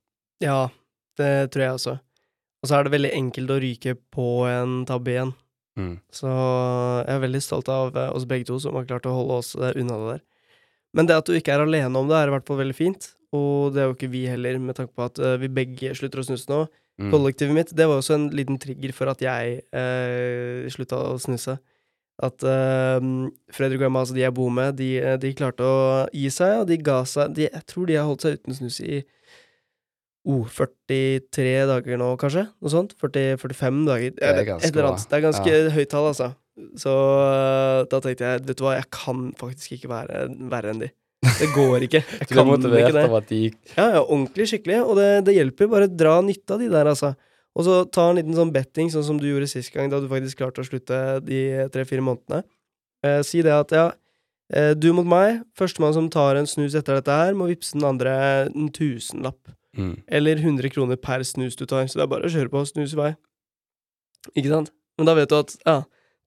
Ja, 0.43 0.73
det 1.21 1.53
tror 1.55 1.63
jeg 1.63 1.77
også. 1.77 1.95
Og 2.61 2.69
så 2.69 2.77
er 2.77 2.85
det 2.85 2.95
veldig 2.97 3.13
enkelt 3.17 3.55
å 3.55 3.61
ryke 3.63 3.95
på 4.13 4.27
en 4.51 4.81
tabbe 4.89 5.15
igjen. 5.15 5.33
Mm. 5.79 5.95
Så 6.13 6.29
jeg 6.29 7.15
er 7.15 7.23
veldig 7.23 7.43
stolt 7.45 7.71
av 7.73 7.95
eh, 7.97 8.11
oss 8.13 8.27
begge 8.29 8.49
to 8.51 8.59
som 8.61 8.75
har 8.77 8.89
klart 8.89 9.07
å 9.09 9.15
holde 9.15 9.39
oss 9.41 9.55
eh, 9.55 9.73
unna 9.79 9.97
det 10.01 10.09
der. 10.11 10.25
Men 10.97 11.07
det 11.07 11.19
at 11.21 11.29
du 11.29 11.37
ikke 11.37 11.55
er 11.55 11.65
alene 11.65 11.99
om 11.99 12.09
det, 12.11 12.19
er 12.19 12.31
i 12.31 12.35
hvert 12.35 12.47
fall 12.49 12.61
veldig 12.63 12.77
fint. 12.77 13.13
Og 13.37 13.75
det 13.75 13.83
er 13.83 13.91
jo 13.91 13.97
ikke 13.97 14.11
vi 14.11 14.25
heller, 14.27 14.59
med 14.59 14.77
tanke 14.79 14.95
på 14.97 15.07
at 15.07 15.19
eh, 15.23 15.39
vi 15.43 15.51
begge 15.61 15.93
slutter 15.99 16.23
å 16.23 16.27
snuse 16.27 16.51
nå. 16.51 16.65
Mm. 17.01 17.13
Kollektivet 17.15 17.57
mitt, 17.57 17.75
det 17.77 17.87
var 17.89 18.01
også 18.01 18.17
en 18.17 18.27
liten 18.37 18.59
trigger 18.61 18.93
for 18.93 19.13
at 19.13 19.23
jeg 19.25 19.61
eh, 19.71 20.67
slutta 20.73 20.99
å 21.13 21.15
snuse. 21.23 21.55
At 22.21 22.45
eh, 22.45 23.07
Fredrik 23.55 23.81
og 23.81 23.87
Emma, 23.87 24.03
altså 24.03 24.17
de 24.19 24.25
jeg 24.25 24.35
bor 24.37 24.51
med, 24.53 24.75
de, 24.81 24.91
de 25.23 25.31
klarte 25.39 25.65
å 25.65 25.79
gi 26.13 26.27
seg, 26.35 26.65
og 26.65 26.69
de 26.69 26.81
ga 26.91 27.01
seg 27.09 27.33
de, 27.39 27.47
Jeg 27.49 27.65
tror 27.71 27.89
de 27.89 27.97
har 27.97 28.11
holdt 28.11 28.27
seg 28.27 28.37
uten 28.41 28.59
snus 28.59 28.83
i 28.83 29.01
oh, 30.29 30.45
43 30.45 31.55
dager 31.71 32.03
nå, 32.03 32.11
kanskje? 32.21 32.49
Noe 32.61 32.75
sånt? 32.75 32.99
40, 33.01 33.39
45 33.41 33.81
dager? 33.89 34.19
Det 34.19 34.31
er 34.35 34.45
ganske. 34.51 35.07
Det 35.07 35.21
er 35.21 35.27
ganske 35.31 35.57
høyt 35.79 35.95
tall, 35.95 36.11
altså. 36.11 36.33
Så 36.81 36.95
eh, 37.27 37.81
da 37.91 38.01
tenkte 38.05 38.33
jeg, 38.33 38.45
vet 38.49 38.59
du 38.59 38.65
hva, 38.67 38.77
jeg 38.79 38.89
kan 38.95 39.31
faktisk 39.41 39.79
ikke 39.79 39.91
være 39.93 40.27
verre 40.53 40.75
enn 40.75 40.85
de. 40.85 40.91
Det 41.21 41.51
går 41.53 41.85
ikke. 41.85 42.01
Jeg 42.23 42.29
kan 42.31 42.49
ikke 42.49 42.93
det. 42.97 43.03
av 43.05 43.15
at 43.19 43.27
de 43.29 43.41
Ja, 43.77 43.85
ja, 43.93 43.99
ordentlig 44.01 44.47
skikkelig, 44.49 44.79
og 44.89 44.97
det, 44.97 45.09
det 45.27 45.35
hjelper. 45.37 45.69
Bare 45.69 45.89
dra 45.93 46.15
nytte 46.25 46.57
av 46.57 46.63
de 46.63 46.71
der, 46.73 46.89
altså. 46.89 47.11
Og 47.59 47.67
så 47.67 47.75
ta 47.93 48.07
en 48.09 48.17
liten 48.17 48.37
sånn 48.37 48.53
betting, 48.55 48.89
sånn 48.93 49.05
som 49.05 49.19
du 49.21 49.27
gjorde 49.29 49.51
sist 49.51 49.73
gang, 49.75 49.91
da 49.93 50.01
du 50.01 50.09
faktisk 50.09 50.41
klarte 50.41 50.63
å 50.63 50.67
slutte 50.67 50.97
de 51.27 51.43
tre-fire 51.75 52.05
månedene. 52.07 52.41
Eh, 53.05 53.21
si 53.27 53.43
det 53.45 53.53
at 53.53 53.75
ja, 53.75 53.87
eh, 54.55 54.73
du 54.79 54.91
mot 54.97 55.09
meg, 55.09 55.43
førstemann 55.59 55.97
som 55.97 56.09
tar 56.13 56.41
en 56.41 56.49
snus 56.49 56.77
etter 56.79 57.01
dette 57.01 57.21
her, 57.21 57.37
må 57.37 57.51
vippse 57.51 57.77
den 57.77 57.89
andre 57.89 58.15
en 58.47 58.73
tusenlapp. 58.73 59.53
mm. 59.77 59.95
Eller 60.09 60.41
100 60.41 60.73
kroner 60.73 60.97
per 60.97 61.25
snus 61.27 61.57
du 61.57 61.67
tar, 61.67 61.85
så 61.85 62.01
det 62.01 62.07
er 62.07 62.13
bare 62.15 62.29
å 62.29 62.33
kjøre 62.33 62.53
på, 62.53 62.65
og 62.65 62.71
snus 62.71 62.97
i 62.97 63.01
vei. 63.01 63.13
Ikke 64.35 64.53
sant? 64.53 64.73
Men 64.99 65.09
da 65.09 65.17
vet 65.17 65.31
du 65.31 65.37
at 65.39 65.57
ja, 65.65 65.81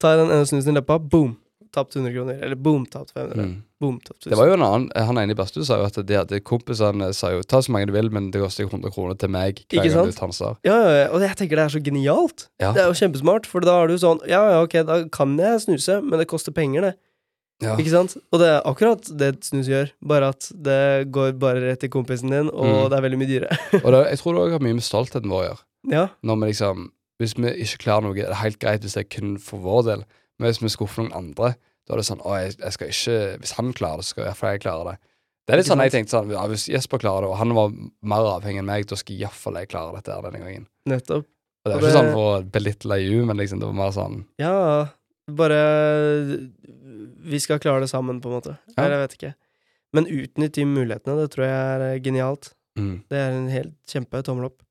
tar 0.03 0.17
jeg 0.17 0.25
den 0.25 0.35
ene 0.35 0.49
snusen 0.51 0.73
i 0.75 0.77
leppa, 0.77 0.99
boom, 0.99 1.37
tapt 1.73 1.95
100 1.97 2.11
kroner. 2.13 2.41
Eller 2.45 2.59
boom, 2.59 2.83
tapt 2.85 3.13
500. 3.15 3.39
Mm. 3.47 3.53
Boom, 3.81 3.95
tapt 4.05 4.19
1000. 4.27 4.29
Det 4.29 4.37
var 4.37 4.47
jo 4.51 4.53
en 4.59 4.63
annen 4.67 4.83
Han 5.07 5.17
ene 5.19 5.33
i 5.33 5.37
Bastu 5.39 5.63
sa 5.65 5.79
jo 5.81 5.87
at 5.89 5.97
de 6.07 6.15
hadde 6.19 6.37
kompisene 6.45 7.07
sa 7.17 7.31
jo 7.33 7.41
ta 7.43 7.59
så 7.65 7.73
mange 7.73 7.87
du 7.89 7.93
vil, 7.95 8.11
men 8.13 8.27
det 8.31 8.39
koster 8.43 8.67
100 8.69 8.93
kroner 8.93 9.17
til 9.19 9.31
meg 9.33 9.57
hver 9.63 9.79
Ikke 9.79 9.87
gang 9.89 9.95
sant? 9.95 10.13
du 10.13 10.19
tanser. 10.19 10.59
Ja, 10.67 10.75
ja, 10.85 10.91
ja, 11.01 11.07
og 11.15 11.23
jeg 11.25 11.35
tenker 11.39 11.57
det 11.59 11.65
er 11.65 11.73
så 11.73 11.81
genialt. 11.83 12.45
Ja. 12.61 12.69
Det 12.77 12.83
er 12.83 12.91
jo 12.91 12.99
kjempesmart, 13.01 13.49
for 13.49 13.65
da 13.65 13.79
er 13.83 13.89
du 13.91 13.97
sånn 14.03 14.21
Ja, 14.29 14.43
ja, 14.53 14.61
ok, 14.67 14.77
da 14.91 14.99
kan 15.09 15.33
jeg 15.41 15.65
snuse, 15.65 15.97
men 16.05 16.21
det 16.21 16.29
koster 16.31 16.53
penger, 16.55 16.89
det. 16.91 16.93
Ja. 17.63 17.75
Ikke 17.79 17.91
sant? 17.93 18.17
Og 18.33 18.39
det 18.41 18.47
er 18.53 18.61
akkurat 18.67 19.09
det 19.17 19.33
snus 19.45 19.67
gjør, 19.71 19.91
bare 20.03 20.29
at 20.33 20.47
det 20.51 21.09
går 21.15 21.33
bare 21.39 21.61
rett 21.63 21.79
til 21.83 21.89
kompisen 21.93 22.29
din, 22.33 22.49
og 22.53 22.65
Mm. 22.65 22.89
det 22.91 22.97
er 22.97 23.03
veldig 23.09 23.19
mye 23.21 23.29
dyrere. 23.33 23.57
Og 23.83 23.89
det, 23.93 24.01
jeg 24.13 24.19
tror 24.19 24.33
det 24.35 24.41
òg 24.45 24.51
har 24.57 24.63
mye 24.69 24.77
med 24.79 24.83
stoltheten 24.83 25.29
vår 25.31 25.41
å 25.43 25.47
gjøre. 25.49 25.63
ja, 25.91 26.07
Når 26.23 26.39
vi 26.41 26.49
liksom 26.53 26.91
Hvis 27.23 27.33
vi 27.39 27.53
ikke 27.63 27.81
klarer 27.87 28.03
noe, 28.07 28.13
det 28.19 28.27
er 28.29 28.41
helt 28.43 28.59
greit 28.61 28.83
hvis 28.85 28.93
det 28.99 29.05
er 29.05 29.09
kun 29.15 29.37
for 29.41 29.63
vår 29.63 29.81
del, 29.87 30.03
men 30.39 30.49
hvis 30.51 30.61
vi 30.63 30.69
skuffer 30.73 31.03
noen 31.05 31.15
andre, 31.15 31.53
da 31.87 31.93
er 31.95 31.99
det 31.99 32.05
sånn 32.07 32.21
Å, 32.23 32.35
jeg, 32.39 32.53
jeg 32.59 32.73
skal 32.75 32.91
ikke 32.93 33.15
Hvis 33.41 33.51
han 33.57 33.73
klarer 33.75 33.99
det, 33.99 34.05
så 34.07 34.13
skal 34.15 34.25
iallfall 34.29 34.53
jeg 34.55 34.61
klare 34.63 34.85
det. 34.91 34.97
Det 35.43 35.51
er 35.53 35.59
litt 35.59 35.67
sånn 35.67 35.81
jeg 35.83 35.91
tenkte 35.91 36.13
sånn 36.15 36.29
ja, 36.31 36.43
Hvis 36.47 36.69
Jesper 36.71 37.01
klarer 37.03 37.25
det, 37.25 37.31
og 37.33 37.39
han 37.41 37.51
var 37.57 37.73
mer 38.13 38.27
avhengig 38.37 38.61
enn 38.61 38.69
meg, 38.69 38.85
da 38.87 38.95
skal 38.95 39.17
iallfall 39.19 39.57
jeg 39.59 39.67
klare 39.73 39.95
dette 39.97 40.13
her 40.15 40.21
denne 40.29 40.39
gangen. 40.45 40.67
nettopp. 40.87 41.25
Og 41.65 41.71
det 41.71 41.75
Og 41.75 41.75
er 41.75 41.79
ikke 41.79 41.87
det- 41.89 41.97
sånn 41.99 42.11
for 42.13 42.29
å 42.41 42.43
belittle 42.51 42.97
you, 43.03 43.25
men 43.25 43.37
liksom 43.37 43.59
det 43.59 43.67
var 43.67 43.73
mer 43.81 43.91
sånn 43.95 44.25
Ja, 44.39 44.87
bare 45.27 45.59
Vi 47.23 47.39
skal 47.39 47.59
klare 47.59 47.81
det 47.83 47.89
sammen, 47.89 48.19
på 48.21 48.27
en 48.31 48.35
måte. 48.39 48.57
Ja. 48.75 48.83
Eller 48.83 48.97
jeg 48.97 49.03
vet 49.07 49.15
ikke. 49.19 49.33
Men 49.93 50.07
utnytt 50.09 50.53
de 50.57 50.65
mulighetene, 50.65 51.15
det 51.21 51.31
tror 51.31 51.45
jeg 51.45 51.81
er 51.93 51.99
genialt. 52.03 52.53
mm, 52.77 53.03
Det 53.09 53.17
er 53.19 53.31
en 53.31 53.49
helt 53.49 53.73
kjempe 53.87 54.23
tommel 54.23 54.45
opp. 54.49 54.63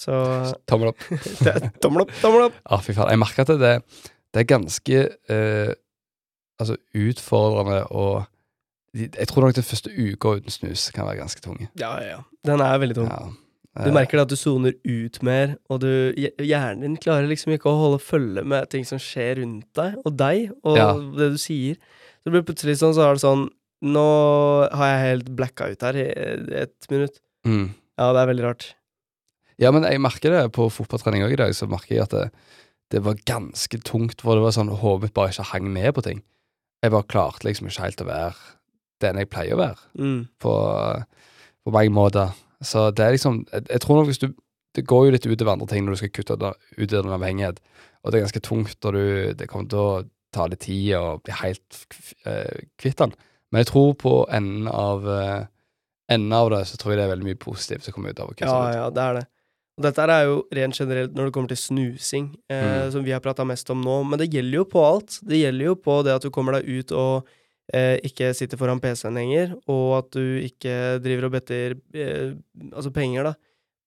Så 0.00 0.14
Tommel 0.70 0.92
opp. 0.94 1.02
det 1.44 1.54
tommel 1.84 2.06
opp, 2.06 2.12
tommel 2.22 2.46
opp! 2.48 2.56
Ja, 2.64 2.78
fy 2.80 2.94
faen. 2.96 3.10
Jeg 3.12 3.20
merker 3.20 3.44
at 3.44 3.52
det, 3.60 3.72
det 4.32 4.42
er 4.44 4.48
ganske 4.48 5.00
eh, 5.34 5.72
altså 6.60 6.78
utfordrende 6.96 7.82
og 7.90 8.24
Jeg 8.96 9.28
tror 9.30 9.44
nok 9.46 9.54
den 9.54 9.66
første 9.68 9.92
uka 9.92 10.32
uten 10.40 10.50
snus 10.50 10.88
kan 10.94 11.06
være 11.06 11.20
ganske 11.20 11.44
tung. 11.44 11.60
Ja, 11.78 11.92
ja, 12.00 12.16
ja. 12.16 12.22
Den 12.48 12.64
er 12.64 12.80
veldig 12.82 12.96
tung. 13.02 13.12
Ja. 13.12 13.28
Du 13.84 13.86
Eh, 13.86 13.92
merker 13.94 14.18
det 14.18 14.24
at 14.24 14.32
du 14.32 14.34
soner 14.40 14.72
ut 14.82 15.20
mer, 15.22 15.52
og 15.70 15.78
du, 15.84 15.86
hjernen 16.42 16.80
din 16.82 16.96
klarer 16.98 17.28
liksom 17.30 17.52
ikke 17.54 17.70
å 17.70 17.76
holde 17.78 18.00
følge 18.02 18.42
med 18.42 18.66
ting 18.72 18.82
som 18.88 18.98
skjer 18.98 19.38
rundt 19.38 19.68
deg, 19.78 19.94
og 20.02 20.16
deg, 20.18 20.48
og 20.66 20.74
Ja. 20.80 20.88
det 20.98 21.28
du 21.36 21.38
sier. 21.38 21.76
Så 22.18 22.26
det 22.26 22.32
blir 22.34 22.42
plutselig 22.48 22.74
sånn, 22.80 22.96
så 22.98 23.06
er 23.06 23.14
det 23.14 23.22
sånn 23.22 23.46
Nå 23.80 24.02
har 24.74 24.88
jeg 24.90 25.04
helt 25.06 25.28
blacka 25.38 25.70
ut 25.70 25.80
her 25.86 25.96
i 25.96 26.02
et 26.64 26.90
minutt. 26.90 27.20
mm. 27.46 27.70
Ja, 27.96 28.10
det 28.12 28.20
er 28.24 28.28
veldig 28.34 28.44
rart. 28.44 28.66
Ja, 29.60 29.70
men 29.74 29.84
jeg 29.84 30.00
merker 30.00 30.32
det 30.32 30.44
på 30.56 30.70
fotballtrening 30.72 31.24
òg 31.26 31.34
i 31.34 31.40
dag. 31.42 31.52
Så 31.56 31.68
merker 31.68 31.94
jeg 31.98 32.06
at 32.06 32.14
det, 32.16 32.26
det 32.94 33.02
var 33.04 33.18
ganske 33.28 33.78
tungt, 33.84 34.22
for 34.24 34.34
det 34.38 34.42
var 34.46 34.54
sånn 34.56 34.72
hodet 34.80 35.12
bare 35.14 35.30
ikke 35.34 35.44
hang 35.52 35.66
med 35.74 35.92
på 35.94 36.04
ting. 36.06 36.22
Jeg 36.82 36.94
bare 36.94 37.04
klarte 37.12 37.44
liksom 37.44 37.68
ikke 37.68 37.84
helt 37.84 38.00
å 38.00 38.08
være 38.08 38.32
den 39.04 39.16
jeg 39.20 39.28
pleier 39.32 39.56
å 39.56 39.60
være, 39.60 39.82
Mm. 40.00 40.22
på, 40.40 40.52
på 41.64 41.72
mange 41.72 41.92
måter. 41.92 42.32
Så 42.62 42.90
det 42.92 43.04
er 43.04 43.14
liksom 43.16 43.46
Jeg, 43.52 43.62
jeg 43.70 43.80
tror 43.80 43.96
nok 44.00 44.06
hvis 44.10 44.18
du 44.20 44.26
Det 44.76 44.84
går 44.86 45.06
jo 45.06 45.12
litt 45.14 45.24
utover 45.26 45.52
andre 45.54 45.66
ting 45.66 45.84
når 45.86 45.96
du 45.96 46.00
skal 46.02 46.10
kutte 46.12 46.34
ut 46.36 46.92
av 46.92 47.06
en 47.06 47.14
avhengighet, 47.16 47.56
og 48.04 48.12
det 48.12 48.18
er 48.20 48.24
ganske 48.26 48.42
tungt 48.44 48.76
når 48.84 48.92
du 48.92 49.32
Det 49.40 49.48
kommer 49.48 49.68
til 49.72 49.78
å 49.80 50.04
ta 50.32 50.44
litt 50.46 50.60
tid 50.62 50.92
og 50.94 51.22
bli 51.24 51.32
helt 51.40 51.80
eh, 52.28 52.60
kvitt 52.78 53.00
den. 53.00 53.14
Men 53.50 53.64
jeg 53.64 53.70
tror 53.72 53.94
på 53.98 54.12
enden 54.30 54.68
av 54.70 55.08
eh, 55.08 55.46
Enden 56.12 56.32
av 56.36 56.50
det 56.52 56.60
så 56.68 56.76
tror 56.78 56.92
jeg 56.92 57.00
det 57.00 57.04
er 57.08 57.12
veldig 57.16 57.26
mye 57.32 57.38
positivt 57.40 57.84
som 57.86 57.92
kommer 57.96 58.10
ut 58.14 58.20
av 58.20 58.28
å 58.30 58.34
kutte 58.36 58.46
Ja, 58.46 58.68
ut. 58.68 58.74
ja, 58.76 58.86
det 58.94 59.02
er 59.08 59.14
det. 59.18 59.24
Og 59.80 59.86
dette 59.86 60.04
er 60.12 60.26
jo 60.28 60.42
rent 60.52 60.76
generelt 60.76 61.14
når 61.16 61.30
det 61.30 61.32
kommer 61.32 61.48
til 61.48 61.56
snusing, 61.56 62.26
eh, 62.52 62.84
Mm. 62.86 62.90
som 62.92 63.04
vi 63.04 63.12
har 63.12 63.20
prata 63.24 63.44
mest 63.48 63.70
om 63.72 63.80
nå, 63.80 64.02
men 64.04 64.18
det 64.18 64.28
gjelder 64.30 64.58
jo 64.60 64.64
på 64.68 64.82
alt. 64.84 65.20
Det 65.24 65.38
gjelder 65.40 65.64
jo 65.70 65.74
på 65.74 66.02
det 66.04 66.12
at 66.14 66.22
du 66.22 66.28
kommer 66.30 66.52
deg 66.60 66.68
ut 66.68 66.92
og 66.92 67.24
eh, 67.72 67.96
ikke 68.04 68.34
sitter 68.34 68.58
foran 68.58 68.80
PC-en 68.80 69.14
lenger, 69.14 69.54
og 69.70 69.98
at 69.98 70.10
du 70.10 70.40
ikke 70.44 71.00
driver 71.00 71.24
og 71.24 71.32
better 71.32 71.76
eh, 71.94 72.34
altså 72.74 72.90
penger, 72.92 73.22
da, 73.30 73.34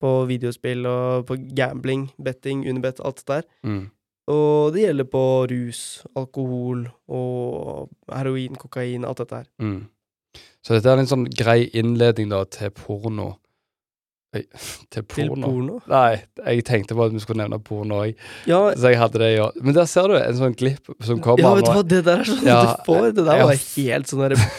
på 0.02 0.26
videospill 0.28 0.86
og 0.88 1.28
på 1.28 1.38
gambling, 1.54 2.10
betting, 2.18 2.66
Unibet, 2.68 3.00
alt 3.04 3.18
det 3.22 3.28
der. 3.28 3.44
Mm. 3.64 3.92
Og 4.34 4.74
det 4.74 4.86
gjelder 4.88 5.04
på 5.12 5.24
rus, 5.52 6.04
alkohol 6.16 6.88
og 7.10 7.90
heroin, 8.10 8.56
kokain, 8.56 9.06
alt 9.06 9.18
dette 9.20 9.36
her. 9.36 9.48
Mm. 9.62 9.86
Så 10.64 10.74
dette 10.74 10.90
er 10.90 10.98
en 11.04 11.06
sånn 11.12 11.28
grei 11.30 11.70
innledning 11.76 12.30
da 12.32 12.46
til 12.46 12.72
porno. 12.72 13.34
Til 14.94 15.04
Til 15.06 15.28
porno? 15.30 15.48
porno. 15.48 15.76
Nei, 15.92 16.24
jeg 16.48 16.66
tenkte 16.66 16.96
på 16.98 17.06
at 17.06 17.14
vi 17.14 17.22
skulle 17.22 17.44
nevne 17.44 17.60
porno 17.64 18.00
òg, 18.04 18.16
Ja, 18.50 18.60
så 18.74 18.90
jeg 18.94 18.98
hadde 19.02 19.22
det 19.22 19.30
i 19.36 19.40
år. 19.44 19.52
Men 19.62 19.76
der 19.78 19.86
ser 19.90 20.10
du 20.10 20.16
en 20.18 20.38
sånn 20.40 20.56
glipp 20.58 20.90
som 21.06 21.22
kommer 21.24 21.44
ja 21.44 21.52
vet 21.60 21.68
du 21.68 21.72
hva, 21.78 21.84
det 21.94 22.00
der 22.08 22.24
er 22.24 22.30
sånn 22.32 22.48
Ja, 22.50 22.60
du 22.66 22.86
får. 22.88 23.10
Det 23.14 23.26
der 23.30 23.42
ja. 23.44 23.48
var 23.52 23.62
helt 23.78 24.10
sånn 24.12 24.24
derre 24.26 24.50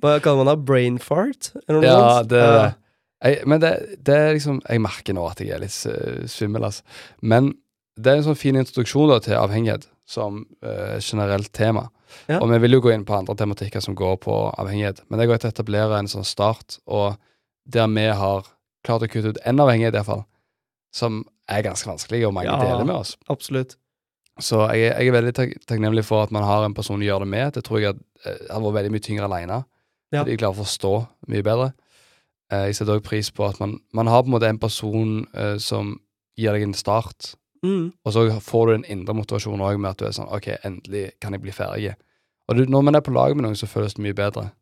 Hva 0.00 0.14
kaller 0.24 0.44
man 0.44 0.52
det? 0.52 0.64
Brain 0.68 0.98
fart? 1.02 1.50
Eller 1.66 1.80
noe 1.82 1.88
Ja, 1.90 2.00
sånt? 2.20 2.30
det 2.32 2.42
Ja. 2.46 2.64
jeg, 3.28 3.46
Men 3.50 3.60
det, 3.64 3.72
det 4.06 4.16
er 4.16 4.32
liksom 4.38 4.60
Jeg 4.68 4.80
merker 4.84 5.16
nå 5.18 5.28
at 5.28 5.40
jeg 5.44 5.50
er 5.56 5.62
litt 5.64 5.76
uh, 5.90 6.24
svimmel, 6.30 6.64
altså. 6.70 6.82
Men 7.20 7.52
det 7.98 8.12
er 8.12 8.20
en 8.20 8.28
sånn 8.30 8.38
fin 8.38 8.54
introduksjon 8.56 9.10
da 9.10 9.18
til 9.24 9.34
avhengighet 9.34 9.88
som 10.08 10.44
uh, 10.64 10.96
generelt 11.02 11.50
tema. 11.52 11.88
Ja. 12.30 12.38
Og 12.38 12.46
vi 12.52 12.60
vil 12.62 12.76
jo 12.78 12.80
gå 12.84 12.92
inn 12.94 13.02
på 13.04 13.16
andre 13.16 13.34
tematikker 13.36 13.82
som 13.84 13.96
går 13.98 14.20
på 14.22 14.36
avhengighet, 14.56 15.02
men 15.10 15.18
det 15.20 15.26
går 15.28 15.42
til 15.42 15.50
å 15.50 15.52
etablere 15.52 15.98
en 15.98 16.06
sånn 16.08 16.24
start, 16.24 16.78
og 16.86 17.18
der 17.68 17.90
vi 17.92 18.06
har 18.22 18.46
klart 18.84 19.02
å 19.02 19.08
kutte 19.10 19.28
ut 19.34 19.38
én 19.46 19.60
avhengighet, 19.60 19.94
iallfall, 19.94 20.24
som 20.94 21.24
er 21.48 21.62
ganske 21.62 21.86
vanskelig, 21.88 22.26
og 22.26 22.34
mange 22.34 22.50
Ja. 22.50 22.58
deler 22.62 22.84
med 22.84 22.96
oss. 22.96 23.16
Absolutt. 23.28 23.76
Så 24.40 24.68
jeg, 24.72 24.92
jeg 24.94 25.08
er 25.08 25.12
veldig 25.12 25.34
tak 25.34 25.54
takknemlig 25.66 26.04
for 26.04 26.22
at 26.22 26.30
man 26.30 26.44
har 26.44 26.64
en 26.64 26.74
person 26.74 27.00
å 27.00 27.04
gjøre 27.04 27.20
det 27.26 27.28
med. 27.28 27.52
Det 27.54 27.64
tror 27.64 27.80
jeg 27.80 27.94
eh, 28.24 28.38
hadde 28.50 28.62
vært 28.64 28.74
veldig 28.84 28.92
mye 28.92 29.00
tyngre 29.02 29.24
alene. 29.26 29.64
Ja. 30.12 30.22
Fordi 30.22 30.30
jeg 30.30 30.38
klarer 30.38 30.54
å 30.54 30.62
forstå 30.64 30.92
mye 31.28 31.42
bedre. 31.42 31.72
Eh, 32.52 32.66
jeg 32.70 32.76
setter 32.78 32.96
òg 33.00 33.02
pris 33.04 33.30
på 33.30 33.48
at 33.48 33.58
man, 33.60 33.80
man 33.92 34.06
har 34.06 34.22
på 34.22 34.26
en 34.30 34.36
måte 34.36 34.48
en 34.48 34.58
person 34.62 35.26
eh, 35.34 35.58
som 35.58 35.98
gir 36.38 36.52
deg 36.52 36.62
en 36.62 36.74
start, 36.74 37.34
Mm. 37.64 37.92
og 38.06 38.12
så 38.14 38.22
får 38.40 38.66
du 38.68 38.72
en 38.76 38.84
indre 38.86 39.14
motivasjon 39.18 39.58
òg 39.58 39.80
med 39.80 39.90
at 39.90 39.96
du 39.98 40.04
er 40.06 40.12
sånn 40.14 40.28
OK, 40.30 40.46
endelig 40.62 41.10
kan 41.20 41.32
jeg 41.34 41.42
bli 41.42 41.50
ferdig. 41.50 41.96
Og 42.48 42.54
du, 42.56 42.66
når 42.70 42.84
man 42.86 42.94
er 42.94 43.00
på 43.02 43.10
lag 43.12 43.34
med 43.34 43.42
noen, 43.42 43.56
så 43.58 43.66
føles 43.66 43.94
det 43.94 44.04
mye 44.04 44.14
bedre. 44.14 44.52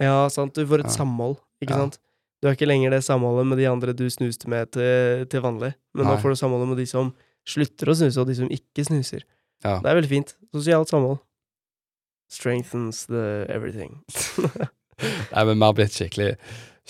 Ja, 0.00 0.26
sant. 0.32 0.54
Du 0.54 0.64
får 0.66 0.80
et 0.80 0.86
Ja. 0.86 1.04
samhold, 1.04 1.36
ikke 1.60 1.74
Ja. 1.76 1.76
sant? 1.76 1.98
Du 2.40 2.48
har 2.48 2.56
ikke 2.56 2.68
lenger 2.68 2.94
det 2.94 3.02
samholdet 3.04 3.44
med 3.50 3.60
de 3.60 3.68
andre 3.68 3.92
du 3.96 4.06
snuste 4.12 4.48
med 4.48 4.70
til, 4.72 5.26
til 5.28 5.42
vanlig, 5.44 5.74
men 5.96 6.08
nå 6.08 6.16
får 6.22 6.32
du 6.32 6.40
samholdet 6.40 6.70
med 6.70 6.80
de 6.80 6.86
som 6.88 7.12
slutter 7.48 7.90
å 7.90 7.96
snuse, 7.98 8.20
og 8.20 8.30
de 8.30 8.36
som 8.38 8.48
ikke 8.52 8.84
snuser. 8.86 9.26
Ja. 9.64 9.76
Det 9.84 9.90
er 9.90 9.98
veldig 9.98 10.12
fint. 10.12 10.34
Sosialt 10.56 10.88
samhold. 10.88 11.20
Strengthens 12.32 13.04
the 13.10 13.44
everything. 13.52 13.98
Nei, 15.34 15.44
men 15.44 15.56
vi 15.56 15.64
har 15.64 15.76
blitt 15.76 15.96
skikkelig 15.96 16.34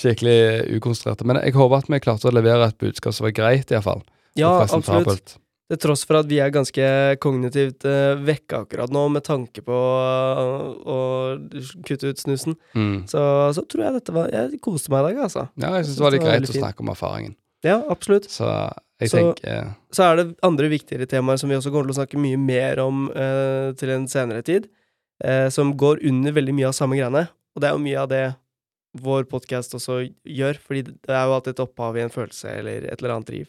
Skikkelig 0.00 0.78
ukonsentrerte. 0.78 1.26
Men 1.28 1.40
jeg 1.42 1.52
håper 1.58 1.82
at 1.82 1.88
vi 1.92 1.98
klarte 2.00 2.30
å 2.30 2.32
levere 2.32 2.70
et 2.70 2.78
budskap 2.80 3.12
som 3.12 3.26
var 3.26 3.34
greit, 3.36 3.72
iallfall. 3.74 4.00
ja, 4.38 4.48
absolutt. 4.62 5.34
Til 5.70 5.78
tross 5.78 6.02
for 6.08 6.18
at 6.18 6.26
vi 6.26 6.40
er 6.42 6.50
ganske 6.50 6.82
kognitivt 7.22 7.84
uh, 7.86 8.18
vekke 8.26 8.64
akkurat 8.64 8.90
nå, 8.90 9.04
med 9.14 9.22
tanke 9.22 9.62
på 9.62 9.76
uh, 9.76 10.72
å 10.82 10.96
kutte 11.86 12.10
ut 12.10 12.18
snusen, 12.18 12.56
Mm. 12.74 13.04
så, 13.10 13.20
så 13.54 13.62
tror 13.70 13.84
jeg 13.86 13.94
dette 14.00 14.14
var 14.14 14.30
Jeg 14.34 14.58
koste 14.64 14.90
meg 14.90 15.04
i 15.04 15.08
dag, 15.12 15.20
altså. 15.28 15.44
Ja, 15.62 15.70
jeg 15.78 15.86
syns 15.86 15.96
det 16.00 16.04
var 16.06 16.14
litt 16.16 16.24
greit 16.26 16.46
var 16.48 16.54
å 16.56 16.60
snakke 16.64 16.84
om 16.84 16.90
erfaringen. 16.92 17.36
Ja, 17.66 17.78
absolutt. 17.92 18.26
Så 18.30 18.48
Så- 19.00 19.16
tenker 19.16 19.70
Så 19.92 20.04
er 20.04 20.16
det 20.16 20.26
andre 20.42 20.68
viktigere 20.68 21.06
temaer 21.08 21.38
som 21.38 21.48
vi 21.48 21.56
også 21.56 21.70
kommer 21.72 21.86
til 21.88 21.94
å 21.94 22.00
snakke 22.02 22.18
mye 22.20 22.36
mer 22.38 22.80
om 22.82 23.06
uh, 23.14 23.72
til 23.78 23.90
en 23.94 24.06
senere 24.08 24.42
tid, 24.44 24.66
uh, 25.24 25.48
som 25.50 25.72
går 25.76 26.02
under 26.08 26.32
veldig 26.32 26.54
mye 26.58 26.68
av 26.68 26.74
samme 26.76 26.98
greiene. 26.98 27.28
Og 27.54 27.62
det 27.62 27.68
er 27.70 27.72
jo 27.78 27.84
mye 27.86 28.02
av 28.02 28.08
det 28.10 28.24
vår 29.00 29.24
podkast 29.30 29.74
også 29.78 30.00
gjør, 30.26 30.58
fordi 30.58 30.82
det 30.90 31.14
er 31.14 31.24
jo 31.26 31.34
alltid 31.38 31.54
et 31.54 31.62
opphav 31.64 31.96
i 31.96 32.02
en 32.02 32.10
følelse 32.10 32.58
eller 32.58 32.88
et 32.90 32.98
eller 33.02 33.14
annet 33.14 33.26
driv. 33.30 33.48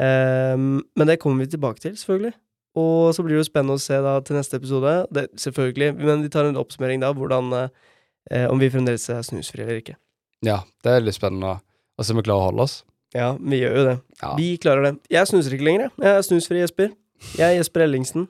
Ehm, 0.00 0.82
men 0.96 1.10
det 1.10 1.18
kommer 1.20 1.44
vi 1.44 1.52
tilbake 1.52 1.82
til, 1.82 1.96
selvfølgelig. 1.98 2.34
Og 2.80 3.12
så 3.14 3.24
blir 3.24 3.36
det 3.36 3.42
jo 3.42 3.50
spennende 3.50 3.76
å 3.76 3.82
se 3.82 3.98
da 4.00 4.14
til 4.24 4.38
neste 4.38 4.56
episode, 4.56 4.94
det, 5.12 5.26
selvfølgelig, 5.40 5.90
men 5.98 6.22
vi 6.24 6.30
tar 6.32 6.48
en 6.48 6.56
oppsummering 6.60 7.02
da, 7.02 7.10
hvordan 7.12 7.52
eh, 7.58 8.46
Om 8.48 8.62
vi 8.62 8.70
fremdeles 8.72 9.04
er 9.12 9.20
snusfrie 9.26 9.66
eller 9.66 9.82
ikke. 9.82 9.98
Ja, 10.46 10.62
det 10.84 10.94
er 10.94 11.04
litt 11.04 11.18
spennende 11.18 11.58
å 11.98 12.06
se 12.06 12.14
om 12.14 12.20
vi 12.20 12.24
klarer 12.24 12.46
å 12.46 12.48
holde 12.52 12.64
oss. 12.64 12.78
Ja, 13.12 13.34
vi 13.36 13.58
gjør 13.60 13.76
jo 13.76 13.82
det. 13.90 13.96
Ja. 14.22 14.30
Vi 14.38 14.48
klarer 14.62 14.86
det. 14.86 14.92
Jeg 15.12 15.28
snuser 15.28 15.56
ikke 15.56 15.66
lenger, 15.68 15.84
jeg. 15.88 15.92
Jeg 16.06 16.16
er 16.16 16.24
snusfri 16.24 16.62
Jesper. 16.62 16.94
Jeg 17.36 17.44
er 17.50 17.58
Jesper 17.58 17.84
Ellingsen. 17.84 18.24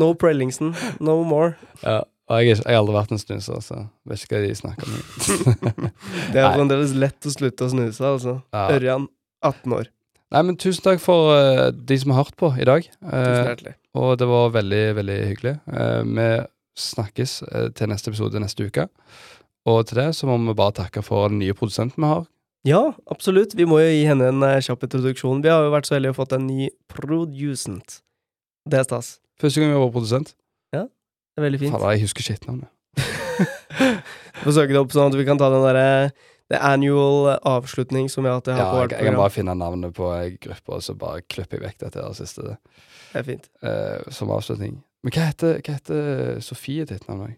No 0.00 0.10
Prellingsen. 0.18 0.74
No 0.98 1.20
more. 1.28 1.54
Ja, 1.84 2.00
og 2.32 2.40
jeg, 2.40 2.56
jeg 2.56 2.72
har 2.72 2.80
aldri 2.80 2.96
vært 2.96 3.14
en 3.14 3.20
snuser, 3.20 3.60
så 3.62 3.82
vet 4.08 4.24
ikke 4.24 4.40
hva 4.40 4.46
de 4.46 4.56
snakker 4.58 4.88
om. 4.90 4.94
Det 6.34 6.40
er 6.40 6.54
fremdeles 6.56 6.96
lett 6.98 7.28
å 7.28 7.32
slutte 7.34 7.68
å 7.68 7.72
snuse, 7.72 8.00
altså. 8.00 8.38
Ja. 8.56 8.66
Ørjan, 8.74 9.06
18 9.44 9.76
år. 9.78 9.90
Nei, 10.34 10.42
men 10.42 10.56
tusen 10.58 10.82
takk 10.82 10.98
for 10.98 11.30
uh, 11.30 11.68
de 11.70 11.96
som 12.00 12.10
har 12.10 12.24
hørt 12.24 12.34
på 12.40 12.50
i 12.58 12.66
dag. 12.66 12.86
Eh, 13.06 13.74
og 13.94 14.16
det 14.18 14.26
var 14.26 14.50
veldig, 14.56 14.82
veldig 14.98 15.18
hyggelig. 15.30 15.52
Uh, 15.70 16.02
vi 16.02 16.28
snakkes 16.74 17.36
til 17.78 17.90
neste 17.92 18.10
episode 18.10 18.40
neste 18.42 18.66
uke. 18.66 18.88
Og 19.70 19.84
til 19.86 20.00
det 20.00 20.08
så 20.18 20.26
må 20.26 20.40
vi 20.42 20.56
bare 20.58 20.74
takke 20.80 21.04
for 21.06 21.30
den 21.30 21.38
nye 21.38 21.54
produsenten 21.54 22.02
vi 22.02 22.10
har. 22.10 22.24
Ja, 22.66 22.80
absolutt. 23.12 23.54
Vi 23.54 23.66
må 23.68 23.78
jo 23.78 23.92
gi 23.92 24.02
henne 24.08 24.32
en 24.32 24.42
kjapp 24.64 24.88
introduksjon. 24.88 25.44
Vi 25.44 25.52
har 25.52 25.62
jo 25.62 25.70
vært 25.70 25.86
så 25.86 25.94
heldige 25.94 26.16
å 26.16 26.18
fått 26.18 26.34
en 26.34 26.48
ny 26.48 26.66
producent. 26.90 28.00
Det 28.66 28.80
er 28.80 28.88
stas. 28.88 29.18
Første 29.38 29.62
gang 29.62 29.70
vi 29.70 29.78
var 29.84 29.94
produsent. 29.94 30.34
Ja, 30.74 30.88
Det 30.88 31.42
er 31.42 31.46
veldig 31.46 31.62
fint. 31.62 31.76
Fader, 31.76 31.94
jeg 31.94 32.08
husker 32.08 32.34
ikke 32.34 32.50
navnet. 32.50 32.70
Få 34.42 34.50
søke 34.50 34.74
det 34.74 34.82
opp 34.82 34.94
sånn 34.94 35.12
at 35.12 35.18
vi 35.18 35.26
kan 35.28 35.38
ta 35.38 35.52
den 35.52 35.62
derre 35.62 36.10
The 36.52 36.60
annual 36.60 37.30
eh, 37.32 37.38
avslutning 37.48 38.10
som 38.12 38.26
vi 38.26 38.30
har 38.30 38.40
hatt 38.40 38.50
Ja, 38.52 38.66
på 38.70 38.82
jeg, 38.82 38.90
jeg 38.98 39.08
kan 39.08 39.16
bare 39.16 39.32
finne 39.32 39.54
navnet 39.56 39.94
på 39.96 40.10
gruppa, 40.10 40.40
gruppe, 40.48 40.76
og 40.76 40.82
så 40.84 40.96
bare 40.98 41.22
klipper 41.24 41.58
jeg 41.58 41.64
vekk 41.68 41.78
dette 41.86 42.02
her 42.04 42.18
siste 42.18 42.44
Det 42.50 43.22
er 43.22 43.24
fint. 43.26 43.48
Uh, 43.64 44.04
som 44.12 44.32
avslutning. 44.34 44.76
Men 45.04 45.14
hva 45.14 45.28
heter, 45.30 45.60
hva 45.64 45.78
heter 45.78 46.42
Sofie 46.44 46.84
ditt 46.88 47.08
navn 47.08 47.30
òg? 47.30 47.34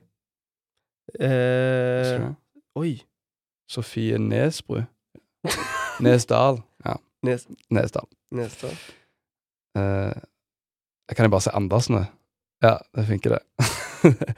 Uh, 1.23 2.33
oi. 2.81 2.97
Sofie 3.71 4.19
Nesbru. 4.19 4.83
Nesdal. 6.03 6.61
Ja, 6.85 6.97
Nes, 7.27 7.47
Nesdal. 7.71 8.07
neste. 8.31 8.71
Eh, 9.77 10.13
kan 11.15 11.27
jeg 11.27 11.31
bare 11.31 11.45
si 11.45 11.51
Andersen? 11.55 11.97
det? 11.97 12.07
Ja, 12.63 12.77
det 12.95 13.07
funker, 13.07 13.37
det. 13.37 13.67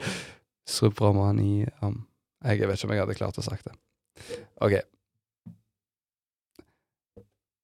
Subramani 0.69 1.65
um, 1.81 2.05
Jeg 2.43 2.67
vet 2.67 2.77
ikke 2.77 2.87
om 2.87 2.93
jeg 2.93 3.03
hadde 3.03 3.17
klart 3.17 3.39
å 3.39 3.45
sagt 3.45 3.65
det. 3.65 3.75
OK. 4.61 4.79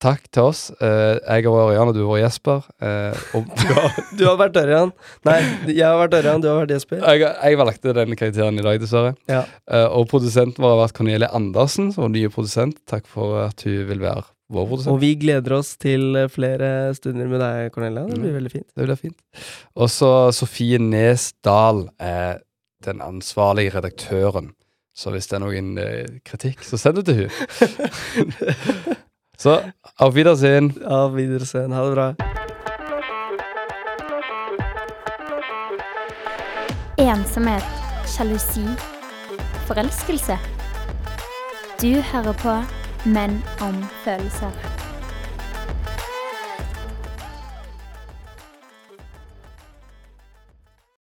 Takk 0.05 0.25
til 0.35 0.43
oss. 0.51 0.59
Eh, 0.83 1.15
jeg 1.23 1.45
har 1.47 1.53
vært 1.55 1.71
Ørjan, 1.71 1.89
og 1.89 1.95
du 1.97 2.01
har 2.03 2.09
vært 2.11 2.25
Jesper. 2.25 2.65
Eh, 2.83 3.23
og 3.39 3.47
Du 4.19 4.23
har 4.27 4.35
vært 4.41 4.57
Ørjan. 4.59 4.91
Nei, 5.25 5.37
jeg 5.71 5.85
har 5.87 5.97
vært 6.01 6.17
Ørjan, 6.19 6.43
du 6.43 6.49
har 6.51 6.59
vært 6.59 6.73
Jesper. 6.75 6.99
jeg, 7.01 7.23
jeg 7.23 7.59
valgte 7.61 7.93
den 7.97 8.15
karakteren 8.19 8.59
i 8.59 8.65
dag, 8.65 8.79
dessverre. 8.83 9.15
Ja. 9.31 9.45
Eh, 9.71 9.87
og 9.87 10.05
produsenten 10.11 10.61
vår 10.61 10.75
har 10.75 10.81
vært 10.83 10.97
Cornelie 10.99 11.29
Andersen, 11.39 11.89
som 11.95 12.05
vår 12.05 12.13
nye 12.17 12.31
produsent. 12.33 12.81
Takk 12.91 13.07
for 13.09 13.39
at 13.47 13.63
hun 13.65 13.85
vil 13.89 14.03
være 14.03 14.27
vår 14.53 14.67
produsent. 14.69 14.91
Og 14.93 14.99
vi 15.01 15.13
gleder 15.23 15.55
oss 15.57 15.71
til 15.81 16.19
eh, 16.19 16.27
flere 16.29 16.73
stunder 16.99 17.31
med 17.31 17.41
deg, 17.41 17.71
Cornelia. 17.73 18.05
Det 18.11 18.19
blir 18.21 18.35
veldig 18.35 18.53
fint. 18.59 18.67
Det 18.75 18.85
blir 18.91 18.99
fint. 19.07 19.17
Og 19.79 19.89
så 19.95 20.11
Sofie 20.35 20.77
Nesdal 20.83 21.87
er 22.03 22.43
den 22.85 22.99
ansvarlige 23.01 23.73
redaktøren. 23.79 24.51
Så 24.95 25.11
hvis 25.11 25.27
det 25.27 25.35
er 25.35 25.43
noen 25.43 25.77
eh, 25.77 26.19
kritikk, 26.23 26.63
så 26.63 26.79
send 26.79 27.01
det 27.01 27.05
til 27.05 27.15
hun. 27.25 28.31
så 29.43 29.57
auf 29.99 30.15
Wiedersehen. 30.15 30.71
Av 30.87 31.15
Wiedersehen. 31.15 31.75
Ha 31.75 31.83
det 31.85 31.95
bra. 31.95 32.07
Ensomhet, 36.97 37.67
sjalusi, 38.07 38.63
forelskelse. 39.67 40.39
Du 41.81 41.91
hører 42.13 42.33
på 42.39 42.55
Menn 43.05 43.43
om 43.61 43.83
følelser. 44.05 44.74